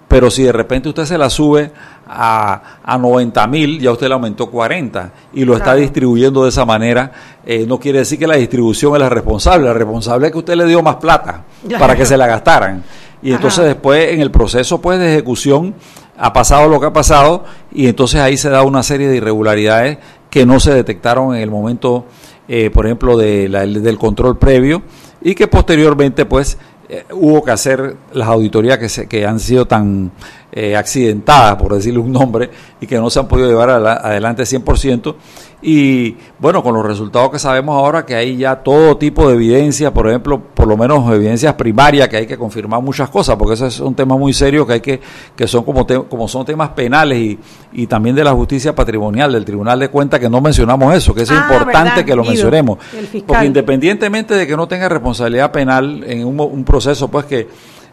pero 0.08 0.30
si 0.30 0.44
de 0.44 0.52
repente 0.52 0.88
usted 0.88 1.04
se 1.04 1.18
la 1.18 1.28
sube 1.28 1.72
a, 2.06 2.78
a 2.84 2.96
90 2.96 3.46
mil, 3.48 3.80
ya 3.80 3.90
usted 3.90 4.06
le 4.06 4.14
aumentó 4.14 4.48
40 4.48 5.10
y 5.32 5.44
lo 5.44 5.56
está 5.56 5.74
distribuyendo 5.74 6.44
de 6.44 6.50
esa 6.50 6.64
manera, 6.64 7.10
eh, 7.44 7.66
no 7.66 7.80
quiere 7.80 7.98
decir 8.00 8.18
que 8.18 8.26
la 8.26 8.36
distribución 8.36 8.94
es 8.94 9.00
la 9.00 9.08
responsable, 9.08 9.66
la 9.66 9.72
responsable 9.72 10.26
es 10.26 10.32
que 10.32 10.38
usted 10.38 10.54
le 10.54 10.66
dio 10.66 10.82
más 10.82 10.96
plata 10.96 11.42
para 11.78 11.96
que 11.96 12.06
se 12.06 12.16
la 12.16 12.26
gastaran. 12.28 12.84
Y 13.26 13.32
entonces 13.32 13.64
después 13.64 14.12
en 14.12 14.20
el 14.20 14.30
proceso 14.30 14.80
pues 14.80 15.00
de 15.00 15.14
ejecución 15.14 15.74
ha 16.16 16.32
pasado 16.32 16.68
lo 16.68 16.78
que 16.78 16.86
ha 16.86 16.92
pasado 16.92 17.42
y 17.72 17.88
entonces 17.88 18.20
ahí 18.20 18.36
se 18.36 18.50
da 18.50 18.62
una 18.62 18.84
serie 18.84 19.08
de 19.08 19.16
irregularidades 19.16 19.98
que 20.30 20.46
no 20.46 20.60
se 20.60 20.72
detectaron 20.72 21.34
en 21.34 21.42
el 21.42 21.50
momento, 21.50 22.06
eh, 22.46 22.70
por 22.70 22.86
ejemplo, 22.86 23.16
de 23.16 23.48
del 23.48 23.98
control 23.98 24.38
previo 24.38 24.82
y 25.20 25.34
que 25.34 25.48
posteriormente 25.48 26.24
pues 26.24 26.56
eh, 26.88 27.04
hubo 27.10 27.42
que 27.42 27.50
hacer 27.50 27.96
las 28.12 28.28
auditorías 28.28 28.78
que, 28.78 28.88
se, 28.88 29.08
que 29.08 29.26
han 29.26 29.40
sido 29.40 29.66
tan 29.66 30.12
eh, 30.58 30.74
accidentadas, 30.74 31.56
por 31.56 31.74
decirle 31.74 32.00
un 32.00 32.10
nombre, 32.10 32.48
y 32.80 32.86
que 32.86 32.96
no 32.96 33.10
se 33.10 33.20
han 33.20 33.28
podido 33.28 33.46
llevar 33.46 33.68
adelante 33.68 34.44
100%, 34.44 35.14
y 35.60 36.16
bueno, 36.38 36.62
con 36.62 36.74
los 36.74 36.86
resultados 36.86 37.30
que 37.30 37.38
sabemos 37.38 37.76
ahora 37.76 38.06
que 38.06 38.14
hay 38.14 38.38
ya 38.38 38.56
todo 38.56 38.96
tipo 38.96 39.28
de 39.28 39.34
evidencia, 39.34 39.92
por 39.92 40.08
ejemplo, 40.08 40.40
por 40.40 40.66
lo 40.66 40.78
menos 40.78 41.12
evidencias 41.12 41.52
primarias 41.56 42.08
que 42.08 42.16
hay 42.16 42.26
que 42.26 42.38
confirmar 42.38 42.80
muchas 42.80 43.10
cosas, 43.10 43.36
porque 43.36 43.52
eso 43.52 43.66
es 43.66 43.80
un 43.80 43.94
tema 43.94 44.16
muy 44.16 44.32
serio 44.32 44.66
que 44.66 44.72
hay 44.72 44.80
que 44.80 44.98
que 45.36 45.46
son 45.46 45.62
como 45.62 45.86
como 46.08 46.26
son 46.26 46.46
temas 46.46 46.70
penales 46.70 47.18
y, 47.18 47.38
y 47.74 47.86
también 47.86 48.16
de 48.16 48.24
la 48.24 48.32
justicia 48.32 48.74
patrimonial 48.74 49.32
del 49.32 49.44
Tribunal 49.44 49.78
de 49.78 49.90
Cuentas 49.90 50.20
que 50.20 50.30
no 50.30 50.40
mencionamos 50.40 50.94
eso, 50.94 51.14
que 51.14 51.22
es 51.22 51.30
ah, 51.30 51.34
importante 51.34 52.02
que 52.02 52.16
lo 52.16 52.24
mencionemos, 52.24 52.78
porque 53.26 53.44
independientemente 53.44 54.34
de 54.34 54.46
que 54.46 54.56
no 54.56 54.66
tenga 54.66 54.88
responsabilidad 54.88 55.52
penal 55.52 56.02
en 56.06 56.24
un, 56.24 56.40
un 56.40 56.64
proceso 56.64 57.08
pues 57.08 57.26
que 57.26 57.46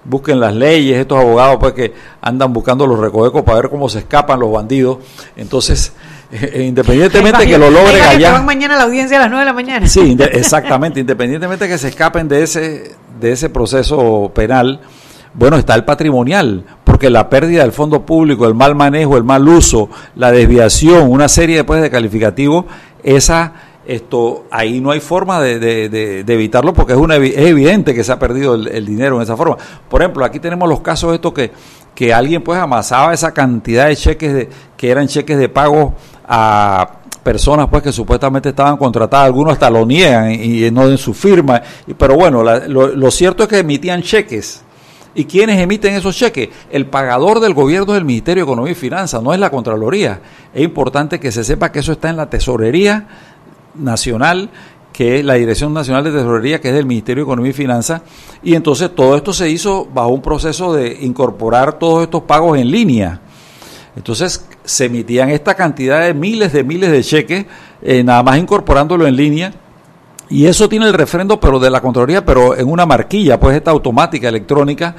busquen 0.05 0.39
las 0.39 0.53
leyes, 0.53 0.97
estos 0.97 1.19
abogados 1.19 1.57
pues 1.59 1.73
que 1.73 1.93
andan 2.21 2.53
buscando 2.53 2.85
los 2.87 2.99
recovecos 2.99 3.43
para 3.43 3.61
ver 3.61 3.69
cómo 3.69 3.89
se 3.89 3.99
escapan 3.99 4.39
los 4.39 4.51
bandidos. 4.51 4.97
Entonces, 5.35 5.93
eh, 6.31 6.63
independientemente 6.67 7.39
de 7.39 7.47
que 7.47 7.57
lo 7.57 7.69
logren 7.69 8.01
allá. 8.03 8.41
mañana 8.41 8.75
a 8.75 8.77
la 8.77 8.83
audiencia 8.83 9.17
a 9.17 9.21
las 9.21 9.29
9 9.29 9.41
de 9.41 9.45
la 9.45 9.53
mañana. 9.53 9.87
Sí, 9.87 10.17
exactamente, 10.31 10.99
independientemente 10.99 11.65
de 11.65 11.71
que 11.71 11.77
se 11.77 11.89
escapen 11.89 12.27
de 12.27 12.43
ese 12.43 12.95
de 13.19 13.31
ese 13.31 13.49
proceso 13.49 14.31
penal, 14.33 14.81
bueno, 15.33 15.57
está 15.57 15.75
el 15.75 15.85
patrimonial, 15.85 16.63
porque 16.83 17.09
la 17.09 17.29
pérdida 17.29 17.61
del 17.61 17.71
fondo 17.71 18.05
público, 18.05 18.47
el 18.47 18.53
mal 18.53 18.75
manejo, 18.75 19.17
el 19.17 19.23
mal 19.23 19.47
uso, 19.47 19.89
la 20.15 20.31
desviación, 20.31 21.09
una 21.09 21.27
serie 21.27 21.57
después 21.57 21.81
de 21.81 21.89
calificativos, 21.89 22.65
esa 23.03 23.53
esto 23.85 24.45
ahí 24.49 24.79
no 24.79 24.91
hay 24.91 24.99
forma 24.99 25.41
de, 25.41 25.59
de, 25.59 26.33
evitarlo 26.33 26.73
porque 26.73 26.93
es, 26.93 26.99
una, 26.99 27.17
es 27.17 27.37
evidente 27.37 27.93
que 27.93 28.03
se 28.03 28.11
ha 28.11 28.19
perdido 28.19 28.55
el, 28.55 28.85
dinero 28.85 29.17
en 29.17 29.23
esa 29.23 29.35
forma. 29.35 29.57
Por 29.89 30.01
ejemplo, 30.01 30.23
aquí 30.23 30.39
tenemos 30.39 30.69
los 30.69 30.81
casos 30.81 31.13
estos 31.13 31.33
que, 31.33 31.51
que 31.93 32.13
alguien 32.13 32.41
pues 32.41 32.59
amasaba 32.59 33.13
esa 33.13 33.33
cantidad 33.33 33.87
de 33.87 33.95
cheques 33.95 34.33
de, 34.33 34.49
que 34.77 34.89
eran 34.89 35.07
cheques 35.07 35.37
de 35.37 35.49
pago 35.49 35.93
a 36.27 36.99
personas 37.23 37.67
pues 37.69 37.81
que 37.81 37.91
supuestamente 37.91 38.49
estaban 38.49 38.77
contratadas, 38.77 39.25
algunos 39.25 39.53
hasta 39.53 39.69
lo 39.69 39.85
niegan 39.85 40.31
y, 40.31 40.69
no 40.71 40.89
en 40.89 40.97
su 40.97 41.13
firma, 41.13 41.61
pero 41.97 42.15
bueno, 42.15 42.43
lo, 42.43 43.11
cierto 43.11 43.43
es 43.43 43.49
que 43.49 43.59
emitían 43.59 44.01
cheques. 44.01 44.61
¿Y 45.15 45.25
quiénes 45.25 45.59
emiten 45.59 45.93
esos 45.93 46.15
cheques? 46.17 46.49
El 46.71 46.87
pagador 46.87 47.39
del 47.39 47.53
gobierno 47.53 47.93
del 47.93 48.03
Ministerio 48.03 48.43
de 48.43 48.51
Economía 48.51 48.71
y 48.71 48.75
Finanzas, 48.75 49.21
no 49.21 49.31
es 49.31 49.39
la 49.39 49.51
Contraloría. 49.51 50.19
Es 50.51 50.63
importante 50.63 51.19
que 51.19 51.31
se 51.31 51.43
sepa 51.43 51.71
que 51.71 51.79
eso 51.79 51.91
está 51.91 52.09
en 52.09 52.17
la 52.17 52.31
Tesorería 52.31 53.07
Nacional, 53.75 54.49
que 54.93 55.19
es 55.19 55.25
la 55.25 55.33
Dirección 55.33 55.73
Nacional 55.73 56.03
de 56.03 56.11
Tesorería, 56.11 56.61
que 56.61 56.69
es 56.69 56.75
del 56.75 56.85
Ministerio 56.85 57.23
de 57.23 57.29
Economía 57.29 57.49
y 57.49 57.53
Finanzas. 57.53 58.01
Y 58.43 58.53
entonces 58.53 58.93
todo 58.95 59.17
esto 59.17 59.33
se 59.33 59.49
hizo 59.49 59.85
bajo 59.85 60.09
un 60.09 60.21
proceso 60.21 60.73
de 60.73 60.99
incorporar 61.01 61.79
todos 61.79 62.03
estos 62.03 62.23
pagos 62.23 62.57
en 62.57 62.69
línea. 62.69 63.19
Entonces 63.95 64.45
se 64.63 64.85
emitían 64.85 65.29
esta 65.29 65.55
cantidad 65.55 66.01
de 66.01 66.13
miles 66.13 66.53
de 66.53 66.63
miles 66.63 66.91
de 66.91 67.03
cheques, 67.03 67.45
eh, 67.81 68.03
nada 68.03 68.23
más 68.23 68.37
incorporándolo 68.37 69.05
en 69.05 69.15
línea. 69.15 69.53
Y 70.29 70.45
eso 70.45 70.69
tiene 70.69 70.87
el 70.87 70.93
refrendo, 70.93 71.39
pero 71.39 71.59
de 71.59 71.69
la 71.69 71.81
Contraloría, 71.81 72.25
pero 72.25 72.57
en 72.57 72.67
una 72.69 72.85
marquilla, 72.85 73.39
pues 73.39 73.55
esta 73.55 73.71
automática 73.71 74.29
electrónica, 74.29 74.95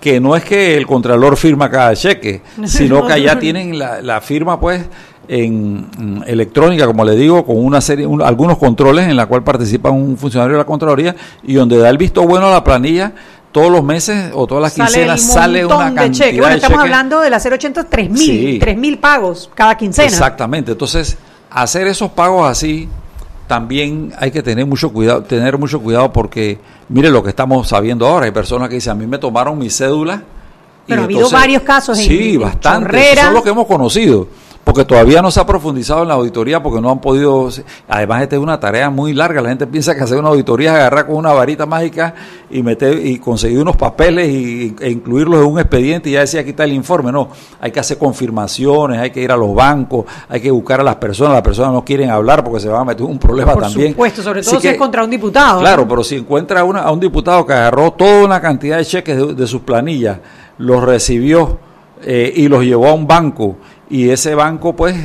que 0.00 0.20
no 0.20 0.36
es 0.36 0.44
que 0.44 0.76
el 0.76 0.86
Contralor 0.86 1.36
firma 1.36 1.68
cada 1.70 1.94
cheque, 1.94 2.42
sino 2.64 3.06
que 3.06 3.12
allá 3.14 3.38
tienen 3.38 3.78
la, 3.78 4.00
la 4.00 4.20
firma, 4.20 4.60
pues, 4.60 4.86
en, 5.28 6.24
electrónica, 6.26 6.86
como 6.86 7.04
le 7.04 7.14
digo, 7.14 7.44
con 7.44 7.62
una 7.62 7.80
serie, 7.80 8.08
algunos 8.24 8.58
controles 8.58 9.08
en 9.08 9.16
la 9.16 9.26
cual 9.26 9.44
participa 9.44 9.90
un 9.90 10.16
funcionario 10.16 10.54
de 10.54 10.58
la 10.58 10.66
Contraloría 10.66 11.14
y 11.42 11.54
donde 11.54 11.78
da 11.78 11.90
el 11.90 11.98
visto 11.98 12.26
bueno 12.26 12.48
a 12.48 12.50
la 12.50 12.64
planilla 12.64 13.12
todos 13.52 13.70
los 13.70 13.82
meses 13.82 14.30
o 14.34 14.46
todas 14.46 14.62
las 14.62 14.74
quincenas 14.74 15.22
sale, 15.22 15.64
una 15.64 15.92
cantidad 15.94 16.04
de 16.04 16.10
cheques. 16.10 16.40
Bueno, 16.40 16.54
estamos 16.56 16.78
hablando 16.80 17.20
de 17.20 17.30
la 17.30 17.38
080, 17.38 17.84
3 17.84 18.10
mil, 18.10 18.58
tres 18.58 18.76
mil 18.76 18.98
pagos 18.98 19.50
cada 19.54 19.76
quincena. 19.76 20.08
Exactamente, 20.08 20.72
entonces 20.72 21.16
hacer 21.50 21.86
esos 21.86 22.10
pagos 22.10 22.48
así 22.48 22.88
también 23.46 24.12
hay 24.18 24.30
que 24.30 24.42
tener 24.42 24.66
mucho 24.66 24.92
cuidado, 24.92 25.22
tener 25.22 25.56
mucho 25.56 25.80
cuidado 25.80 26.12
porque 26.12 26.58
mire 26.88 27.10
lo 27.10 27.22
que 27.22 27.30
estamos 27.30 27.68
sabiendo 27.68 28.06
ahora, 28.06 28.26
hay 28.26 28.32
personas 28.32 28.68
que 28.68 28.76
dicen, 28.76 28.92
a 28.92 28.94
mí 28.94 29.06
me 29.06 29.18
tomaron 29.18 29.58
mi 29.58 29.70
cédula. 29.70 30.22
Pero 30.86 31.02
ha 31.02 31.04
habido 31.04 31.28
varios 31.28 31.62
casos 31.62 31.98
en 31.98 32.04
Sí, 32.06 32.36
bastante, 32.38 33.14
son 33.16 33.34
los 33.34 33.42
que 33.42 33.50
hemos 33.50 33.66
conocido 33.66 34.28
porque 34.78 34.94
todavía 34.94 35.20
no 35.20 35.32
se 35.32 35.40
ha 35.40 35.44
profundizado 35.44 36.02
en 36.02 36.08
la 36.08 36.14
auditoría 36.14 36.62
porque 36.62 36.80
no 36.80 36.88
han 36.88 37.00
podido, 37.00 37.48
además 37.88 38.22
esta 38.22 38.36
es 38.36 38.42
una 38.42 38.60
tarea 38.60 38.90
muy 38.90 39.12
larga, 39.12 39.40
la 39.40 39.48
gente 39.48 39.66
piensa 39.66 39.92
que 39.92 40.02
hacer 40.02 40.18
una 40.18 40.28
auditoría 40.28 40.70
es 40.70 40.76
agarrar 40.76 41.06
con 41.06 41.16
una 41.16 41.32
varita 41.32 41.66
mágica 41.66 42.14
y 42.48 42.62
meter 42.62 43.04
y 43.04 43.18
conseguir 43.18 43.58
unos 43.58 43.74
papeles 43.74 44.28
y, 44.28 44.76
e 44.80 44.88
incluirlos 44.88 45.40
en 45.40 45.50
un 45.50 45.58
expediente 45.58 46.10
y 46.10 46.12
ya 46.12 46.20
decía 46.20 46.42
aquí 46.42 46.50
está 46.50 46.62
el 46.62 46.74
informe, 46.74 47.10
no, 47.10 47.28
hay 47.60 47.72
que 47.72 47.80
hacer 47.80 47.98
confirmaciones, 47.98 49.00
hay 49.00 49.10
que 49.10 49.20
ir 49.20 49.32
a 49.32 49.36
los 49.36 49.52
bancos, 49.52 50.04
hay 50.28 50.40
que 50.40 50.52
buscar 50.52 50.78
a 50.78 50.84
las 50.84 50.94
personas, 50.94 51.32
las 51.32 51.42
personas 51.42 51.72
no 51.72 51.84
quieren 51.84 52.10
hablar 52.10 52.44
porque 52.44 52.60
se 52.60 52.68
van 52.68 52.82
a 52.82 52.84
meter 52.84 53.04
un 53.04 53.18
problema 53.18 53.56
también. 53.56 53.94
Por 53.94 54.06
supuesto, 54.06 54.22
sobre 54.22 54.42
todo 54.42 54.60
si 54.60 54.68
es 54.68 54.76
contra 54.76 55.02
un 55.02 55.10
diputado. 55.10 55.58
Claro, 55.58 55.88
pero 55.88 56.04
si 56.04 56.14
encuentra 56.14 56.60
a 56.60 56.92
un 56.92 57.00
diputado 57.00 57.44
que 57.44 57.52
agarró 57.52 57.94
toda 57.94 58.24
una 58.24 58.40
cantidad 58.40 58.76
de 58.76 58.84
cheques 58.84 59.36
de, 59.36 59.46
sus 59.48 59.62
planillas, 59.62 60.18
los 60.58 60.84
recibió 60.84 61.58
eh, 62.00 62.32
y 62.36 62.46
los 62.46 62.62
llevó 62.62 62.86
a 62.86 62.94
un 62.94 63.08
banco 63.08 63.56
y 63.90 64.10
ese 64.10 64.34
banco 64.34 64.74
pues 64.74 64.96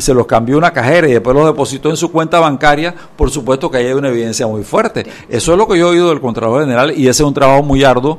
se 0.00 0.14
los 0.14 0.26
cambió 0.26 0.58
una 0.58 0.72
cajera 0.72 1.08
y 1.08 1.12
después 1.12 1.36
los 1.36 1.46
depositó 1.46 1.90
en 1.90 1.96
su 1.96 2.10
cuenta 2.10 2.40
bancaria, 2.40 2.94
por 3.16 3.30
supuesto 3.30 3.70
que 3.70 3.78
ahí 3.78 3.86
hay 3.86 3.92
una 3.92 4.08
evidencia 4.08 4.46
muy 4.46 4.62
fuerte. 4.62 5.06
Eso 5.28 5.52
es 5.52 5.58
lo 5.58 5.66
que 5.66 5.78
yo 5.78 5.88
he 5.88 5.90
oído 5.90 6.10
del 6.10 6.20
Contralor 6.20 6.62
General 6.62 6.92
y 6.96 7.08
ese 7.08 7.22
es 7.22 7.26
un 7.26 7.34
trabajo 7.34 7.62
muy 7.62 7.84
arduo 7.84 8.18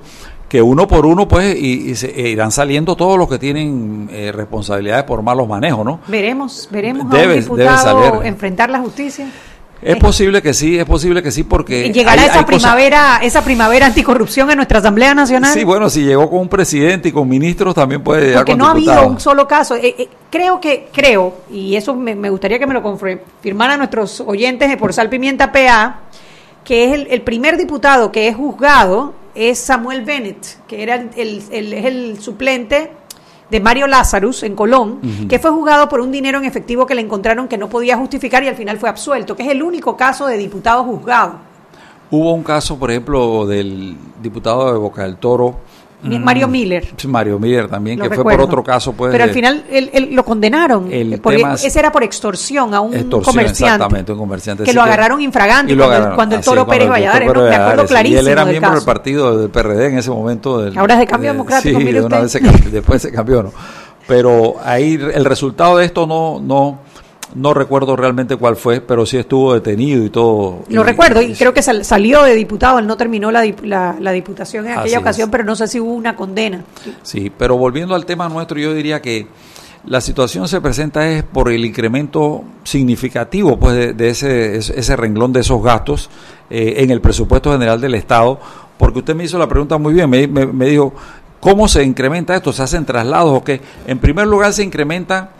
que 0.52 0.62
uno 0.62 0.86
por 0.86 1.06
uno 1.06 1.30
pues 1.30 1.56
y, 1.56 1.96
se, 1.96 2.10
e 2.10 2.30
irán 2.30 2.52
saliendo 2.52 2.98
todos 2.98 3.18
los 3.18 3.30
que 3.30 3.40
tienen 3.40 4.10
eh, 4.12 4.34
responsabilidades 4.34 5.06
por 5.06 5.22
malos 5.22 5.48
manejos, 5.48 5.86
¿no? 5.86 6.02
Veremos, 6.08 6.68
veremos 6.70 7.04
a 7.10 7.16
un 7.16 7.34
diputado 7.34 8.22
enfrentar 8.22 8.70
la 8.70 8.80
justicia. 8.80 9.32
Es 9.82 9.98
posible 9.98 10.42
que 10.42 10.54
sí, 10.54 10.78
es 10.78 10.86
posible 10.86 11.24
que 11.24 11.32
sí, 11.32 11.44
porque... 11.44 11.92
¿Llegará 11.92 12.26
esa, 12.26 12.46
primavera, 12.46 13.20
esa 13.24 13.44
primavera 13.44 13.88
anticorrupción 13.88 14.52
en 14.52 14.58
nuestra 14.58 14.78
Asamblea 14.78 15.16
Nacional? 15.16 15.54
Sí, 15.54 15.64
bueno, 15.64 15.90
si 15.90 16.04
llegó 16.04 16.30
con 16.30 16.42
un 16.42 16.50
presidente 16.50 17.10
y 17.10 17.12
con 17.12 17.28
ministros 17.28 17.74
también 17.74 18.04
puede 18.04 18.28
llegar 18.28 18.46
Porque 18.46 18.56
no 18.56 18.68
ha 18.68 18.72
habido 18.72 19.08
un 19.08 19.20
solo 19.20 19.48
caso. 19.48 19.76
Eh, 19.76 19.96
eh, 19.98 20.10
creo 20.30 20.62
que, 20.62 20.90
creo, 20.94 21.38
y 21.52 21.76
eso 21.76 21.96
me, 21.96 22.30
gustaría 22.30 22.60
que 22.60 22.68
me 22.68 22.76
lo 22.76 22.84
confirmaran 22.84 23.80
nuestros 23.80 24.22
oyentes 24.22 24.70
de 24.70 24.78
Por 24.78 24.94
Sal 24.94 25.10
Pimienta 25.10 25.52
PA, 25.52 26.02
que 26.64 26.86
es 26.86 27.08
el, 27.10 27.22
primer 27.24 27.58
diputado 27.58 28.12
que 28.12 28.28
es 28.28 28.36
juzgado 28.36 29.16
es 29.34 29.58
Samuel 29.60 30.04
Bennett, 30.04 30.46
que 30.68 30.84
era 30.84 30.96
el, 30.96 31.42
el, 31.52 31.74
es 31.74 31.86
el 31.86 32.20
suplente 32.22 32.92
de 33.52 33.60
Mario 33.60 33.86
Lazarus 33.86 34.44
en 34.44 34.56
Colón, 34.56 35.28
que 35.28 35.38
fue 35.38 35.52
juzgado 35.52 35.90
por 35.90 36.00
un 36.00 36.10
dinero 36.10 36.38
en 36.38 36.46
efectivo 36.46 36.86
que 36.86 36.96
le 36.96 37.02
encontraron 37.02 37.50
que 37.50 37.58
no 37.58 37.68
podía 37.68 37.98
justificar 37.98 38.42
y 38.44 38.48
al 38.48 38.56
final 38.56 38.80
fue 38.80 38.88
absuelto, 38.88 39.36
que 39.36 39.44
es 39.44 39.50
el 39.50 39.62
único 39.62 39.98
caso 39.98 40.26
de 40.26 40.38
diputado 40.38 40.86
juzgado. 40.86 41.34
Hubo 42.10 42.34
un 42.34 42.44
caso, 42.44 42.80
por 42.80 42.92
ejemplo, 42.92 43.46
del 43.46 43.98
diputado 44.22 44.72
de 44.72 44.80
Boca 44.80 45.04
del 45.04 45.18
Toro, 45.18 45.58
Mario 46.04 46.48
mm. 46.48 46.52
Miller. 46.52 46.88
Sí, 46.98 47.08
Mario 47.08 47.40
Miller 47.40 47.68
también, 47.68 48.00
que 48.00 48.10
fue 48.10 48.24
por 48.24 48.42
otro 48.42 48.64
caso. 48.64 48.94
Pues, 48.94 49.12
Pero 49.12 49.24
al 49.24 49.32
final 49.32 49.66
él, 49.70 50.10
lo 50.12 50.24
condenaron. 50.26 50.92
ese 50.92 51.80
era 51.80 51.92
por 51.92 52.04
extorsión 52.04 52.74
a 52.74 52.82
un 52.82 52.92
comerciante. 53.10 53.52
Exactamente, 53.52 54.12
un 54.12 54.18
comerciante. 54.18 54.64
Que 54.64 54.74
lo 54.74 54.82
agarraron 54.82 55.22
infragante 55.22 55.76
cuando, 56.16 56.36
el 56.36 56.42
Toro 56.42 56.66
Pérez 56.68 56.90
Valladares, 56.90 57.34
me 57.34 57.56
acuerdo 57.56 57.86
clarísimo. 57.86 58.22
Y 58.22 58.26
él 58.26 58.28
era 58.28 58.46
miembro 58.46 58.74
del 58.74 58.84
partido 58.84 59.38
del 59.38 59.50
PRD 59.50 59.88
en 59.88 59.98
ese 59.98 60.10
momento. 60.10 60.66
Ahora 60.76 60.96
es 60.96 61.00
de 61.00 61.08
cambio 61.08 61.32
democrático, 61.32 61.80
sí, 61.80 61.86
después 62.72 63.02
se 63.02 63.12
cambió, 63.12 63.44
¿no? 63.44 63.54
Pero 64.08 64.56
ahí 64.64 64.94
el 64.94 65.26
resultado 65.26 65.78
de 65.78 65.86
esto 65.86 66.08
no, 66.08 66.40
no 66.40 66.80
no 67.36 67.54
recuerdo 67.54 67.96
realmente 67.96 68.36
cuál 68.36 68.56
fue, 68.56 68.82
pero 68.82 69.06
sí 69.06 69.18
estuvo 69.18 69.54
detenido 69.54 70.04
y 70.04 70.10
todo. 70.10 70.64
Lo 70.70 70.84
recuerdo, 70.84 71.22
y 71.22 71.34
creo 71.34 71.54
que 71.54 71.62
salió 71.62 72.24
de 72.24 72.36
diputado, 72.36 72.80
él 72.80 72.88
no 72.88 72.98
terminó 72.98 73.32
la, 73.32 73.46
la, 73.64 74.12
diputación 74.12 74.68
en 74.68 74.78
aquella 74.78 75.00
ocasión, 75.00 75.32
pero 75.32 75.44
no 75.44 75.56
sé 75.56 75.68
si 75.68 75.80
hubo 75.80 75.94
una 75.94 76.16
condena. 76.16 76.64
Sí, 77.04 77.32
pero 77.36 77.58
volviendo 77.58 77.96
al 77.96 78.06
tema 78.06 78.28
nuestro, 78.30 78.60
yo 78.60 78.74
diría 78.74 79.02
que 79.02 79.28
la 79.86 80.02
situación 80.02 80.48
se 80.48 80.62
presenta 80.62 81.10
es 81.10 81.24
por 81.24 81.52
el 81.52 81.66
incremento 81.66 82.44
significativo 82.64 83.58
pues 83.58 83.98
de, 83.98 84.10
ese, 84.10 84.58
ese 84.58 84.96
renglón 84.96 85.34
de 85.34 85.40
esos 85.40 85.64
gastos 85.64 86.10
eh, 86.52 86.76
en 86.78 86.92
el 86.92 87.02
presupuesto 87.02 87.52
general 87.52 87.82
del 87.82 87.96
Estado, 87.96 88.40
porque 88.78 89.00
usted 89.00 89.16
me 89.16 89.24
hizo 89.24 89.40
la 89.40 89.48
pregunta 89.48 89.78
muy 89.78 89.94
bien, 89.94 90.10
me, 90.10 90.28
me, 90.28 90.46
me 90.46 90.68
dijo, 90.68 90.94
¿cómo 91.40 91.68
se 91.68 91.84
incrementa 91.84 92.36
esto? 92.36 92.54
¿Se 92.54 92.62
hacen 92.62 92.86
traslados 92.86 93.38
o 93.38 93.44
qué? 93.44 93.62
En 93.88 94.00
primer 94.00 94.28
lugar 94.28 94.54
se 94.54 94.64
incrementa 94.64 95.32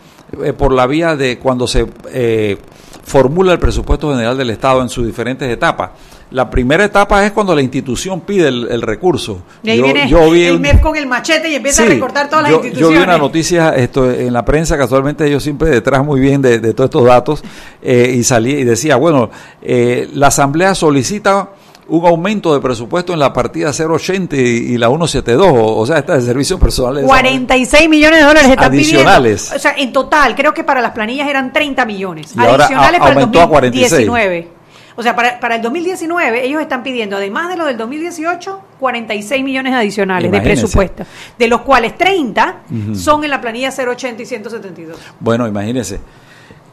eh, 0.42 0.52
por 0.52 0.72
la 0.72 0.86
vía 0.86 1.14
de 1.14 1.38
cuando 1.38 1.66
se 1.66 1.86
eh, 2.10 2.56
formula 3.04 3.52
el 3.52 3.58
presupuesto 3.58 4.10
general 4.10 4.38
del 4.38 4.50
Estado 4.50 4.80
en 4.80 4.88
sus 4.88 5.06
diferentes 5.06 5.48
etapas. 5.50 5.90
La 6.30 6.48
primera 6.48 6.84
etapa 6.84 7.26
es 7.26 7.32
cuando 7.32 7.54
la 7.54 7.60
institución 7.60 8.22
pide 8.22 8.48
el, 8.48 8.80
recurso. 8.80 9.42
Y 9.62 9.70
ahí 9.70 9.82
viene 9.82 10.48
el 10.48 10.60
MEF 10.60 10.80
con 10.80 10.96
el 10.96 11.06
machete 11.06 11.50
y 11.50 11.56
empieza 11.56 11.82
a 11.82 11.86
recortar 11.86 12.30
todas 12.30 12.44
las 12.44 12.52
instituciones. 12.52 12.80
Yo 12.80 12.98
vi 12.98 13.04
una 13.04 13.18
noticia 13.18 13.70
esto, 13.76 14.10
en 14.10 14.32
la 14.32 14.42
prensa, 14.42 14.78
casualmente 14.78 15.30
yo 15.30 15.38
siempre 15.40 15.68
detrás 15.68 16.02
muy 16.02 16.20
bien 16.20 16.40
de, 16.40 16.58
todos 16.72 16.88
estos 16.88 17.04
datos, 17.04 17.44
eh, 17.82 18.14
y 18.16 18.22
salí 18.24 18.52
y 18.52 18.64
decía, 18.64 18.96
bueno, 18.96 19.28
la 19.60 20.28
Asamblea 20.28 20.74
solicita 20.74 21.50
un 21.92 22.06
aumento 22.06 22.54
de 22.54 22.60
presupuesto 22.60 23.12
en 23.12 23.18
la 23.18 23.34
partida 23.34 23.70
080 23.70 24.34
y, 24.34 24.78
la 24.78 24.88
172, 24.88 25.46
o, 25.52 25.86
sea, 25.86 25.98
esta 25.98 26.14
de 26.14 26.22
servicios 26.22 26.58
personales. 26.58 27.04
46 27.04 27.86
millones 27.86 28.20
de 28.20 28.24
dólares 28.24 28.50
están 28.50 28.72
adicionales. 28.72 29.52
O 29.54 29.58
sea, 29.58 29.74
en 29.76 29.92
total, 29.92 30.34
creo 30.34 30.54
que 30.54 30.64
para 30.64 30.80
las 30.80 30.92
planillas 30.92 31.28
eran 31.28 31.52
30 31.52 31.84
millones. 31.84 32.34
adicionales 32.34 32.98
para 32.98 33.20
el 33.20 33.30
2019. 33.30 34.48
O 34.96 35.02
sea, 35.02 35.14
para, 35.14 35.38
para 35.38 35.56
el 35.56 35.62
2019 35.62 36.46
ellos 36.46 36.62
están 36.62 36.82
pidiendo, 36.82 37.16
además 37.16 37.50
de 37.50 37.56
lo 37.56 37.66
del 37.66 37.76
2018, 37.76 38.60
46 38.80 39.44
millones 39.44 39.74
adicionales 39.74 40.32
de 40.32 40.40
presupuesto, 40.40 41.04
de 41.38 41.48
los 41.48 41.60
cuales 41.60 41.98
30 41.98 42.60
son 42.94 43.22
en 43.24 43.30
la 43.30 43.40
planilla 43.42 43.70
080 43.70 44.22
y 44.22 44.26
172. 44.26 44.98
Bueno, 45.20 45.46
imagínense. 45.46 46.00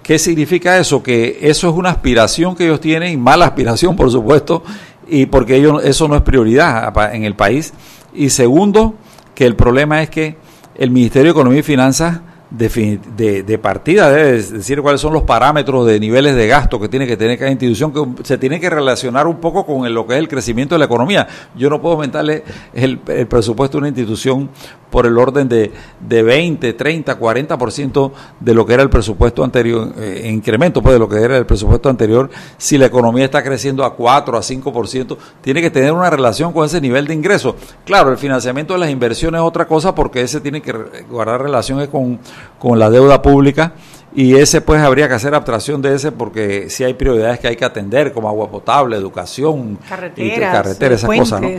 ¿Qué 0.09 0.17
significa 0.17 0.79
eso? 0.79 1.03
Que 1.03 1.37
eso 1.39 1.69
es 1.69 1.75
una 1.75 1.91
aspiración 1.91 2.55
que 2.55 2.63
ellos 2.63 2.81
tienen, 2.81 3.13
y 3.13 3.17
mala 3.17 3.45
aspiración, 3.45 3.95
por 3.95 4.09
supuesto, 4.09 4.63
y 5.09 5.25
porque 5.25 5.55
ellos, 5.55 5.83
eso 5.83 6.07
no 6.07 6.15
es 6.15 6.21
prioridad 6.21 6.93
en 7.13 7.25
el 7.25 7.35
país. 7.35 7.73
Y 8.13 8.29
segundo, 8.29 8.95
que 9.35 9.45
el 9.45 9.55
problema 9.55 10.01
es 10.01 10.09
que 10.09 10.37
el 10.75 10.91
Ministerio 10.91 11.25
de 11.25 11.31
Economía 11.31 11.59
y 11.59 11.63
Finanzas 11.63 12.21
de, 12.51 13.43
de, 13.43 13.57
partida 13.59 14.09
debe 14.09 14.41
decir 14.41 14.81
cuáles 14.81 15.01
son 15.01 15.13
los 15.13 15.23
parámetros 15.23 15.85
de 15.85 15.99
niveles 15.99 16.35
de 16.35 16.47
gasto 16.47 16.79
que 16.79 16.89
tiene 16.89 17.05
que 17.05 17.15
tener 17.15 17.37
cada 17.37 17.51
institución, 17.51 17.93
que 17.93 18.23
se 18.23 18.37
tiene 18.37 18.59
que 18.59 18.69
relacionar 18.69 19.27
un 19.27 19.37
poco 19.37 19.65
con 19.65 19.91
lo 19.93 20.07
que 20.07 20.13
es 20.13 20.19
el 20.19 20.27
crecimiento 20.27 20.75
de 20.75 20.79
la 20.79 20.85
economía. 20.85 21.27
Yo 21.55 21.69
no 21.69 21.79
puedo 21.79 21.95
aumentarle 21.95 22.43
el, 22.73 22.99
el 23.07 23.27
presupuesto 23.27 23.77
de 23.77 23.79
una 23.79 23.87
institución 23.89 24.49
por 24.89 25.05
el 25.05 25.17
orden 25.17 25.47
de, 25.47 25.71
de 25.99 26.23
20, 26.23 26.73
30, 26.73 27.19
40% 27.19 28.11
de 28.39 28.53
lo 28.53 28.65
que 28.65 28.73
era 28.73 28.83
el 28.83 28.89
presupuesto 28.89 29.43
anterior, 29.43 29.93
eh, 29.97 30.29
incremento 30.31 30.81
pues 30.81 30.93
de 30.93 30.99
lo 30.99 31.07
que 31.07 31.17
era 31.17 31.37
el 31.37 31.45
presupuesto 31.45 31.89
anterior, 31.89 32.29
si 32.57 32.77
la 32.77 32.87
economía 32.87 33.25
está 33.25 33.43
creciendo 33.43 33.83
a 33.83 33.95
4, 33.95 34.37
a 34.37 34.41
5%, 34.41 35.17
tiene 35.41 35.61
que 35.61 35.69
tener 35.69 35.91
una 35.91 36.09
relación 36.09 36.51
con 36.53 36.65
ese 36.65 36.81
nivel 36.81 37.07
de 37.07 37.13
ingreso. 37.13 37.55
Claro, 37.85 38.11
el 38.11 38.17
financiamiento 38.17 38.73
de 38.73 38.79
las 38.79 38.89
inversiones 38.89 39.39
es 39.39 39.45
otra 39.45 39.67
cosa 39.67 39.93
porque 39.93 40.21
ese 40.21 40.41
tiene 40.41 40.61
que 40.61 40.73
guardar 41.09 41.41
relaciones 41.41 41.89
con, 41.89 42.19
con 42.57 42.79
la 42.79 42.89
deuda 42.89 43.21
pública 43.21 43.73
y 44.15 44.35
ese 44.35 44.61
pues 44.61 44.81
habría 44.81 45.07
que 45.07 45.13
hacer 45.13 45.35
abstracción 45.35 45.81
de 45.81 45.95
ese 45.95 46.11
porque 46.11 46.69
si 46.69 46.83
hay 46.83 46.93
prioridades 46.93 47.39
que 47.39 47.47
hay 47.47 47.55
que 47.55 47.65
atender 47.65 48.11
como 48.11 48.27
agua 48.27 48.49
potable, 48.49 48.97
educación, 48.97 49.77
carreteras, 49.87 50.51
carreteras 50.51 51.03
esas 51.03 51.17
cosas, 51.17 51.41
¿no? 51.41 51.49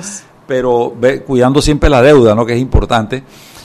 pero 0.47 0.95
cuidando 1.27 1.63
siempre 1.63 1.89
la 1.89 2.03
deuda, 2.03 2.35
¿no? 2.35 2.45
que 2.45 2.55
es 2.55 2.61
importante. 2.61 3.23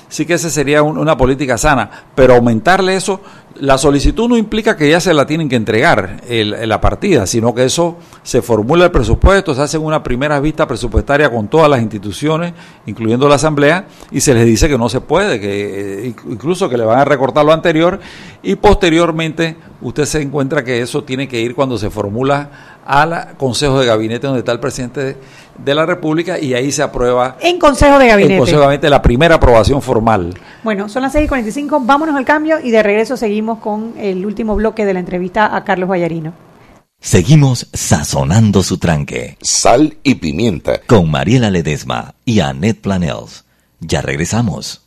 Sí 0.08 0.26
que 0.26 0.36
esa 0.36 0.50
sería 0.50 0.84
una 0.84 1.18
política 1.18 1.58
sana, 1.58 1.90
pero 2.14 2.36
aumentarle 2.36 2.96
eso, 2.96 3.22
la 3.60 3.78
solicitud 3.78 4.28
no 4.28 4.38
implica 4.38 4.76
que 4.76 4.90
ya 4.90 5.00
se 5.00 5.14
la 5.14 5.26
tienen 5.26 5.48
que 5.48 5.56
entregar 5.56 6.22
el, 6.28 6.68
la 6.68 6.82
partida, 6.82 7.26
sino 7.26 7.56
que 7.56 7.64
eso 7.66 7.98
se 8.22 8.42
formula 8.42 8.86
el 8.86 8.92
presupuesto, 8.92 9.56
se 9.56 9.62
hace 9.62 9.78
una 9.78 10.04
primera 10.04 10.40
vista 10.40 10.68
presupuestaria 10.68 11.30
con 11.32 11.48
todas 11.48 11.70
las 11.70 11.82
instituciones, 11.82 12.54
incluyendo 12.86 13.30
la 13.30 13.36
Asamblea, 13.36 13.88
y 14.12 14.22
se 14.22 14.34
les 14.34 14.46
dice 14.46 14.68
que 14.68 14.78
no 14.78 14.90
se 14.90 15.02
puede, 15.02 15.40
que 15.40 16.08
eh, 16.08 16.16
incluso 16.30 16.70
que 16.70 16.78
le 16.78 16.84
van 16.84 17.00
a 17.00 17.06
recortar 17.06 17.46
lo 17.46 17.54
anterior, 17.54 18.00
y 18.44 18.56
posteriormente 18.56 19.56
usted 19.82 20.06
se 20.06 20.22
encuentra 20.22 20.64
que 20.64 20.82
eso 20.82 21.04
tiene 21.04 21.28
que 21.28 21.40
ir 21.40 21.56
cuando 21.56 21.78
se 21.78 21.90
formula 21.90 22.76
al 22.86 23.36
Consejo 23.38 23.80
de 23.80 23.88
Gabinete 23.88 24.28
donde 24.28 24.40
está 24.40 24.52
el 24.52 24.60
presidente 24.60 25.18
de, 25.58 25.76
la 25.76 25.86
República 25.86 26.40
y 26.40 26.54
ahí 26.54 26.72
se 26.72 26.84
aprueba. 26.84 27.38
En 27.42 27.60
Consejo 27.60 27.98
de 28.00 28.08
Gabinete. 28.08 28.34
En 28.34 28.40
Consejo 28.40 28.60
de 28.60 28.66
Gabinete 28.66 28.90
la 28.90 29.02
primera 29.02 29.36
aprobación 29.36 29.82
formal. 29.82 30.34
Bueno, 30.64 30.90
son 30.90 31.04
las 31.04 31.16
6.45, 31.16 31.86
vámonos 31.86 32.16
al 32.16 32.26
cambio 32.26 32.60
y 32.62 32.72
de 32.72 32.84
regreso 32.84 33.18
seguimos 33.18 33.60
con 33.60 33.94
el 33.98 34.26
último 34.26 34.56
bloque 34.56 34.86
de 34.86 34.94
la 34.94 35.00
entrevista 35.00 35.56
a 35.56 35.64
Carlos 35.64 35.90
Vallarino. 35.90 36.34
Seguimos 37.00 37.68
sazonando 37.74 38.64
su 38.64 38.78
tranque. 38.78 39.38
Sal 39.42 39.98
y 40.02 40.16
pimienta. 40.16 40.82
Con 40.88 41.12
Mariela 41.12 41.52
Ledesma 41.52 42.16
y 42.26 42.40
Annette 42.40 42.82
Planels. 42.82 43.46
Ya 43.80 44.02
regresamos. 44.02 44.85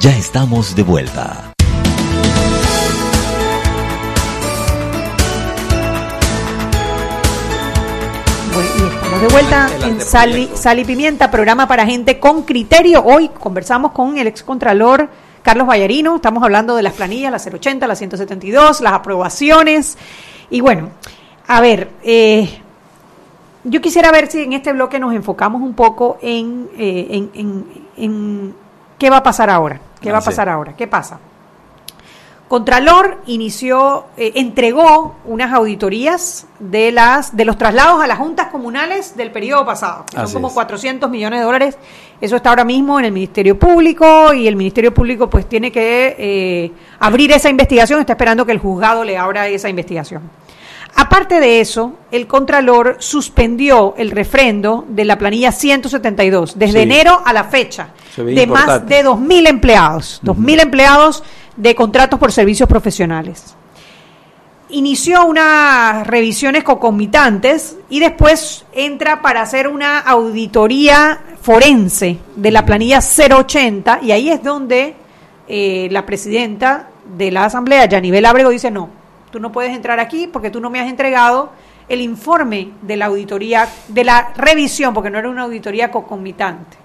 Ya 0.00 0.16
estamos 0.16 0.76
de 0.76 0.84
vuelta. 0.84 1.54
Estamos 8.94 9.20
de 9.22 9.28
vuelta 9.32 9.68
en 9.82 10.00
Sal 10.00 10.38
y, 10.38 10.46
Sal 10.54 10.78
y 10.78 10.84
Pimienta, 10.84 11.32
programa 11.32 11.66
para 11.66 11.84
gente 11.84 12.20
con 12.20 12.44
criterio. 12.44 13.02
Hoy 13.04 13.28
conversamos 13.28 13.90
con 13.90 14.16
el 14.18 14.28
excontralor 14.28 15.08
Carlos 15.42 15.66
Vallarino, 15.66 16.14
estamos 16.14 16.44
hablando 16.44 16.76
de 16.76 16.84
las 16.84 16.92
planillas, 16.92 17.32
las 17.32 17.44
080, 17.44 17.88
las 17.88 17.98
172, 17.98 18.80
las 18.80 18.92
aprobaciones. 18.92 19.98
Y 20.48 20.60
bueno, 20.60 20.90
a 21.48 21.60
ver, 21.60 21.90
eh, 22.04 22.60
yo 23.64 23.80
quisiera 23.80 24.12
ver 24.12 24.30
si 24.30 24.42
en 24.44 24.52
este 24.52 24.72
bloque 24.72 25.00
nos 25.00 25.12
enfocamos 25.12 25.60
un 25.60 25.74
poco 25.74 26.18
en, 26.22 26.70
eh, 26.78 27.08
en, 27.10 27.30
en, 27.34 27.66
en 27.96 28.54
qué 28.96 29.10
va 29.10 29.16
a 29.16 29.22
pasar 29.24 29.50
ahora. 29.50 29.87
¿Qué 30.00 30.12
va 30.12 30.18
a 30.18 30.22
pasar 30.22 30.48
ahora? 30.48 30.74
¿Qué 30.76 30.86
pasa? 30.86 31.18
Contralor 32.48 33.18
inició, 33.26 34.06
eh, 34.16 34.32
entregó 34.36 35.16
unas 35.26 35.52
auditorías 35.52 36.46
de 36.58 36.92
las 36.92 37.36
de 37.36 37.44
los 37.44 37.58
traslados 37.58 38.02
a 38.02 38.06
las 38.06 38.16
juntas 38.16 38.46
comunales 38.46 39.14
del 39.18 39.30
periodo 39.30 39.66
pasado, 39.66 40.06
que 40.06 40.16
son 40.16 40.32
como 40.32 40.54
400 40.54 41.10
millones 41.10 41.40
de 41.40 41.44
dólares. 41.44 41.76
Eso 42.22 42.36
está 42.36 42.48
ahora 42.48 42.64
mismo 42.64 42.98
en 42.98 43.04
el 43.04 43.12
Ministerio 43.12 43.58
Público 43.58 44.32
y 44.32 44.48
el 44.48 44.56
Ministerio 44.56 44.94
Público 44.94 45.28
pues 45.28 45.46
tiene 45.46 45.70
que 45.70 46.16
eh, 46.18 46.72
abrir 46.98 47.32
esa 47.32 47.50
investigación, 47.50 48.00
está 48.00 48.14
esperando 48.14 48.46
que 48.46 48.52
el 48.52 48.58
juzgado 48.58 49.04
le 49.04 49.18
abra 49.18 49.46
esa 49.46 49.68
investigación. 49.68 50.22
Aparte 50.94 51.38
de 51.40 51.60
eso, 51.60 51.94
el 52.10 52.26
Contralor 52.26 52.96
suspendió 52.98 53.94
el 53.96 54.10
refrendo 54.10 54.84
de 54.88 55.04
la 55.04 55.16
planilla 55.18 55.52
172 55.52 56.58
desde 56.58 56.78
Sí. 56.78 56.82
enero 56.82 57.20
a 57.24 57.32
la 57.32 57.44
fecha 57.44 57.90
de 58.16 58.46
más 58.46 58.86
de 58.86 59.04
2.000 59.04 59.46
empleados, 59.48 60.20
2.000 60.24 60.60
empleados 60.60 61.22
de 61.56 61.74
contratos 61.74 62.18
por 62.18 62.32
servicios 62.32 62.68
profesionales. 62.68 63.54
Inició 64.70 65.24
unas 65.24 66.06
revisiones 66.06 66.62
concomitantes 66.62 67.76
y 67.88 68.00
después 68.00 68.66
entra 68.74 69.22
para 69.22 69.40
hacer 69.40 69.66
una 69.68 69.98
auditoría 70.00 71.20
forense 71.40 72.18
de 72.36 72.50
la 72.50 72.66
planilla 72.66 73.00
080 73.00 74.00
y 74.02 74.12
ahí 74.12 74.28
es 74.30 74.42
donde 74.42 74.94
eh, 75.48 75.88
la 75.90 76.04
presidenta 76.04 76.88
de 77.16 77.30
la 77.30 77.46
Asamblea, 77.46 77.86
Yanibel 77.86 78.26
Ábrego, 78.26 78.50
dice 78.50 78.70
no, 78.70 78.90
tú 79.30 79.40
no 79.40 79.52
puedes 79.52 79.74
entrar 79.74 80.00
aquí 80.00 80.26
porque 80.26 80.50
tú 80.50 80.60
no 80.60 80.70
me 80.70 80.80
has 80.80 80.88
entregado 80.88 81.50
el 81.88 82.00
informe 82.00 82.70
de 82.82 82.96
la 82.96 83.06
auditoría, 83.06 83.66
de 83.88 84.04
la 84.04 84.32
revisión, 84.36 84.92
porque 84.92 85.10
no 85.10 85.18
era 85.18 85.28
una 85.28 85.42
auditoría 85.42 85.90
concomitante. 85.90 86.76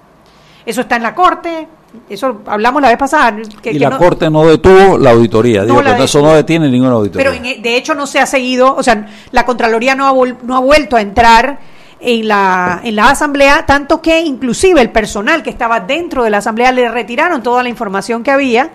Eso 0.66 0.82
está 0.82 0.96
en 0.96 1.04
la 1.04 1.14
Corte, 1.14 1.68
eso 2.10 2.42
hablamos 2.46 2.82
la 2.82 2.88
vez 2.88 2.98
pasada. 2.98 3.36
que- 3.62 3.72
y 3.72 3.74
que 3.74 3.80
la 3.80 3.90
no- 3.90 3.98
Corte 3.98 4.30
no 4.30 4.46
detuvo 4.48 4.98
la 4.98 5.12
auditoría. 5.12 5.62
No 5.62 5.66
Digo, 5.68 5.82
la 5.82 5.98
que 5.98 6.04
eso 6.06 6.22
no 6.22 6.34
detiene 6.34 6.70
ninguna 6.70 6.94
auditoría. 6.94 7.30
Pero 7.32 7.36
en- 7.38 7.46
e, 7.46 7.62
de 7.62 7.76
hecho 7.76 7.94
no 7.96 8.08
se 8.08 8.20
ha 8.20 8.26
seguido, 8.26 8.74
o 8.74 8.82
sea, 8.82 9.06
la 9.32 9.46
Contraloría 9.46 9.94
no 9.94 10.08
ha, 10.08 10.14
vol- 10.14 10.38
no 10.44 10.56
ha 10.56 10.60
vuelto 10.60 10.96
a 10.96 11.02
entrar 11.02 11.60
en 12.00 12.28
la, 12.30 12.80
en 12.84 12.96
la 12.96 13.10
Asamblea, 13.10 13.66
tanto 13.66 14.02
que 14.02 14.22
inclusive 14.22 14.80
el 14.82 14.90
personal 14.90 15.44
que 15.44 15.50
estaba 15.50 15.82
dentro 15.82 16.24
de 16.24 16.30
la 16.30 16.38
Asamblea 16.38 16.72
le 16.72 16.90
retiraron 16.90 17.44
toda 17.44 17.62
la 17.62 17.68
información 17.70 18.24
que 18.24 18.32
había 18.32 18.70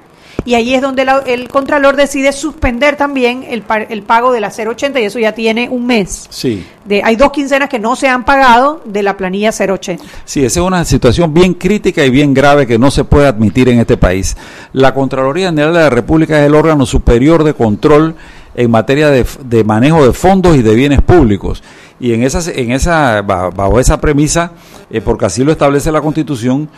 y 0.45 0.55
ahí 0.55 0.75
es 0.75 0.81
donde 0.81 1.05
la- 1.05 1.23
el 1.27 1.49
Contralor 1.49 1.97
decide 1.97 2.33
suspender 2.33 2.97
también 2.97 3.45
el, 3.49 3.63
pa- 3.63 3.79
el 3.83 4.03
pago 4.03 4.33
de 4.33 4.41
la 4.41 4.49
080 4.51 5.01
y 5.01 5.05
eso 5.05 5.19
ya 5.19 5.33
tiene 5.33 5.69
un 5.69 5.87
mes. 5.87 6.27
Sí. 6.31 6.65
De, 6.85 7.03
hay 7.05 7.17
dos 7.17 7.33
quincenas 7.33 7.69
que 7.69 7.79
no 7.79 7.97
se 7.97 8.09
han 8.09 8.25
pagado 8.25 8.81
de 8.87 9.03
la 9.03 9.17
planilla 9.17 9.51
080. 9.51 10.03
Sí, 10.25 10.45
esa 10.45 10.61
es 10.61 10.67
una 10.67 10.85
situación 10.85 11.35
bien 11.35 11.55
crítica 11.55 12.05
y 12.05 12.11
bien 12.11 12.33
grave 12.33 12.67
que 12.67 12.79
no 12.79 12.91
se 12.91 13.05
puede 13.05 13.27
admitir 13.27 13.69
en 13.69 13.79
este 13.81 13.97
país. 13.97 14.37
La 14.73 14.95
Contraloría 14.95 15.49
General 15.51 15.73
de 15.75 15.81
la 15.81 15.91
República 15.91 16.41
es 16.41 16.47
el 16.47 16.55
órgano 16.55 16.87
superior 16.87 17.45
de 17.45 17.53
control 17.55 18.15
en 18.55 18.71
materia 18.71 19.09
de, 19.11 19.65
manejo 19.65 20.05
de 20.05 20.13
fondos 20.13 20.57
y 20.57 20.63
de 20.63 20.75
bienes 20.75 21.01
públicos. 21.03 21.63
Y 22.01 22.13
en 22.15 22.23
esa, 22.23 22.41
en 22.53 22.73
esa, 22.73 23.23
ba- 23.23 23.51
bajo 23.51 23.79
esa 23.81 24.01
premisa, 24.01 24.53
eh, 24.91 25.01
porque 25.01 25.27
así 25.27 25.45
lo 25.45 25.53
establece 25.53 25.93
la 25.93 26.01
Constitución, 26.01 26.69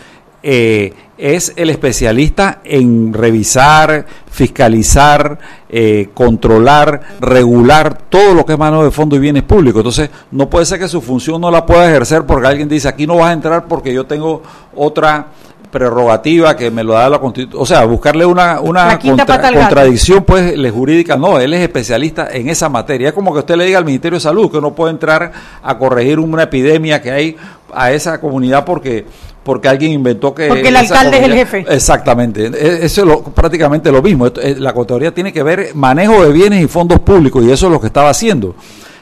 eh, 0.43 0.95
es 1.19 1.53
el 1.57 1.69
especialista 1.69 2.61
en 2.65 3.13
revisar, 3.13 4.07
fiscalizar, 4.31 5.39
eh, 5.69 6.09
controlar, 6.15 7.03
regular 7.21 7.99
todo 8.09 8.35
lo 8.35 8.47
que 8.47 8.55
es 8.55 8.59
mano 8.59 8.83
de 8.83 8.91
fondo 8.91 9.17
y 9.17 9.19
bienes 9.19 9.43
públicos. 9.43 9.81
Entonces, 9.81 10.11
no 10.31 10.49
puede 10.49 10.65
ser 10.65 10.79
que 10.79 10.89
su 10.89 11.03
función 11.03 11.41
no 11.41 11.51
la 11.51 11.67
pueda 11.67 11.91
ejercer 11.91 12.25
porque 12.25 12.47
alguien 12.47 12.69
dice, 12.69 12.89
aquí 12.89 13.07
no 13.07 13.17
vas 13.17 13.29
a 13.29 13.33
entrar 13.35 13.67
porque 13.67 13.93
yo 13.93 14.07
tengo 14.07 14.43
otra 14.75 15.27
prerrogativa 15.71 16.57
que 16.57 16.71
me 16.71 16.83
lo 16.83 16.95
da 16.95 17.09
la 17.09 17.19
Constitución. 17.19 17.63
O 17.63 17.67
sea, 17.67 17.85
buscarle 17.85 18.27
una, 18.27 18.61
una 18.61 18.97
gato. 18.97 19.15
contradicción 19.15 20.25
pues 20.25 20.57
le 20.57 20.71
jurídica. 20.71 21.17
No, 21.17 21.39
él 21.39 21.55
es 21.55 21.61
especialista 21.61 22.29
en 22.33 22.49
esa 22.49 22.69
materia. 22.69 23.09
Es 23.09 23.15
como 23.15 23.33
que 23.33 23.41
usted 23.41 23.57
le 23.57 23.67
diga 23.67 23.79
al 23.79 23.85
Ministerio 23.85 24.17
de 24.17 24.21
Salud 24.21 24.51
que 24.51 24.61
no 24.61 24.75
puede 24.75 24.93
entrar 24.93 25.33
a 25.63 25.79
corregir 25.79 26.19
una 26.19 26.45
epidemia 26.45 27.01
que 27.01 27.11
hay 27.11 27.37
a 27.73 27.93
esa 27.93 28.21
comunidad 28.21 28.65
porque 28.65 29.07
porque 29.43 29.69
alguien 29.69 29.93
inventó 29.93 30.35
que 30.35 30.49
Porque 30.49 30.69
el 30.69 30.77
alcalde 30.77 31.19
es 31.19 31.25
el 31.25 31.33
jefe. 31.35 31.65
Exactamente, 31.69 32.47
E- 32.47 32.85
eso 32.85 33.01
es 33.03 33.07
lo- 33.07 33.23
prácticamente 33.23 33.91
lo 33.91 34.03
mismo. 34.03 34.27
Eh, 34.27 34.57
La 34.59 34.73
Contraloría 34.73 35.13
tiene 35.15 35.33
que 35.33 35.43
ver 35.43 35.71
manejo 35.75 36.23
de 36.25 36.33
bienes 36.33 36.63
y 36.63 36.69
fondos 36.69 37.01
públicos 37.01 37.45
y 37.45 37.51
eso 37.51 37.67
es 37.67 37.73
lo 37.73 37.81
que 37.81 37.87
estaba 37.87 38.11
haciendo. 38.11 38.55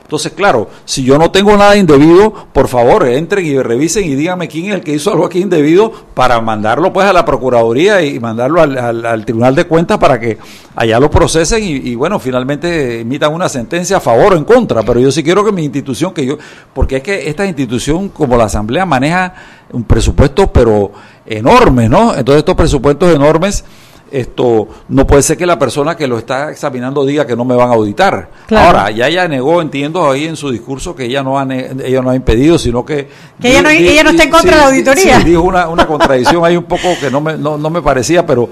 Entonces, 0.08 0.32
claro, 0.32 0.70
si 0.86 1.04
yo 1.04 1.18
no 1.18 1.30
tengo 1.30 1.54
nada 1.58 1.76
indebido, 1.76 2.32
por 2.54 2.66
favor, 2.66 3.06
entren 3.06 3.44
y 3.44 3.58
revisen 3.60 4.04
y 4.06 4.14
díganme 4.14 4.48
quién 4.48 4.64
es 4.70 4.74
el 4.76 4.80
que 4.80 4.94
hizo 4.94 5.10
algo 5.12 5.26
aquí 5.26 5.38
indebido 5.40 5.92
para 6.14 6.40
mandarlo 6.40 6.94
pues 6.94 7.06
a 7.06 7.12
la 7.12 7.26
Procuraduría 7.26 8.00
y 8.00 8.18
mandarlo 8.18 8.62
al, 8.62 8.78
al- 8.78 9.04
al 9.04 9.24
Tribunal 9.26 9.54
de 9.54 9.64
Cuentas 9.66 9.98
para 9.98 10.18
que 10.18 10.38
allá 10.74 10.98
lo 10.98 11.10
procesen 11.10 11.62
y, 11.62 11.72
y, 11.90 11.94
bueno, 11.94 12.18
finalmente 12.18 13.00
emitan 13.00 13.34
una 13.34 13.50
sentencia 13.50 13.98
a 13.98 14.00
favor 14.00 14.32
o 14.32 14.36
en 14.38 14.44
contra. 14.44 14.82
Pero 14.82 14.98
yo 14.98 15.12
sí 15.12 15.22
quiero 15.22 15.44
que 15.44 15.52
mi 15.52 15.62
institución, 15.64 16.14
que 16.14 16.24
yo, 16.24 16.38
porque 16.72 16.96
es 16.96 17.02
que 17.02 17.28
esta 17.28 17.44
institución 17.44 18.08
como 18.08 18.38
la 18.38 18.44
Asamblea 18.44 18.86
maneja 18.86 19.34
un 19.74 19.84
presupuesto 19.84 20.50
pero 20.50 20.90
enorme, 21.26 21.86
¿no? 21.86 22.14
Entonces 22.14 22.38
estos 22.38 22.54
presupuestos 22.54 23.14
enormes 23.14 23.62
esto 24.10 24.68
no 24.88 25.06
puede 25.06 25.22
ser 25.22 25.36
que 25.36 25.46
la 25.46 25.58
persona 25.58 25.96
que 25.96 26.06
lo 26.06 26.18
está 26.18 26.50
examinando 26.50 27.04
diga 27.04 27.26
que 27.26 27.36
no 27.36 27.44
me 27.44 27.54
van 27.54 27.70
a 27.70 27.74
auditar. 27.74 28.30
Claro. 28.46 28.66
Ahora, 28.78 28.90
ya 28.90 29.08
ella 29.08 29.28
negó, 29.28 29.60
entiendo 29.62 30.10
ahí 30.10 30.24
en 30.26 30.36
su 30.36 30.50
discurso 30.50 30.94
que 30.96 31.04
ella 31.04 31.22
no 31.22 31.38
ha, 31.38 31.46
ella 31.52 32.02
no 32.02 32.10
ha 32.10 32.16
impedido, 32.16 32.58
sino 32.58 32.84
que... 32.84 33.08
Que 33.40 33.50
ella 33.50 33.62
no- 33.62 33.70
ella 33.70 34.02
no 34.04 34.10
está 34.10 34.24
en 34.24 34.30
contra 34.30 34.56
de 34.56 34.62
la 34.62 34.68
auditoría. 34.68 35.18
sí, 35.20 35.24
dijo 35.24 35.42
una, 35.42 35.68
una 35.68 35.86
contradicción 35.86 36.44
ahí 36.44 36.56
un 36.56 36.64
poco 36.64 36.88
que 37.00 37.10
no 37.10 37.20
me, 37.20 37.36
no, 37.36 37.58
no 37.58 37.70
me 37.70 37.82
parecía, 37.82 38.24
pero, 38.26 38.48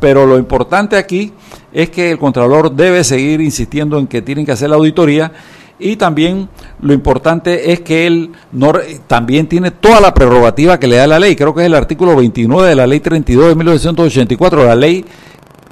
pero 0.00 0.26
lo 0.26 0.38
importante 0.38 0.96
aquí 0.96 1.32
es 1.72 1.90
que 1.90 2.10
el 2.10 2.18
Contralor 2.18 2.70
debe 2.72 3.02
seguir 3.04 3.40
insistiendo 3.40 3.98
en 3.98 4.06
que 4.06 4.20
tienen 4.22 4.44
que 4.44 4.52
hacer 4.52 4.68
la 4.70 4.76
auditoría 4.76 5.32
y 5.82 5.96
también 5.96 6.48
lo 6.80 6.92
importante 6.92 7.72
es 7.72 7.80
que 7.80 8.06
él 8.06 8.32
no, 8.52 8.72
también 9.06 9.48
tiene 9.48 9.70
toda 9.70 10.00
la 10.00 10.14
prerrogativa 10.14 10.78
que 10.78 10.86
le 10.86 10.96
da 10.96 11.06
la 11.06 11.18
ley. 11.18 11.36
Creo 11.36 11.54
que 11.54 11.62
es 11.62 11.66
el 11.66 11.74
artículo 11.74 12.16
29 12.16 12.68
de 12.68 12.76
la 12.76 12.86
ley 12.86 13.00
32 13.00 13.48
de 13.48 13.54
1984, 13.54 14.64
la 14.64 14.76
ley 14.76 15.04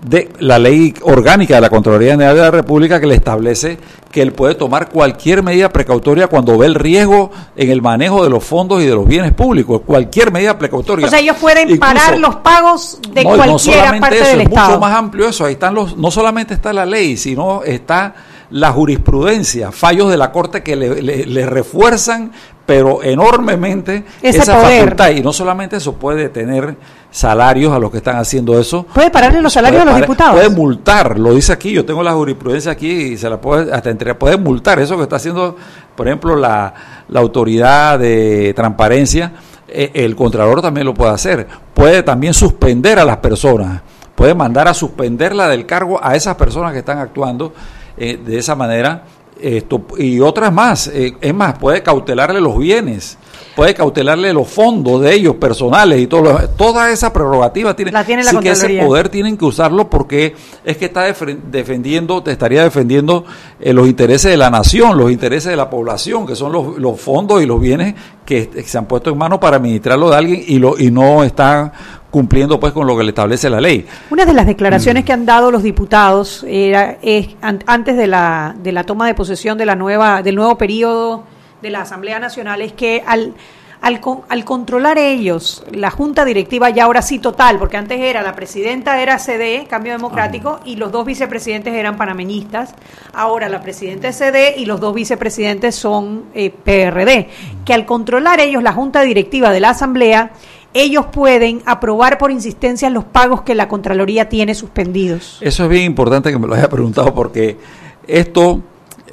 de 0.03 0.31
la 0.39 0.59
ley 0.59 0.95
orgánica 1.03 1.57
de 1.57 1.61
la 1.61 1.69
Contraloría 1.69 2.13
General 2.13 2.35
de 2.35 2.41
la 2.41 2.51
República 2.51 3.01
que 3.01 3.07
le 3.07 3.15
establece 3.15 3.79
que 4.11 4.23
él 4.23 4.33
puede 4.33 4.55
tomar 4.55 4.89
cualquier 4.89 5.43
medida 5.43 5.69
precautoria 5.69 6.27
cuando 6.27 6.57
ve 6.57 6.67
el 6.67 6.75
riesgo 6.75 7.31
en 7.55 7.71
el 7.71 7.83
manejo 7.83 8.25
de 8.25 8.31
los 8.31 8.43
fondos 8.43 8.83
y 8.83 8.87
de 8.87 8.95
los 8.95 9.07
bienes 9.07 9.33
públicos, 9.33 9.83
cualquier 9.85 10.33
medida 10.33 10.59
precautoria. 10.59 11.07
O 11.07 11.11
sea, 11.11 11.19
ellos 11.21 11.37
pueden 11.39 11.79
parar 11.79 12.19
los 12.19 12.37
pagos 12.37 12.99
de 13.13 13.23
cualquier 13.23 13.95
no 13.95 14.01
parte 14.01 14.17
eso, 14.17 14.31
del 14.31 14.41
es 14.41 14.47
Estado. 14.49 14.69
mucho 14.69 14.81
más 14.81 14.95
amplio 14.95 15.29
eso, 15.29 15.45
ahí 15.45 15.53
están 15.53 15.75
los 15.75 15.97
no 15.97 16.11
solamente 16.11 16.55
está 16.55 16.73
la 16.73 16.87
ley, 16.87 17.17
sino 17.17 17.63
está 17.63 18.15
la 18.51 18.73
jurisprudencia, 18.73 19.73
fallos 19.73 20.11
de 20.11 20.17
la 20.17 20.33
Corte 20.33 20.63
que 20.63 20.77
le, 20.77 21.03
le 21.03 21.47
refuerzan 21.47 22.33
pero 22.71 23.03
enormemente 23.03 24.05
Ese 24.23 24.39
esa 24.39 24.61
poder. 24.61 24.83
facultad. 24.83 25.11
Y 25.11 25.23
no 25.23 25.33
solamente 25.33 25.75
eso, 25.75 25.95
puede 25.95 26.29
tener 26.29 26.77
salarios 27.11 27.73
a 27.73 27.81
los 27.81 27.91
que 27.91 27.97
están 27.97 28.15
haciendo 28.15 28.61
eso. 28.61 28.87
Puede 28.95 29.11
pararle 29.11 29.43
los 29.43 29.53
salarios 29.53 29.83
Puede 29.83 29.91
a 29.91 29.99
los 29.99 30.07
diputados. 30.07 30.35
Puede 30.37 30.51
multar, 30.51 31.19
lo 31.19 31.35
dice 31.35 31.53
aquí, 31.53 31.73
yo 31.73 31.85
tengo 31.85 32.05
la 32.05 32.13
jurisprudencia 32.13 32.71
aquí 32.71 32.89
y 32.89 33.17
se 33.17 33.29
la 33.29 33.41
puede, 33.41 33.73
hasta 33.73 33.91
entre, 33.91 34.15
puede 34.15 34.37
multar. 34.37 34.79
Eso 34.79 34.97
que 34.97 35.03
está 35.03 35.17
haciendo, 35.17 35.57
por 35.97 36.07
ejemplo, 36.07 36.37
la, 36.37 36.73
la 37.09 37.19
autoridad 37.19 37.99
de 37.99 38.53
transparencia, 38.55 39.33
eh, 39.67 39.91
el 39.95 40.15
Contralor 40.15 40.63
también 40.63 40.87
lo 40.87 40.95
puede 40.95 41.11
hacer. 41.11 41.49
Puede 41.75 42.05
también 42.05 42.35
suspender 42.35 43.01
a 43.01 43.05
las 43.05 43.17
personas, 43.17 43.83
puede 44.15 44.37
mandar 44.37 44.69
a 44.69 44.75
suspenderla 44.75 45.49
del 45.49 45.67
cargo 45.67 45.99
a 46.01 46.15
esas 46.15 46.37
personas 46.37 46.73
que 46.73 46.79
están 46.79 46.99
actuando 46.99 47.53
eh, 47.97 48.19
de 48.25 48.39
esa 48.39 48.55
manera. 48.55 49.05
Esto, 49.41 49.87
y 49.97 50.21
otras 50.21 50.53
más, 50.53 50.89
eh, 50.89 51.15
es 51.19 51.35
más, 51.35 51.59
puede 51.59 51.83
cautelarle 51.83 52.43
los 52.43 52.59
bienes, 52.59 53.17
puede 53.57 53.75
cautelarle 53.75 54.33
los 54.33 54.49
fondos 54.49 55.03
de 55.03 55.13
ellos 55.15 55.35
personales 55.37 56.01
y 56.01 56.07
todo 56.07 56.23
lo- 56.23 56.49
toda 56.51 56.91
esa 56.91 57.13
prerrogativa 57.13 57.75
tiene, 57.75 57.93
La 57.93 58.05
tiene 58.05 58.23
la 58.25 58.31
sí 58.31 58.37
que 58.39 58.51
ese 58.51 58.67
poder 58.87 59.09
tienen 59.09 59.37
que 59.37 59.45
usarlo 59.45 59.91
porque 59.91 60.35
es 60.65 60.77
que 60.77 60.87
está 60.87 61.09
defen- 61.09 61.41
defendiendo, 61.51 62.23
te 62.23 62.31
estaría 62.33 62.63
defendiendo 62.63 63.25
eh, 63.61 63.73
los 63.73 63.87
intereses 63.89 64.31
de 64.31 64.37
la 64.37 64.51
nación, 64.51 64.97
los 64.97 65.11
intereses 65.11 65.51
de 65.51 65.57
la 65.57 65.69
población, 65.69 66.27
que 66.27 66.37
son 66.37 66.53
los, 66.53 66.79
los 66.79 67.01
fondos 67.01 67.43
y 67.43 67.47
los 67.47 67.61
bienes 67.61 67.95
que, 68.25 68.49
que 68.49 68.63
se 68.63 68.79
han 68.79 68.87
puesto 68.87 69.11
en 69.11 69.19
mano 69.19 69.41
para 69.41 69.57
administrarlo 69.57 70.11
de 70.11 70.17
alguien 70.17 70.45
y, 70.47 70.59
lo, 70.59 70.79
y 70.79 70.91
no 70.91 71.25
están 71.25 71.73
cumpliendo 72.11 72.59
pues 72.59 72.73
con 72.73 72.87
lo 72.87 72.97
que 72.97 73.05
le 73.05 73.11
establece 73.11 73.49
la 73.51 73.61
ley. 73.61 73.87
Una 74.11 74.25
de 74.25 74.33
las 74.33 74.47
declaraciones 74.47 75.05
que 75.05 75.13
han 75.13 75.25
dado 75.27 75.51
los 75.53 75.63
diputados 75.63 76.45
era 76.49 76.99
es, 77.03 77.29
an- 77.41 77.63
antes 77.67 77.97
de 77.97 78.07
la, 78.09 78.55
de 78.61 78.73
la 78.73 78.85
toma 78.85 79.07
de 79.07 79.15
posesión 79.15 79.57
de 79.59 79.67
la 79.67 79.77
nueva 79.77 80.23
del 80.23 80.35
nuevo 80.35 80.57
periodo 80.59 81.25
de 81.63 81.71
la 81.71 81.83
Asamblea 81.83 82.19
Nacional 82.19 82.63
es 82.63 82.73
que 82.73 83.03
al 83.07 83.35
al, 83.81 84.01
al 84.29 84.45
controlar 84.45 84.99
ellos 84.99 85.65
la 85.73 85.91
junta 85.91 86.25
directiva 86.25 86.71
ya 86.71 86.85
ahora 86.85 87.03
sí 87.03 87.19
total, 87.19 87.59
porque 87.59 87.77
antes 87.77 88.01
era 88.01 88.23
la 88.23 88.35
presidenta 88.35 89.01
era 89.03 89.19
CD, 89.19 89.67
Cambio 89.69 89.93
Democrático, 89.93 90.61
y 90.65 90.77
los 90.77 90.93
dos 90.93 91.05
vicepresidentes 91.07 91.75
eran 91.75 91.97
panameñistas, 91.97 92.75
ahora 93.13 93.49
la 93.49 93.61
presidenta 93.63 94.09
es 94.09 94.17
CD 94.17 94.55
y 94.57 94.67
los 94.67 94.81
dos 94.81 94.95
vicepresidentes 94.95 95.75
son 95.75 96.25
eh, 96.35 96.51
PRD, 96.51 97.29
que 97.65 97.73
al 97.73 97.87
controlar 97.87 98.41
ellos 98.41 98.63
la 98.63 98.73
junta 98.73 99.03
directiva 99.03 99.51
de 99.51 99.61
la 99.61 99.71
Asamblea, 99.71 100.33
ellos 100.73 101.07
pueden 101.07 101.63
aprobar 101.67 102.19
por 102.19 102.31
insistencia 102.31 102.91
los 102.91 103.05
pagos 103.05 103.43
que 103.43 103.57
la 103.57 103.67
Contraloría 103.67 104.29
tiene 104.29 104.55
suspendidos. 104.55 105.39
Eso 105.41 105.65
es 105.65 105.69
bien 105.69 105.85
importante 105.85 106.31
que 106.31 106.39
me 106.39 106.47
lo 106.47 106.55
haya 106.55 106.69
preguntado 106.69 107.13
porque 107.13 107.59
esto, 108.07 108.63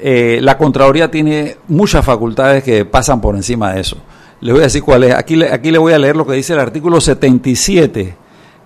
eh, 0.00 0.38
la 0.42 0.56
Contraloría 0.58 1.10
tiene 1.10 1.56
muchas 1.68 2.04
facultades 2.04 2.62
que 2.62 2.84
pasan 2.84 3.20
por 3.20 3.34
encima 3.36 3.72
de 3.72 3.80
eso. 3.80 3.96
Les 4.40 4.52
voy 4.52 4.60
a 4.60 4.64
decir 4.64 4.82
cuál 4.82 5.04
es. 5.04 5.14
Aquí 5.14 5.42
aquí 5.42 5.70
le 5.70 5.78
voy 5.78 5.92
a 5.92 5.98
leer 5.98 6.16
lo 6.16 6.26
que 6.26 6.34
dice 6.34 6.52
el 6.52 6.60
artículo 6.60 7.00
77 7.00 8.14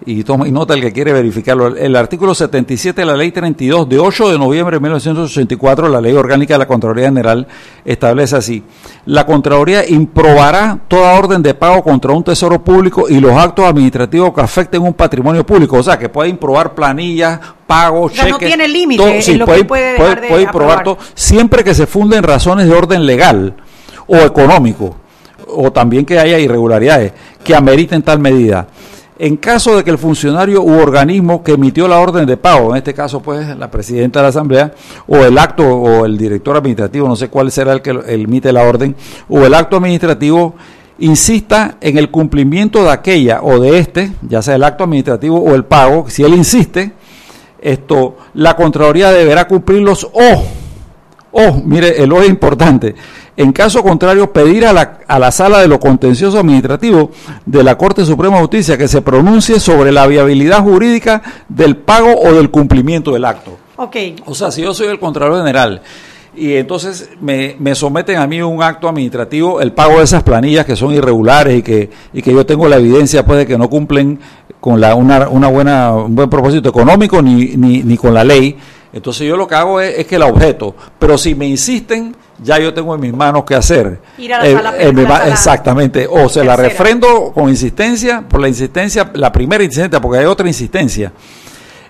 y 0.04 0.24
toma 0.24 0.48
y 0.48 0.52
nota 0.52 0.74
el 0.74 0.80
que 0.80 0.92
quiere 0.92 1.12
verificarlo. 1.12 1.76
El, 1.76 1.94
artículo 1.96 2.34
77 2.34 3.00
de 3.00 3.06
la 3.06 3.16
ley 3.16 3.30
32 3.30 3.88
de 3.88 3.98
8 3.98 4.32
de 4.32 4.38
noviembre 4.38 4.76
de 4.76 4.80
1984, 4.80 5.88
la 5.88 6.00
ley 6.00 6.14
orgánica 6.14 6.54
de 6.54 6.58
la 6.58 6.66
Contraloría 6.66 7.08
General, 7.08 7.46
establece 7.84 8.36
así. 8.36 8.62
La 9.06 9.26
Contraloría 9.26 9.88
improbará 9.88 10.78
toda 10.88 11.14
orden 11.14 11.42
de 11.42 11.54
pago 11.54 11.82
contra 11.82 12.12
un 12.12 12.24
tesoro 12.24 12.62
público 12.62 13.08
y 13.08 13.20
los 13.20 13.32
actos 13.32 13.64
administrativos 13.64 14.32
que 14.34 14.40
afecten 14.40 14.82
un 14.82 14.94
patrimonio 14.94 15.44
público. 15.46 15.78
O 15.78 15.82
sea, 15.82 15.98
que 15.98 16.08
puede 16.08 16.30
improbar 16.30 16.74
planillas, 16.74 17.38
pagos, 17.66 18.12
O 18.12 18.14
sea, 18.14 18.28
no 18.28 18.38
tiene 18.38 18.68
límite 18.68 19.22
sí, 19.22 19.38
puede 19.38 19.62
de 19.62 20.28
puede 20.28 20.42
improbar 20.42 20.82
todo, 20.82 20.98
siempre 21.14 21.62
que 21.64 21.74
se 21.74 21.86
funden 21.86 22.22
razones 22.22 22.66
de 22.66 22.74
orden 22.74 23.06
legal 23.06 23.54
o 24.06 24.16
económico, 24.16 24.96
o 25.46 25.70
también 25.70 26.04
que 26.04 26.18
haya 26.18 26.38
irregularidades 26.38 27.12
que 27.42 27.54
ameriten 27.54 28.02
tal 28.02 28.18
medida. 28.18 28.66
En 29.22 29.36
caso 29.36 29.76
de 29.76 29.84
que 29.84 29.90
el 29.90 29.98
funcionario 29.98 30.62
u 30.64 30.80
organismo 30.80 31.44
que 31.44 31.52
emitió 31.52 31.86
la 31.86 32.00
orden 32.00 32.26
de 32.26 32.36
pago, 32.36 32.72
en 32.72 32.78
este 32.78 32.92
caso 32.92 33.22
pues 33.22 33.56
la 33.56 33.70
presidenta 33.70 34.18
de 34.18 34.24
la 34.24 34.30
Asamblea, 34.30 34.74
o 35.06 35.18
el 35.18 35.38
acto 35.38 35.62
o 35.62 36.04
el 36.04 36.18
director 36.18 36.56
administrativo, 36.56 37.06
no 37.06 37.14
sé 37.14 37.28
cuál 37.28 37.52
será 37.52 37.72
el 37.72 37.82
que 37.82 37.96
emite 38.08 38.52
la 38.52 38.64
orden, 38.64 38.96
o 39.28 39.44
el 39.44 39.54
acto 39.54 39.76
administrativo, 39.76 40.56
insista 40.98 41.76
en 41.80 41.98
el 41.98 42.10
cumplimiento 42.10 42.82
de 42.82 42.90
aquella 42.90 43.42
o 43.42 43.60
de 43.60 43.78
este, 43.78 44.10
ya 44.22 44.42
sea 44.42 44.56
el 44.56 44.64
acto 44.64 44.82
administrativo 44.82 45.38
o 45.38 45.54
el 45.54 45.66
pago, 45.66 46.06
si 46.10 46.24
él 46.24 46.34
insiste, 46.34 46.90
esto, 47.60 48.16
la 48.34 48.56
Contraloría 48.56 49.12
deberá 49.12 49.46
cumplirlos 49.46 50.02
o 50.02 50.42
o, 51.32 51.62
mire, 51.64 52.02
el 52.02 52.12
O 52.12 52.20
es 52.20 52.28
importante. 52.28 52.94
En 53.36 53.52
caso 53.52 53.82
contrario, 53.82 54.32
pedir 54.32 54.66
a 54.66 54.72
la, 54.72 54.98
a 55.08 55.18
la 55.18 55.30
sala 55.30 55.60
de 55.60 55.68
lo 55.68 55.80
contencioso 55.80 56.38
administrativo 56.38 57.10
de 57.46 57.64
la 57.64 57.78
Corte 57.78 58.04
Suprema 58.04 58.36
de 58.36 58.42
Justicia 58.42 58.76
que 58.76 58.88
se 58.88 59.00
pronuncie 59.00 59.58
sobre 59.58 59.90
la 59.90 60.06
viabilidad 60.06 60.62
jurídica 60.62 61.22
del 61.48 61.76
pago 61.76 62.14
o 62.14 62.34
del 62.34 62.50
cumplimiento 62.50 63.12
del 63.12 63.24
acto. 63.24 63.56
Ok, 63.76 63.96
O 64.26 64.34
sea, 64.34 64.50
si 64.50 64.62
yo 64.62 64.74
soy 64.74 64.88
el 64.88 64.98
Contralor 64.98 65.38
General 65.38 65.80
y 66.34 66.54
entonces 66.54 67.10
me, 67.20 67.56
me 67.58 67.74
someten 67.74 68.18
a 68.18 68.26
mí 68.26 68.40
un 68.40 68.62
acto 68.62 68.88
administrativo, 68.88 69.60
el 69.60 69.72
pago 69.72 69.98
de 69.98 70.04
esas 70.04 70.22
planillas 70.22 70.64
que 70.64 70.76
son 70.76 70.92
irregulares 70.92 71.58
y 71.58 71.62
que, 71.62 71.90
y 72.12 72.22
que 72.22 72.32
yo 72.32 72.44
tengo 72.44 72.68
la 72.68 72.76
evidencia 72.76 73.24
pues, 73.24 73.38
de 73.38 73.46
que 73.46 73.56
no 73.56 73.68
cumplen 73.68 74.18
con 74.60 74.80
la, 74.80 74.94
una, 74.94 75.28
una 75.28 75.48
buena, 75.48 75.92
un 75.92 76.14
buen 76.14 76.30
propósito 76.30 76.68
económico 76.68 77.20
ni, 77.20 77.56
ni, 77.56 77.82
ni 77.82 77.96
con 77.96 78.14
la 78.14 78.24
ley, 78.24 78.56
entonces 78.92 79.26
yo 79.26 79.36
lo 79.36 79.48
que 79.48 79.54
hago 79.54 79.80
es, 79.80 79.98
es 79.98 80.06
que 80.06 80.18
la 80.18 80.26
objeto. 80.26 80.74
Pero 80.98 81.16
si 81.16 81.34
me 81.34 81.46
insisten, 81.46 82.14
ya 82.42 82.58
yo 82.58 82.72
tengo 82.74 82.94
en 82.94 83.00
mis 83.00 83.12
manos 83.14 83.44
qué 83.46 83.54
hacer. 83.54 84.00
Ir 84.18 84.34
a 84.34 84.38
la 84.38 84.46
Eh, 84.48 84.54
sala- 84.54 84.72
la 84.72 85.08
sala 85.08 85.28
exactamente. 85.28 86.06
O 86.10 86.28
se 86.28 86.44
la 86.44 86.56
tercera. 86.56 86.68
refrendo 86.68 87.32
con 87.32 87.48
insistencia, 87.48 88.24
por 88.28 88.40
la 88.40 88.48
insistencia, 88.48 89.10
la 89.14 89.30
primera 89.32 89.62
insistencia, 89.64 90.00
porque 90.00 90.18
hay 90.18 90.26
otra 90.26 90.46
insistencia. 90.48 91.12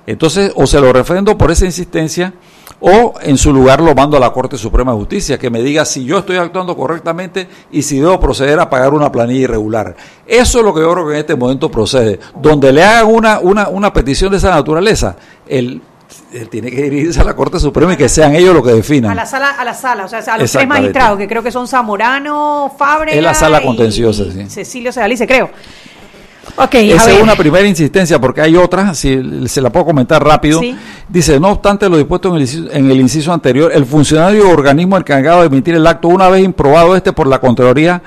Entonces, 0.07 0.53
o 0.57 0.67
se 0.67 0.81
lo 0.81 0.93
refrendo 0.93 1.39
por 1.39 1.51
esa 1.53 1.65
insistencia, 1.65 2.33
o 2.81 3.15
en 3.23 3.39
su 3.39 3.53
lugar 3.53 3.81
lo 3.81 3.95
mando 3.95 4.17
a 4.17 4.21
la 4.21 4.33
Corte 4.33 4.59
Suprema 4.59 4.91
de 4.91 4.99
Justicia, 4.99 5.39
que 5.39 5.49
me 5.51 5.63
diga 5.63 5.85
si 5.85 6.05
yo 6.05 6.19
estoy 6.19 6.37
actuando 6.37 6.77
correctamente 6.77 7.47
y 7.71 7.83
si 7.83 8.01
debo 8.01 8.19
proceder 8.19 8.59
a 8.59 8.69
pagar 8.69 8.93
una 8.95 9.13
planilla 9.13 9.43
irregular. 9.43 9.95
Eso 10.27 10.59
es 10.59 10.65
lo 10.65 10.75
que 10.75 10.81
yo 10.81 10.93
creo 10.93 11.07
que 11.07 11.13
en 11.13 11.21
este 11.21 11.37
momento 11.37 11.71
procede. 11.71 12.19
Donde 12.41 12.73
le 12.73 12.83
hagan 12.83 13.07
una, 13.15 13.39
una, 13.39 13.69
una 13.69 13.93
petición 13.93 14.33
de 14.33 14.39
esa 14.39 14.51
naturaleza, 14.51 15.15
él 15.47 15.81
tiene 16.51 16.71
que 16.71 16.83
dirigirse 16.83 17.21
a 17.21 17.25
la 17.25 17.35
Corte 17.35 17.59
Suprema 17.61 17.95
y 17.95 17.97
que 17.97 18.09
sean 18.09 18.35
ellos 18.35 18.55
los 18.55 18.65
que 18.65 18.73
definan. 18.73 19.11
a 19.11 19.15
la 19.15 19.27
sala, 19.27 19.51
a 19.51 19.65
la 19.65 19.75
sala, 19.75 20.05
o 20.05 20.09
sea, 20.09 20.21
a 20.21 20.39
los 20.39 20.51
tres 20.51 20.67
magistrados, 20.67 21.19
que 21.19 21.29
creo 21.29 21.43
que 21.43 21.51
son 21.51 21.69
Zamorano, 21.69 22.73
Fábrega 22.77 23.17
Es 23.17 23.23
la 23.23 23.35
sala 23.35 23.63
contenciosa, 23.63 24.23
y 24.23 24.33
sí. 24.33 24.47
Cecilio 24.49 24.93
Sedalice, 24.93 25.27
creo. 25.27 25.51
Ok, 26.57 26.75
Esa 26.75 27.13
es 27.13 27.23
una 27.23 27.35
primera 27.35 27.67
insistencia, 27.67 28.21
porque 28.21 28.41
hay 28.41 28.57
otra, 28.57 28.95
si 28.95 29.49
se 29.49 29.61
la 29.61 29.71
puedo 29.71 29.87
comentar 29.87 30.23
rápido. 30.23 30.61
Sí. 30.61 30.77
Dice, 31.09 31.41
no 31.41 31.51
obstante 31.51 31.89
lo 31.89 31.97
dispuesto 31.97 32.29
en 32.29 32.37
el, 32.37 32.41
inciso, 32.43 32.73
en 32.73 32.91
el 32.91 33.01
inciso 33.01 33.33
anterior, 33.33 33.71
el 33.73 33.87
funcionario 33.87 34.49
o 34.49 34.53
organismo 34.53 34.97
encargado 34.97 35.41
de 35.41 35.47
emitir 35.47 35.75
el 35.75 35.87
acto, 35.87 36.09
una 36.09 36.29
vez 36.29 36.45
improbado 36.45 36.97
este 36.97 37.13
por 37.13 37.27
la 37.27 37.39
Contraloría, 37.41 38.03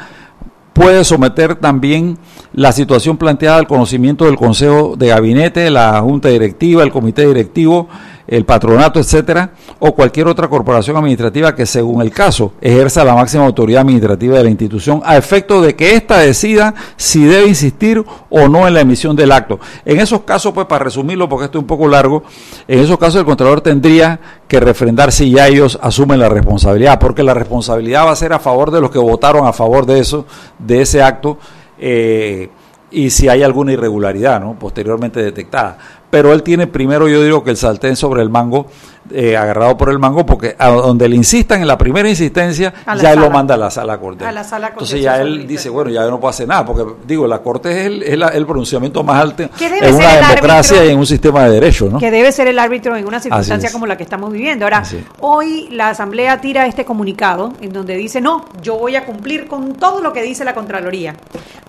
puede 0.75 1.05
someter 1.05 1.55
también 1.55 2.17
la 2.51 2.73
situación 2.73 3.15
planteada 3.15 3.57
al 3.57 3.65
conocimiento 3.65 4.25
del 4.25 4.35
Consejo 4.35 4.95
de 4.97 5.07
Gabinete, 5.07 5.69
la 5.69 6.01
Junta 6.01 6.27
Directiva, 6.27 6.83
el 6.83 6.91
Comité 6.91 7.25
Directivo, 7.25 7.87
el 8.27 8.45
patronato, 8.45 8.99
etcétera, 8.99 9.51
o 9.79 9.93
cualquier 9.93 10.27
otra 10.27 10.47
corporación 10.47 10.97
administrativa 10.97 11.55
que, 11.55 11.65
según 11.65 12.01
el 12.01 12.11
caso, 12.11 12.53
ejerza 12.61 13.03
la 13.03 13.13
máxima 13.13 13.45
autoridad 13.45 13.81
administrativa 13.81 14.37
de 14.37 14.43
la 14.43 14.49
institución, 14.49 15.01
a 15.05 15.17
efecto 15.17 15.61
de 15.61 15.75
que 15.75 15.95
ésta 15.95 16.19
decida 16.19 16.73
si 16.97 17.25
debe 17.25 17.47
insistir 17.47 18.03
o 18.29 18.47
no 18.47 18.67
en 18.67 18.73
la 18.73 18.81
emisión 18.81 19.15
del 19.15 19.31
acto. 19.31 19.59
En 19.85 19.99
esos 19.99 20.21
casos, 20.21 20.53
pues, 20.53 20.67
para 20.67 20.85
resumirlo, 20.85 21.29
porque 21.29 21.45
esto 21.45 21.59
es 21.59 21.61
un 21.61 21.67
poco 21.67 21.87
largo, 21.87 22.23
en 22.67 22.79
esos 22.79 22.97
casos 22.97 23.19
el 23.19 23.25
Contralor 23.25 23.61
tendría 23.61 24.19
que 24.47 24.59
refrendar 24.59 25.11
si 25.11 25.31
ya 25.31 25.47
ellos 25.47 25.77
asumen 25.81 26.19
la 26.19 26.29
responsabilidad, 26.29 26.99
porque 26.99 27.23
la 27.23 27.33
responsabilidad 27.33 28.05
va 28.05 28.11
a 28.11 28.15
ser 28.15 28.33
a 28.33 28.39
favor 28.39 28.71
de 28.71 28.81
los 28.81 28.91
que 28.91 28.99
votaron 28.99 29.47
a 29.47 29.53
favor 29.53 29.85
de 29.85 29.99
eso, 29.99 30.25
de 30.59 30.81
ese 30.81 31.01
acto. 31.01 31.37
eh, 31.77 32.49
y 32.95 33.09
si 33.09 33.27
hay 33.27 33.43
alguna 33.43 33.73
irregularidad 33.73 34.39
¿no? 34.39 34.57
posteriormente 34.57 35.21
detectada. 35.21 35.77
Pero 36.09 36.31
él 36.33 36.43
tiene 36.43 36.67
primero, 36.67 37.07
yo 37.07 37.21
digo 37.23 37.43
que 37.43 37.51
el 37.51 37.57
sartén 37.57 37.95
sobre 37.95 38.21
el 38.21 38.29
mango, 38.29 38.67
eh, 39.13 39.37
agarrado 39.37 39.77
por 39.77 39.89
el 39.89 39.99
mango, 39.99 40.25
porque 40.25 40.55
a 40.57 40.69
donde 40.69 41.07
le 41.07 41.15
insistan 41.15 41.61
en 41.61 41.67
la 41.67 41.77
primera 41.77 42.09
insistencia, 42.09 42.73
la 42.87 42.95
ya 42.95 43.13
él 43.13 43.19
lo 43.19 43.29
manda 43.29 43.53
a 43.53 43.57
la 43.57 43.69
sala 43.69 43.99
corte. 43.99 44.25
A 44.25 44.31
la 44.31 44.43
sala 44.43 44.69
Entonces 44.69 44.99
ya 45.01 45.21
él 45.21 45.45
dice, 45.45 45.69
bueno, 45.69 45.91
ya 45.91 46.01
yo 46.01 46.09
no 46.09 46.19
puedo 46.19 46.29
hacer 46.31 46.47
nada, 46.47 46.65
porque 46.65 46.83
digo, 47.05 47.27
la 47.27 47.39
corte 47.39 47.69
es 47.69 47.85
el, 47.85 48.01
es 48.03 48.17
la- 48.17 48.29
el 48.29 48.45
pronunciamiento 48.47 49.03
más 49.03 49.21
alto 49.21 49.43
¿Qué 49.59 49.69
debe 49.69 49.89
en 49.89 49.95
una 49.95 50.07
democracia 50.17 50.77
árbitro? 50.77 50.85
y 50.89 50.93
en 50.93 50.97
un 50.99 51.05
sistema 51.05 51.43
de 51.43 51.51
derecho, 51.51 51.87
¿no? 51.91 51.99
que 51.99 52.09
debe 52.09 52.31
ser 52.31 52.47
el 52.47 52.57
árbitro 52.57 52.95
en 52.95 53.05
una 53.05 53.19
circunstancia 53.19 53.71
como 53.71 53.85
la 53.85 53.95
que 53.95 54.03
estamos 54.03 54.31
viviendo. 54.31 54.65
Ahora, 54.65 54.79
es. 54.81 54.95
hoy 55.19 55.67
la 55.71 55.89
Asamblea 55.89 56.41
tira 56.41 56.65
este 56.65 56.83
comunicado 56.85 57.53
en 57.61 57.73
donde 57.73 57.95
dice, 57.97 58.21
no, 58.21 58.45
yo 58.63 58.75
voy 58.77 58.95
a 58.95 59.05
cumplir 59.05 59.47
con 59.47 59.73
todo 59.75 60.01
lo 60.01 60.13
que 60.13 60.23
dice 60.23 60.43
la 60.43 60.55
Contraloría. 60.55 61.15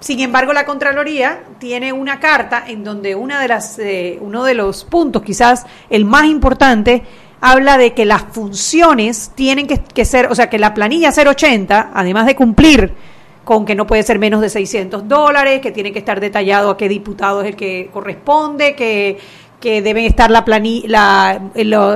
Sin 0.01 0.21
embargo, 0.21 0.53
la 0.55 0.65
Contraloría 0.65 1.41
tiene 1.59 1.93
una 1.93 2.19
carta 2.21 2.65
en 2.67 2.85
donde 2.85 3.15
una 3.15 3.41
de 3.41 3.49
las, 3.49 3.79
eh, 3.79 4.19
uno 4.21 4.36
de 4.45 4.55
los 4.55 4.85
puntos, 4.85 5.23
quizás 5.23 5.67
el 5.91 6.05
más 6.05 6.25
importante, 6.27 7.03
habla 7.41 7.77
de 7.79 7.93
que 7.95 8.05
las 8.05 8.23
funciones 8.33 9.33
tienen 9.35 9.67
que, 9.67 9.79
que 9.83 10.05
ser, 10.05 10.27
o 10.31 10.35
sea, 10.35 10.49
que 10.49 10.59
la 10.59 10.75
planilla 10.75 11.11
080, 11.13 11.91
además 11.95 12.27
de 12.27 12.35
cumplir 12.35 12.95
con 13.45 13.65
que 13.65 13.75
no 13.77 13.87
puede 13.87 14.03
ser 14.03 14.19
menos 14.19 14.41
de 14.41 14.49
600 14.49 15.07
dólares, 15.07 15.61
que 15.61 15.71
tiene 15.71 15.93
que 15.93 15.99
estar 16.01 16.19
detallado 16.19 16.71
a 16.71 16.77
qué 16.77 16.89
diputado 16.89 17.43
es 17.43 17.49
el 17.49 17.57
que 17.57 17.91
corresponde, 17.93 18.75
que, 18.75 19.19
que 19.61 19.83
deben 19.83 20.05
estar 20.05 20.31
la 20.33 20.45
plani- 20.45 20.85
la- 20.87 21.41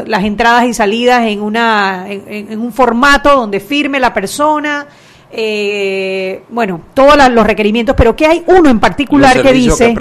las 0.07 0.25
entradas 0.25 0.67
y 0.67 0.75
salidas 0.75 1.27
en, 1.27 1.43
una, 1.43 2.05
en- 2.09 2.53
en 2.53 2.61
un 2.61 2.73
formato 2.73 3.35
donde 3.35 3.59
firme 3.59 3.99
la 3.99 4.15
persona. 4.15 4.87
Eh, 5.33 6.43
bueno, 6.49 6.81
todos 6.93 7.17
los 7.31 7.47
requerimientos, 7.47 7.95
pero 7.97 8.17
que 8.17 8.27
hay 8.27 8.43
uno 8.47 8.69
en 8.69 8.81
particular 8.81 9.41
que 9.41 9.53
dice 9.53 9.95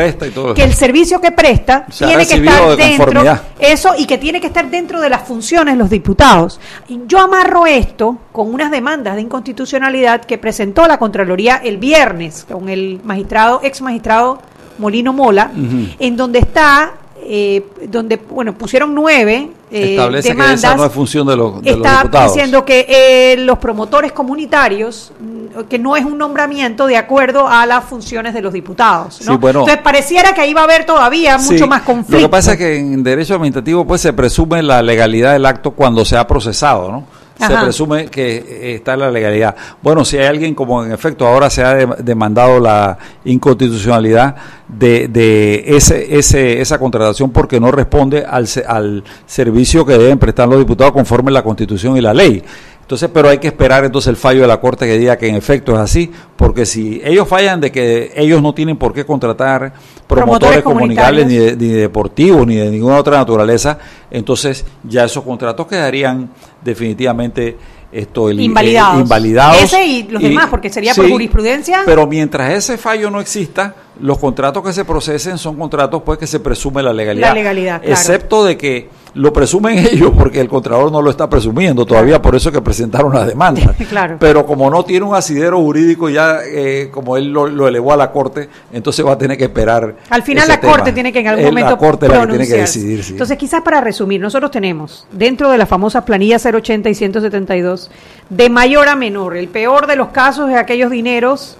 que 0.55 0.63
el 0.63 0.73
servicio 0.73 1.21
que 1.21 1.31
presta 1.31 1.85
Se 1.89 2.07
tiene 2.07 2.25
que 2.25 2.33
estar 2.33 2.75
de 2.75 2.75
dentro 2.75 3.23
eso 3.59 3.93
y 3.97 4.05
que 4.05 4.17
tiene 4.17 4.41
que 4.41 4.47
estar 4.47 4.69
dentro 4.69 4.99
de 4.99 5.09
las 5.09 5.27
funciones 5.27 5.75
de 5.75 5.77
los 5.77 5.89
diputados. 5.89 6.59
Y 6.87 7.01
yo 7.05 7.19
amarro 7.19 7.67
esto 7.67 8.17
con 8.31 8.51
unas 8.53 8.71
demandas 8.71 9.15
de 9.15 9.21
inconstitucionalidad 9.21 10.21
que 10.25 10.37
presentó 10.37 10.87
la 10.87 10.97
Contraloría 10.97 11.57
el 11.57 11.77
viernes 11.77 12.45
con 12.49 12.69
el 12.69 12.99
magistrado, 13.03 13.61
ex 13.63 13.81
magistrado 13.81 14.39
Molino 14.79 15.13
Mola, 15.13 15.51
en 15.99 16.15
donde 16.15 16.39
está, 16.39 16.93
eh, 17.31 17.63
donde, 17.87 18.15
bueno, 18.17 18.55
pusieron 18.55 18.95
nueve 18.95 19.51
eh, 19.69 19.91
Establece 19.91 20.29
que 20.29 20.33
demandas. 20.33 20.63
esa 20.63 20.75
no 20.75 20.83
es 20.83 20.91
función 20.91 21.27
de 21.27 21.35
los, 21.35 21.61
de 21.61 21.69
los 21.69 21.77
Está 21.77 21.97
diputados. 21.99 22.33
diciendo 22.33 22.65
que 22.65 22.87
eh, 22.89 23.37
los 23.37 23.59
promotores 23.59 24.11
comunitarios, 24.13 25.11
mm, 25.19 25.65
que 25.69 25.77
no 25.77 25.95
es 25.95 26.03
un 26.05 26.17
nombramiento 26.17 26.87
de 26.87 26.97
acuerdo 26.97 27.47
a 27.47 27.67
las 27.67 27.83
funciones 27.83 28.33
de 28.33 28.41
los 28.41 28.51
diputados. 28.51 29.21
¿no? 29.27 29.33
Sí, 29.33 29.37
bueno. 29.37 29.59
Entonces 29.59 29.83
pareciera 29.83 30.33
que 30.33 30.41
ahí 30.41 30.55
va 30.55 30.61
a 30.61 30.63
haber 30.63 30.85
todavía 30.87 31.37
Sí, 31.37 31.53
mucho 31.53 31.67
más 31.67 31.83
conflicto. 31.83 32.15
Lo 32.19 32.27
que 32.29 32.31
pasa 32.31 32.53
es 32.53 32.57
que 32.57 32.77
en 32.79 33.03
derecho 33.03 33.35
administrativo 33.35 33.85
pues 33.85 34.01
se 34.01 34.11
presume 34.13 34.63
la 34.63 34.81
legalidad 34.81 35.33
del 35.33 35.45
acto 35.45 35.69
cuando 35.71 36.03
se 36.05 36.17
ha 36.17 36.25
procesado, 36.25 36.91
¿no? 36.91 37.03
Se 37.47 37.53
presume 37.63 38.07
que 38.07 38.75
está 38.75 38.97
la 38.97 39.09
legalidad. 39.09 39.55
Bueno, 39.81 40.03
si 40.03 40.17
hay 40.17 40.25
alguien 40.25 40.53
como 40.53 40.83
en 40.83 40.91
efecto 40.91 41.25
ahora 41.25 41.49
se 41.49 41.63
ha 41.63 41.73
de- 41.73 41.87
demandado 42.03 42.59
la 42.59 42.97
inconstitucionalidad 43.23 44.35
de, 44.67 45.07
de 45.07 45.63
ese, 45.67 46.17
ese, 46.17 46.61
esa 46.61 46.77
contratación 46.77 47.31
porque 47.31 47.59
no 47.59 47.71
responde 47.71 48.25
al, 48.25 48.47
al 48.67 49.03
servicio 49.25 49.85
que 49.85 49.97
deben 49.97 50.19
prestar 50.19 50.47
los 50.47 50.59
diputados 50.59 50.93
conforme 50.93 51.31
la 51.31 51.41
Constitución 51.43 51.97
y 51.97 52.01
la 52.01 52.13
ley. 52.13 52.43
Entonces, 52.81 53.07
pero 53.13 53.29
hay 53.29 53.37
que 53.37 53.47
esperar 53.47 53.85
entonces 53.85 54.07
el 54.09 54.15
fallo 54.15 54.41
de 54.41 54.47
la 54.47 54.59
Corte 54.59 54.87
que 54.87 54.97
diga 54.97 55.15
que 55.15 55.27
en 55.27 55.35
efecto 55.35 55.73
es 55.73 55.77
así, 55.79 56.11
porque 56.35 56.65
si 56.65 56.99
ellos 57.05 57.27
fallan 57.27 57.61
de 57.61 57.71
que 57.71 58.11
ellos 58.15 58.41
no 58.41 58.53
tienen 58.55 58.77
por 58.77 58.93
qué 58.93 59.05
contratar 59.05 59.73
Promotores 60.07 60.63
promotores 60.63 60.63
comunitarios 60.63 61.27
ni 61.27 61.37
de, 61.37 61.55
ni 61.55 61.67
deportivos 61.67 62.47
ni 62.47 62.55
de 62.55 62.71
ninguna 62.71 62.97
otra 62.97 63.17
naturaleza, 63.17 63.77
entonces 64.09 64.65
ya 64.83 65.03
esos 65.03 65.23
contratos 65.23 65.67
quedarían 65.67 66.31
definitivamente 66.63 67.57
esto 67.91 68.29
el- 68.29 68.39
Invalidados. 68.39 68.97
eh, 68.97 69.01
invalidados. 69.01 69.63
Ese 69.63 69.85
y 69.85 70.03
los 70.03 70.21
demás, 70.21 70.47
porque 70.49 70.69
sería 70.69 70.93
por 70.93 71.09
jurisprudencia. 71.09 71.81
Pero 71.85 72.05
mientras 72.07 72.51
ese 72.53 72.77
fallo 72.77 73.09
no 73.09 73.19
exista, 73.19 73.73
los 74.01 74.17
contratos 74.17 74.63
que 74.63 74.73
se 74.73 74.85
procesen 74.85 75.37
son 75.37 75.55
contratos 75.57 76.01
pues 76.03 76.17
que 76.17 76.27
se 76.27 76.39
presume 76.39 76.81
la 76.81 76.93
legalidad. 76.93 77.29
La 77.29 77.33
legalidad, 77.33 77.79
claro. 77.81 77.93
Excepto 77.93 78.45
de 78.45 78.57
que 78.57 78.89
lo 79.15 79.33
presumen 79.33 79.79
ellos 79.91 80.11
porque 80.17 80.39
el 80.39 80.47
contralor 80.47 80.91
no 80.91 81.01
lo 81.01 81.09
está 81.09 81.29
presumiendo 81.29 81.85
todavía, 81.85 82.21
por 82.21 82.35
eso 82.35 82.51
que 82.51 82.61
presentaron 82.61 83.13
la 83.13 83.25
demanda. 83.25 83.75
Claro. 83.89 84.17
Pero 84.19 84.45
como 84.45 84.69
no 84.69 84.83
tiene 84.85 85.03
un 85.03 85.15
asidero 85.15 85.59
jurídico 85.59 86.09
ya, 86.09 86.39
eh, 86.45 86.89
como 86.91 87.17
él 87.17 87.29
lo, 87.29 87.47
lo 87.47 87.67
elevó 87.67 87.91
a 87.91 87.97
la 87.97 88.11
corte, 88.11 88.47
entonces 88.71 89.03
va 89.03 89.13
a 89.13 89.17
tener 89.17 89.35
que 89.35 89.45
esperar. 89.45 89.95
Al 90.11 90.21
final 90.21 90.47
la 90.47 90.59
Corte 90.59 90.91
tiene 90.91 91.11
que 91.11 91.21
en 91.21 91.27
algún 91.27 91.45
momento 91.45 91.71
La 91.71 91.77
Corte 91.77 92.07
la 92.07 92.21
que 92.21 92.27
tiene 92.27 92.47
que 92.47 92.57
decidir. 92.57 93.03
sí. 93.03 93.13
Entonces, 93.13 93.35
quizás 93.37 93.63
para 93.63 93.81
resumir, 93.81 94.21
nosotros 94.21 94.51
tenemos 94.51 95.07
dentro 95.11 95.49
de 95.49 95.57
las 95.57 95.67
famosas 95.67 96.03
planillas 96.03 96.45
080 96.45 96.89
y 96.89 96.93
172, 96.93 97.89
de 98.29 98.49
mayor 98.49 98.89
a 98.89 98.95
menor, 98.95 99.37
el 99.37 99.47
peor 99.47 99.87
de 99.87 99.95
los 99.95 100.09
casos 100.09 100.51
es 100.51 100.55
aquellos 100.55 100.91
dineros 100.91 101.57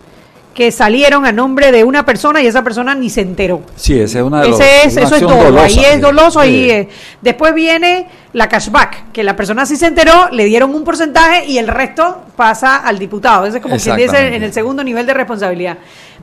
que 0.59 0.73
salieron 0.73 1.25
a 1.25 1.31
nombre 1.31 1.71
de 1.71 1.85
una 1.85 2.03
persona 2.05 2.41
y 2.41 2.47
esa 2.47 2.61
persona 2.65 2.93
ni 2.93 3.09
se 3.09 3.21
enteró. 3.21 3.61
Sí, 3.77 3.97
esa 3.97 4.19
es 4.19 4.25
una 4.25 4.41
de 4.41 4.49
los- 4.49 4.59
Ese 4.59 4.87
es, 4.87 4.93
una 4.97 5.05
eso 5.05 5.15
es 5.15 5.21
dolo, 5.21 5.35
dolosa, 5.37 5.63
ahí 5.65 5.85
es 5.85 6.01
doloso, 6.01 6.39
ahí 6.41 6.63
Sí. 6.65 6.69
es. 6.71 6.87
Después 7.21 7.53
viene 7.53 8.07
la 8.33 8.49
cashback, 8.49 9.13
que 9.13 9.23
la 9.23 9.37
persona 9.37 9.65
sí 9.65 9.77
se 9.77 9.85
enteró, 9.87 10.27
le 10.31 10.43
dieron 10.43 10.75
un 10.75 10.83
porcentaje 10.83 11.45
y 11.45 11.59
el 11.59 11.67
resto 11.69 12.25
pasa 12.35 12.75
al 12.75 12.99
diputado. 12.99 13.45
Ese 13.45 13.59
es 13.59 13.63
como 13.63 13.77
quien 13.77 13.95
dice 13.95 14.35
en 14.35 14.43
el 14.43 14.51
segundo 14.51 14.83
nivel 14.83 15.05
de 15.05 15.13
responsabilidad. 15.13 15.77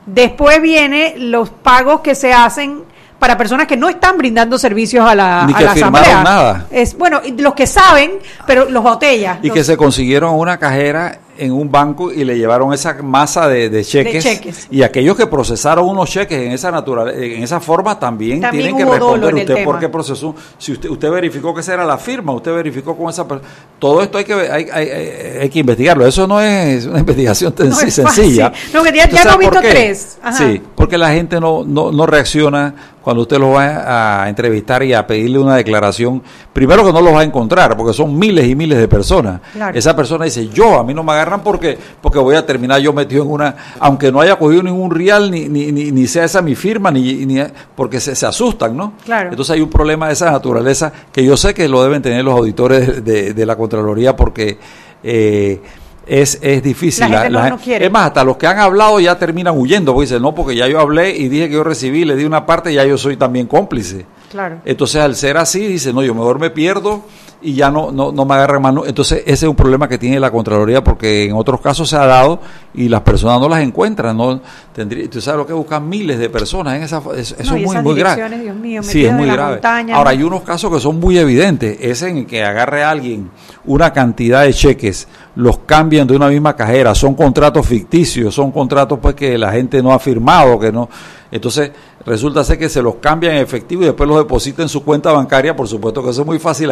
Después 0.05 0.61
viene 0.61 1.15
los 1.17 1.49
pagos 1.49 2.01
que 2.01 2.13
se 2.13 2.31
hacen 2.31 2.83
para 3.17 3.35
personas 3.37 3.65
que 3.65 3.75
no 3.75 3.89
están 3.89 4.19
brindando 4.19 4.59
servicios 4.59 5.03
a 5.09 5.15
la, 5.15 5.45
Ni 5.47 5.53
a 5.53 5.57
que 5.57 5.63
la 5.65 5.73
firmaron 5.73 5.95
asamblea. 6.11 6.23
nada. 6.23 6.67
Es 6.69 6.95
bueno, 6.95 7.21
y 7.25 7.31
los 7.31 7.55
que 7.55 7.65
saben, 7.65 8.19
pero 8.45 8.69
los 8.69 8.83
botellas. 8.83 9.39
Y 9.41 9.47
los- 9.47 9.55
que 9.55 9.63
se 9.63 9.75
consiguieron 9.75 10.35
una 10.35 10.59
cajera 10.59 11.17
en 11.39 11.51
un 11.51 11.71
banco 11.71 12.11
y 12.11 12.23
le 12.23 12.37
llevaron 12.37 12.73
esa 12.73 12.93
masa 13.01 13.47
de, 13.47 13.69
de 13.69 13.83
cheques, 13.83 14.23
cheques. 14.23 14.67
y 14.71 14.81
aquellos 14.83 15.15
que 15.15 15.27
procesaron 15.27 15.87
unos 15.87 16.09
cheques 16.09 16.39
en 16.39 16.51
esa 16.51 16.71
natural 16.71 17.09
en 17.09 17.43
esa 17.43 17.59
forma 17.59 17.99
también, 17.99 18.41
También 18.41 18.65
tienen 18.75 18.77
que 18.85 18.91
responder 18.91 19.35
usted 19.35 19.63
por 19.63 19.79
qué 19.79 19.89
procesó 19.89 20.35
si 20.57 20.71
usted 20.73 20.89
usted 20.89 21.09
verificó 21.11 21.53
que 21.53 21.61
esa 21.61 21.73
era 21.75 21.85
la 21.85 21.97
firma 21.97 22.33
usted 22.33 22.53
verificó 22.53 22.95
con 22.97 23.09
esa 23.09 23.27
per- 23.27 23.41
todo 23.79 24.01
esto 24.01 24.17
hay 24.17 24.23
que 24.25 24.33
hay, 24.33 24.67
hay- 24.71 24.89
hay- 24.89 25.37
hay 25.41 25.49
que 25.49 25.59
investigarlo 25.59 26.05
eso 26.05 26.27
no 26.27 26.41
es 26.41 26.85
una 26.85 26.99
investigación 26.99 27.53
No 27.57 27.75
sencilla. 27.75 28.51
No, 28.73 28.83
que 28.83 28.91
ya- 28.95 29.03
¿Usted 29.05 29.17
ya 29.23 29.37
visto 29.37 29.61
qué? 29.61 29.69
tres. 29.69 30.17
Ajá. 30.23 30.37
sí 30.37 30.61
porque 30.75 30.97
la 30.97 31.11
gente 31.11 31.39
no, 31.39 31.63
no, 31.65 31.91
no 31.91 32.05
reacciona 32.05 32.73
cuando 33.07 33.21
usted 33.21 33.37
los 33.39 33.55
va 33.55 34.23
a 34.25 34.27
entrevistar 34.27 34.83
y 34.83 34.91
a 34.93 35.07
pedirle 35.07 35.39
una 35.39 35.55
declaración 35.55 36.21
primero 36.51 36.85
que 36.85 36.91
no 36.91 36.99
los 36.99 37.13
va 37.13 37.21
a 37.21 37.23
encontrar 37.23 37.77
porque 37.77 37.93
son 37.93 38.19
miles 38.19 38.45
y 38.45 38.53
miles 38.53 38.77
de 38.77 38.89
personas 38.89 39.39
Claro. 39.53 39.79
esa 39.79 39.95
persona 39.95 40.25
dice, 40.25 40.49
yo, 40.49 40.77
a 40.77 40.83
mí 40.83 40.93
no 40.93 41.03
me 41.03 41.13
agarran 41.13 41.41
porque 41.41 41.77
porque 42.01 42.19
voy 42.19 42.35
a 42.35 42.45
terminar 42.45 42.81
yo 42.81 42.91
metido 42.91 43.23
en 43.23 43.31
una, 43.31 43.55
aunque 43.79 44.11
no 44.11 44.19
haya 44.19 44.35
cogido 44.37 44.61
ningún 44.61 44.91
real, 44.91 45.31
ni, 45.31 45.47
ni, 45.47 45.71
ni, 45.71 45.89
ni 45.93 46.05
sea 46.05 46.25
esa 46.25 46.41
mi 46.41 46.53
firma, 46.53 46.91
ni, 46.91 47.25
ni 47.25 47.41
porque 47.77 48.01
se, 48.01 48.13
se 48.13 48.25
asustan, 48.25 48.75
¿no? 48.75 48.91
Claro. 49.05 49.29
Entonces 49.29 49.53
hay 49.55 49.61
un 49.61 49.69
problema 49.69 50.07
de 50.07 50.13
esa 50.13 50.29
naturaleza 50.29 50.91
que 51.13 51.23
yo 51.23 51.37
sé 51.37 51.53
que 51.53 51.69
lo 51.69 51.81
deben 51.83 52.01
tener 52.01 52.25
los 52.25 52.33
auditores 52.35 52.87
de, 52.87 53.01
de- 53.01 53.33
de 53.33 53.45
la 53.45 53.55
Contraloría 53.55 54.17
porque... 54.17 54.57
eh, 55.03 55.61
es, 56.07 56.39
es 56.41 56.63
difícil. 56.63 57.09
La 57.11 57.21
gente 57.23 57.29
no- 57.37 57.49
no 57.49 57.57
quiere. 57.57 57.85
Es 57.85 57.91
más, 57.91 58.07
hasta 58.07 58.23
los 58.23 58.37
que 58.37 58.47
han 58.47 58.59
hablado 58.59 58.99
ya 58.99 59.17
terminan 59.19 59.57
huyendo, 59.57 59.93
porque 59.93 60.05
dicen, 60.07 60.21
no, 60.21 60.33
porque 60.33 60.55
ya 60.55 60.67
yo 60.67 60.79
hablé 60.79 61.15
y 61.15 61.27
dije 61.29 61.47
que 61.47 61.53
yo 61.55 61.63
recibí, 61.63 62.05
le 62.05 62.15
di 62.15 62.23
una 62.25 62.45
parte, 62.45 62.73
ya 62.73 62.85
yo 62.85 62.97
soy 62.97 63.17
también 63.17 63.47
cómplice. 63.47 64.05
Claro. 64.31 64.57
Entonces, 64.65 65.01
al 65.01 65.15
ser 65.15 65.37
así, 65.37 65.65
dice, 65.67 65.93
no, 65.93 66.03
yo 66.03 66.13
mejor 66.13 66.39
me 66.39 66.49
pierdo 66.49 67.03
y 67.41 67.53
ya 67.53 67.69
no, 67.69 67.91
no, 67.91 68.11
no 68.11 68.25
me 68.25 68.33
agarre 68.35 68.59
mano. 68.59 68.85
Entonces, 68.85 69.19
ese 69.25 69.45
es 69.45 69.49
un 69.49 69.55
problema 69.55 69.87
que 69.87 69.97
tiene 69.97 70.19
la 70.19 70.31
Contraloría 70.31 70.83
porque 70.83 71.25
en 71.25 71.33
otros 71.33 71.61
casos 71.61 71.89
se 71.89 71.95
ha 71.95 72.05
dado 72.05 72.39
y 72.73 72.89
las 72.89 73.01
personas 73.01 73.39
no 73.39 73.47
las 73.47 73.61
encuentran. 73.61 74.17
no 74.17 74.41
tendría, 74.73 75.09
Tú 75.09 75.21
sabes 75.21 75.39
lo 75.39 75.45
que 75.45 75.53
buscan 75.53 75.87
miles 75.87 76.17
de 76.17 76.29
personas 76.29 76.75
en 76.75 76.83
esa. 76.83 77.01
Eso, 77.15 77.35
No, 77.37 77.43
es 77.43 77.51
muy, 77.51 77.63
esas 77.63 77.83
muy 77.83 77.95
grave. 77.95 78.37
Dios 78.39 78.55
mío, 78.55 78.83
sí, 78.83 79.05
es 79.05 79.13
muy 79.13 79.27
grave. 79.27 79.53
montaña, 79.53 79.95
Ahora, 79.95 80.11
hay 80.11 80.23
unos 80.23 80.41
casos 80.41 80.73
que 80.73 80.79
son 80.79 80.99
muy 80.99 81.17
evidentes. 81.17 81.77
Es 81.79 82.01
en 82.01 82.25
que 82.25 82.43
agarre 82.43 82.83
a 82.83 82.91
alguien 82.91 83.29
una 83.65 83.93
cantidad 83.93 84.43
de 84.43 84.53
cheques, 84.53 85.07
los 85.35 85.59
cambian 85.59 86.07
de 86.07 86.15
una 86.15 86.29
misma 86.29 86.55
cajera, 86.55 86.95
son 86.95 87.13
contratos 87.13 87.65
ficticios, 87.65 88.33
son 88.33 88.51
contratos 88.51 88.99
pues 88.99 89.13
que 89.13 89.37
la 89.37 89.51
gente 89.51 89.83
no 89.83 89.91
ha 89.91 89.99
firmado, 89.99 90.57
que 90.59 90.71
no. 90.71 90.89
Entonces, 91.29 91.71
resulta 92.05 92.43
ser 92.43 92.57
que 92.57 92.69
se 92.69 92.81
los 92.81 92.95
cambian 92.95 93.35
en 93.35 93.41
efectivo 93.41 93.81
y 93.81 93.85
después 93.85 94.07
los 94.07 94.17
deposita 94.17 94.61
en 94.61 94.69
su 94.69 94.83
cuenta 94.83 95.11
bancaria, 95.11 95.55
por 95.55 95.67
supuesto 95.67 96.01
que 96.01 96.11
eso 96.11 96.21
es 96.21 96.27
muy 96.27 96.39
fácil 96.39 96.71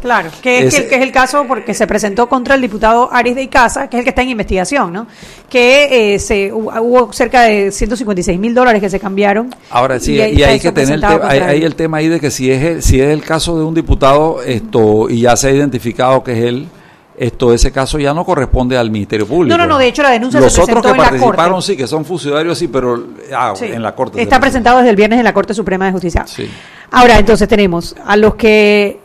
Claro, 0.00 0.30
que 0.42 0.66
es, 0.66 0.74
que, 0.74 0.96
es 0.96 1.02
el 1.02 1.12
caso 1.12 1.44
porque 1.46 1.74
se 1.74 1.86
presentó 1.86 2.28
contra 2.28 2.54
el 2.54 2.60
diputado 2.60 3.08
Aris 3.12 3.34
de 3.34 3.42
Icaza, 3.42 3.88
que 3.88 3.96
es 3.96 4.00
el 4.00 4.04
que 4.04 4.10
está 4.10 4.22
en 4.22 4.30
investigación, 4.30 4.92
¿no? 4.92 5.06
Que 5.50 6.14
eh, 6.14 6.18
se, 6.18 6.52
hu- 6.52 6.80
hubo 6.80 7.12
cerca 7.12 7.42
de 7.42 7.70
156 7.70 8.38
mil 8.38 8.54
dólares 8.54 8.80
que 8.80 8.90
se 8.90 8.98
cambiaron. 8.98 9.54
Ahora 9.70 10.00
sí, 10.00 10.14
y, 10.14 10.42
hay 10.42 10.58
que 10.60 10.72
tener 10.72 10.94
el, 10.94 11.04
hay, 11.04 11.40
hay 11.40 11.70
tema 11.74 11.98
ahí 11.98 12.08
de 12.08 12.20
que 12.20 12.30
si 12.30 12.50
es 12.50 12.62
el, 12.62 12.82
si 12.82 13.00
es 13.00 13.08
el 13.08 13.22
caso 13.22 13.58
de 13.58 13.64
un 13.64 13.74
diputado 13.74 14.42
esto 14.42 15.08
y 15.10 15.20
ya 15.22 15.36
se 15.36 15.48
ha 15.48 15.50
identificado 15.50 16.22
que 16.22 16.32
es 16.32 16.38
él, 16.44 16.68
esto 17.16 17.52
ese 17.52 17.70
caso 17.70 17.98
ya 17.98 18.12
no 18.12 18.24
corresponde 18.24 18.76
al 18.76 18.90
Ministerio 18.90 19.26
Público. 19.26 19.56
No, 19.56 19.62
no, 19.62 19.74
no, 19.74 19.78
de 19.78 19.86
hecho, 19.86 20.02
la 20.02 20.10
denuncia 20.10 20.40
se 20.40 20.44
Los 20.46 20.58
otros 20.58 20.66
presentó 20.66 20.88
que 20.88 20.90
en 20.92 20.96
la 20.98 21.04
participaron 21.04 21.52
Corte. 21.54 21.66
sí, 21.66 21.76
que 21.76 21.86
son 21.86 22.04
funcionarios 22.04 22.58
sí, 22.58 22.68
pero 22.68 23.04
ah, 23.32 23.52
Sí. 23.54 23.66
en 23.66 23.82
la 23.82 23.94
Corte. 23.94 24.16
se 24.18 24.22
Está 24.22 24.40
presentado 24.40 24.78
desde 24.78 24.90
el 24.90 24.96
viernes 24.96 25.18
en 25.18 25.24
la 25.24 25.32
Corte 25.32 25.54
Suprema 25.54 25.86
de 25.86 25.92
Justicia. 25.92 26.24
Sí. 26.26 26.48
Ahora, 26.90 27.18
entonces 27.18 27.48
tenemos 27.48 27.94
a 28.04 28.16
los 28.16 28.34
que 28.34 29.00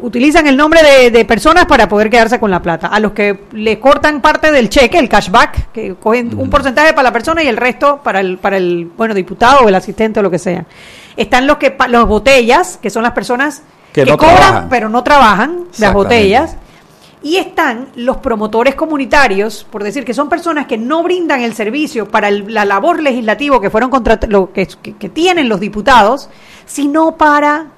utilizan 0.00 0.46
el 0.46 0.56
nombre 0.56 0.82
de, 0.82 1.10
de, 1.10 1.24
personas 1.24 1.66
para 1.66 1.88
poder 1.88 2.08
quedarse 2.10 2.38
con 2.38 2.50
la 2.50 2.62
plata, 2.62 2.88
a 2.88 3.00
los 3.00 3.12
que 3.12 3.44
le 3.52 3.78
cortan 3.80 4.20
parte 4.20 4.52
del 4.52 4.68
cheque, 4.68 4.98
el 4.98 5.08
cashback, 5.08 5.72
que 5.72 5.94
cogen 5.96 6.38
un 6.38 6.48
porcentaje 6.50 6.92
para 6.92 7.04
la 7.04 7.12
persona 7.12 7.42
y 7.42 7.48
el 7.48 7.56
resto 7.56 8.00
para 8.02 8.20
el, 8.20 8.38
para 8.38 8.56
el 8.56 8.90
bueno, 8.96 9.14
diputado 9.14 9.64
o 9.64 9.68
el 9.68 9.74
asistente 9.74 10.20
o 10.20 10.22
lo 10.22 10.30
que 10.30 10.38
sea. 10.38 10.64
Están 11.16 11.46
los 11.46 11.56
que 11.56 11.76
los 11.88 12.06
botellas, 12.06 12.78
que 12.80 12.90
son 12.90 13.02
las 13.02 13.12
personas 13.12 13.62
que, 13.92 14.04
no 14.04 14.16
cobran 14.16 14.36
trabajan. 14.36 14.68
pero 14.68 14.88
no 14.88 15.02
trabajan, 15.02 15.64
las 15.78 15.92
botellas. 15.92 16.56
Y 17.20 17.36
están 17.36 17.88
los 17.96 18.18
promotores 18.18 18.76
comunitarios, 18.76 19.66
por 19.68 19.82
decir 19.82 20.04
que 20.04 20.14
son 20.14 20.28
personas 20.28 20.66
que 20.66 20.78
no 20.78 21.02
brindan 21.02 21.40
el 21.40 21.52
servicio 21.52 22.06
para 22.06 22.28
el, 22.28 22.54
la 22.54 22.64
labor 22.64 23.02
legislativa 23.02 23.60
que 23.60 23.70
fueron 23.70 23.90
lo 24.28 24.52
que, 24.52 24.68
que, 24.80 24.96
que 24.96 25.08
tienen 25.08 25.48
los 25.48 25.58
diputados, 25.58 26.30
sino 26.64 27.16
para 27.16 27.72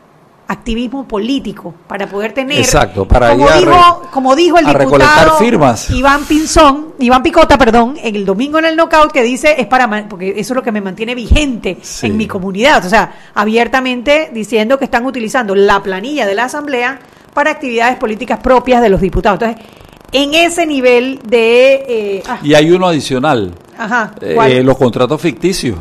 activismo 0.50 1.06
político 1.06 1.72
para 1.86 2.08
poder 2.08 2.32
tener 2.32 2.58
exacto 2.58 3.06
para 3.06 3.30
como 3.30 3.48
dijo 3.52 4.02
como 4.10 4.34
dijo 4.34 4.58
el 4.58 4.66
diputado 4.66 5.38
firmas. 5.38 5.88
Iván 5.90 6.24
Pinzón 6.24 6.94
Iván 6.98 7.22
Picota 7.22 7.56
perdón 7.56 7.94
en 8.02 8.16
el 8.16 8.26
domingo 8.26 8.58
en 8.58 8.64
el 8.64 8.74
knockout 8.74 9.12
que 9.12 9.22
dice 9.22 9.54
es 9.56 9.68
para 9.68 10.08
porque 10.08 10.30
eso 10.30 10.52
es 10.52 10.56
lo 10.56 10.62
que 10.64 10.72
me 10.72 10.80
mantiene 10.80 11.14
vigente 11.14 11.78
sí. 11.82 12.08
en 12.08 12.16
mi 12.16 12.26
comunidad 12.26 12.84
o 12.84 12.88
sea 12.88 13.14
abiertamente 13.32 14.30
diciendo 14.34 14.76
que 14.76 14.86
están 14.86 15.06
utilizando 15.06 15.54
la 15.54 15.80
planilla 15.84 16.26
de 16.26 16.34
la 16.34 16.44
asamblea 16.46 16.98
para 17.32 17.52
actividades 17.52 17.96
políticas 17.96 18.40
propias 18.40 18.82
de 18.82 18.88
los 18.88 19.00
diputados. 19.00 19.40
Entonces 19.40 19.64
en 20.10 20.34
ese 20.34 20.66
nivel 20.66 21.20
de 21.24 21.84
eh, 21.88 22.22
ah. 22.26 22.40
y 22.42 22.54
hay 22.54 22.72
uno 22.72 22.88
adicional. 22.88 23.54
Ajá, 23.78 24.14
eh, 24.20 24.62
los 24.64 24.76
contratos 24.76 25.20
ficticios. 25.20 25.78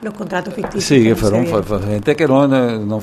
Los 0.00 0.14
contratos 0.14 0.54
ficticios 0.54 0.84
sí 0.84 1.04
que 1.04 1.14
fueron 1.14 1.46
fue, 1.46 1.62
fue 1.62 1.82
gente 1.82 2.16
que 2.16 2.26
no, 2.26 2.48
no 2.48 3.00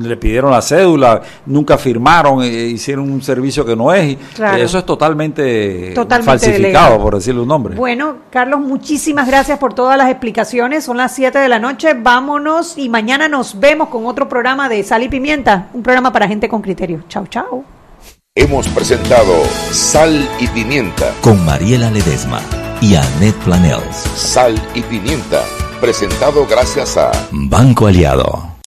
le 0.00 0.16
pidieron 0.16 0.50
la 0.50 0.62
cédula, 0.62 1.22
nunca 1.46 1.78
firmaron, 1.78 2.42
eh, 2.42 2.46
hicieron 2.46 3.10
un 3.10 3.22
servicio 3.22 3.64
que 3.64 3.76
no 3.76 3.92
es. 3.92 4.16
Claro. 4.34 4.62
Eso 4.62 4.78
es 4.78 4.86
totalmente, 4.86 5.92
totalmente 5.94 6.30
falsificado, 6.30 6.62
delegado. 6.62 7.02
por 7.02 7.14
decirle 7.14 7.42
un 7.42 7.48
nombre. 7.48 7.74
Bueno, 7.74 8.16
Carlos, 8.30 8.60
muchísimas 8.60 9.26
gracias 9.26 9.58
por 9.58 9.74
todas 9.74 9.96
las 9.96 10.10
explicaciones. 10.10 10.84
Son 10.84 10.96
las 10.96 11.14
7 11.14 11.38
de 11.38 11.48
la 11.48 11.58
noche, 11.58 11.94
vámonos 11.94 12.78
y 12.78 12.88
mañana 12.88 13.28
nos 13.28 13.58
vemos 13.58 13.88
con 13.88 14.06
otro 14.06 14.28
programa 14.28 14.68
de 14.68 14.82
Sal 14.82 15.02
y 15.02 15.08
Pimienta, 15.08 15.68
un 15.72 15.82
programa 15.82 16.12
para 16.12 16.28
gente 16.28 16.48
con 16.48 16.62
criterio. 16.62 17.04
Chao, 17.08 17.26
chao. 17.26 17.64
Hemos 18.36 18.66
presentado 18.68 19.44
Sal 19.70 20.28
y 20.40 20.48
Pimienta 20.48 21.14
con 21.20 21.44
Mariela 21.44 21.88
Ledesma 21.90 22.40
y 22.80 22.96
Annette 22.96 23.36
Planels. 23.44 23.96
Sal 24.16 24.60
y 24.74 24.82
Pimienta, 24.82 25.44
presentado 25.80 26.44
gracias 26.44 26.96
a 26.96 27.12
Banco 27.30 27.86
Aliado. 27.86 28.53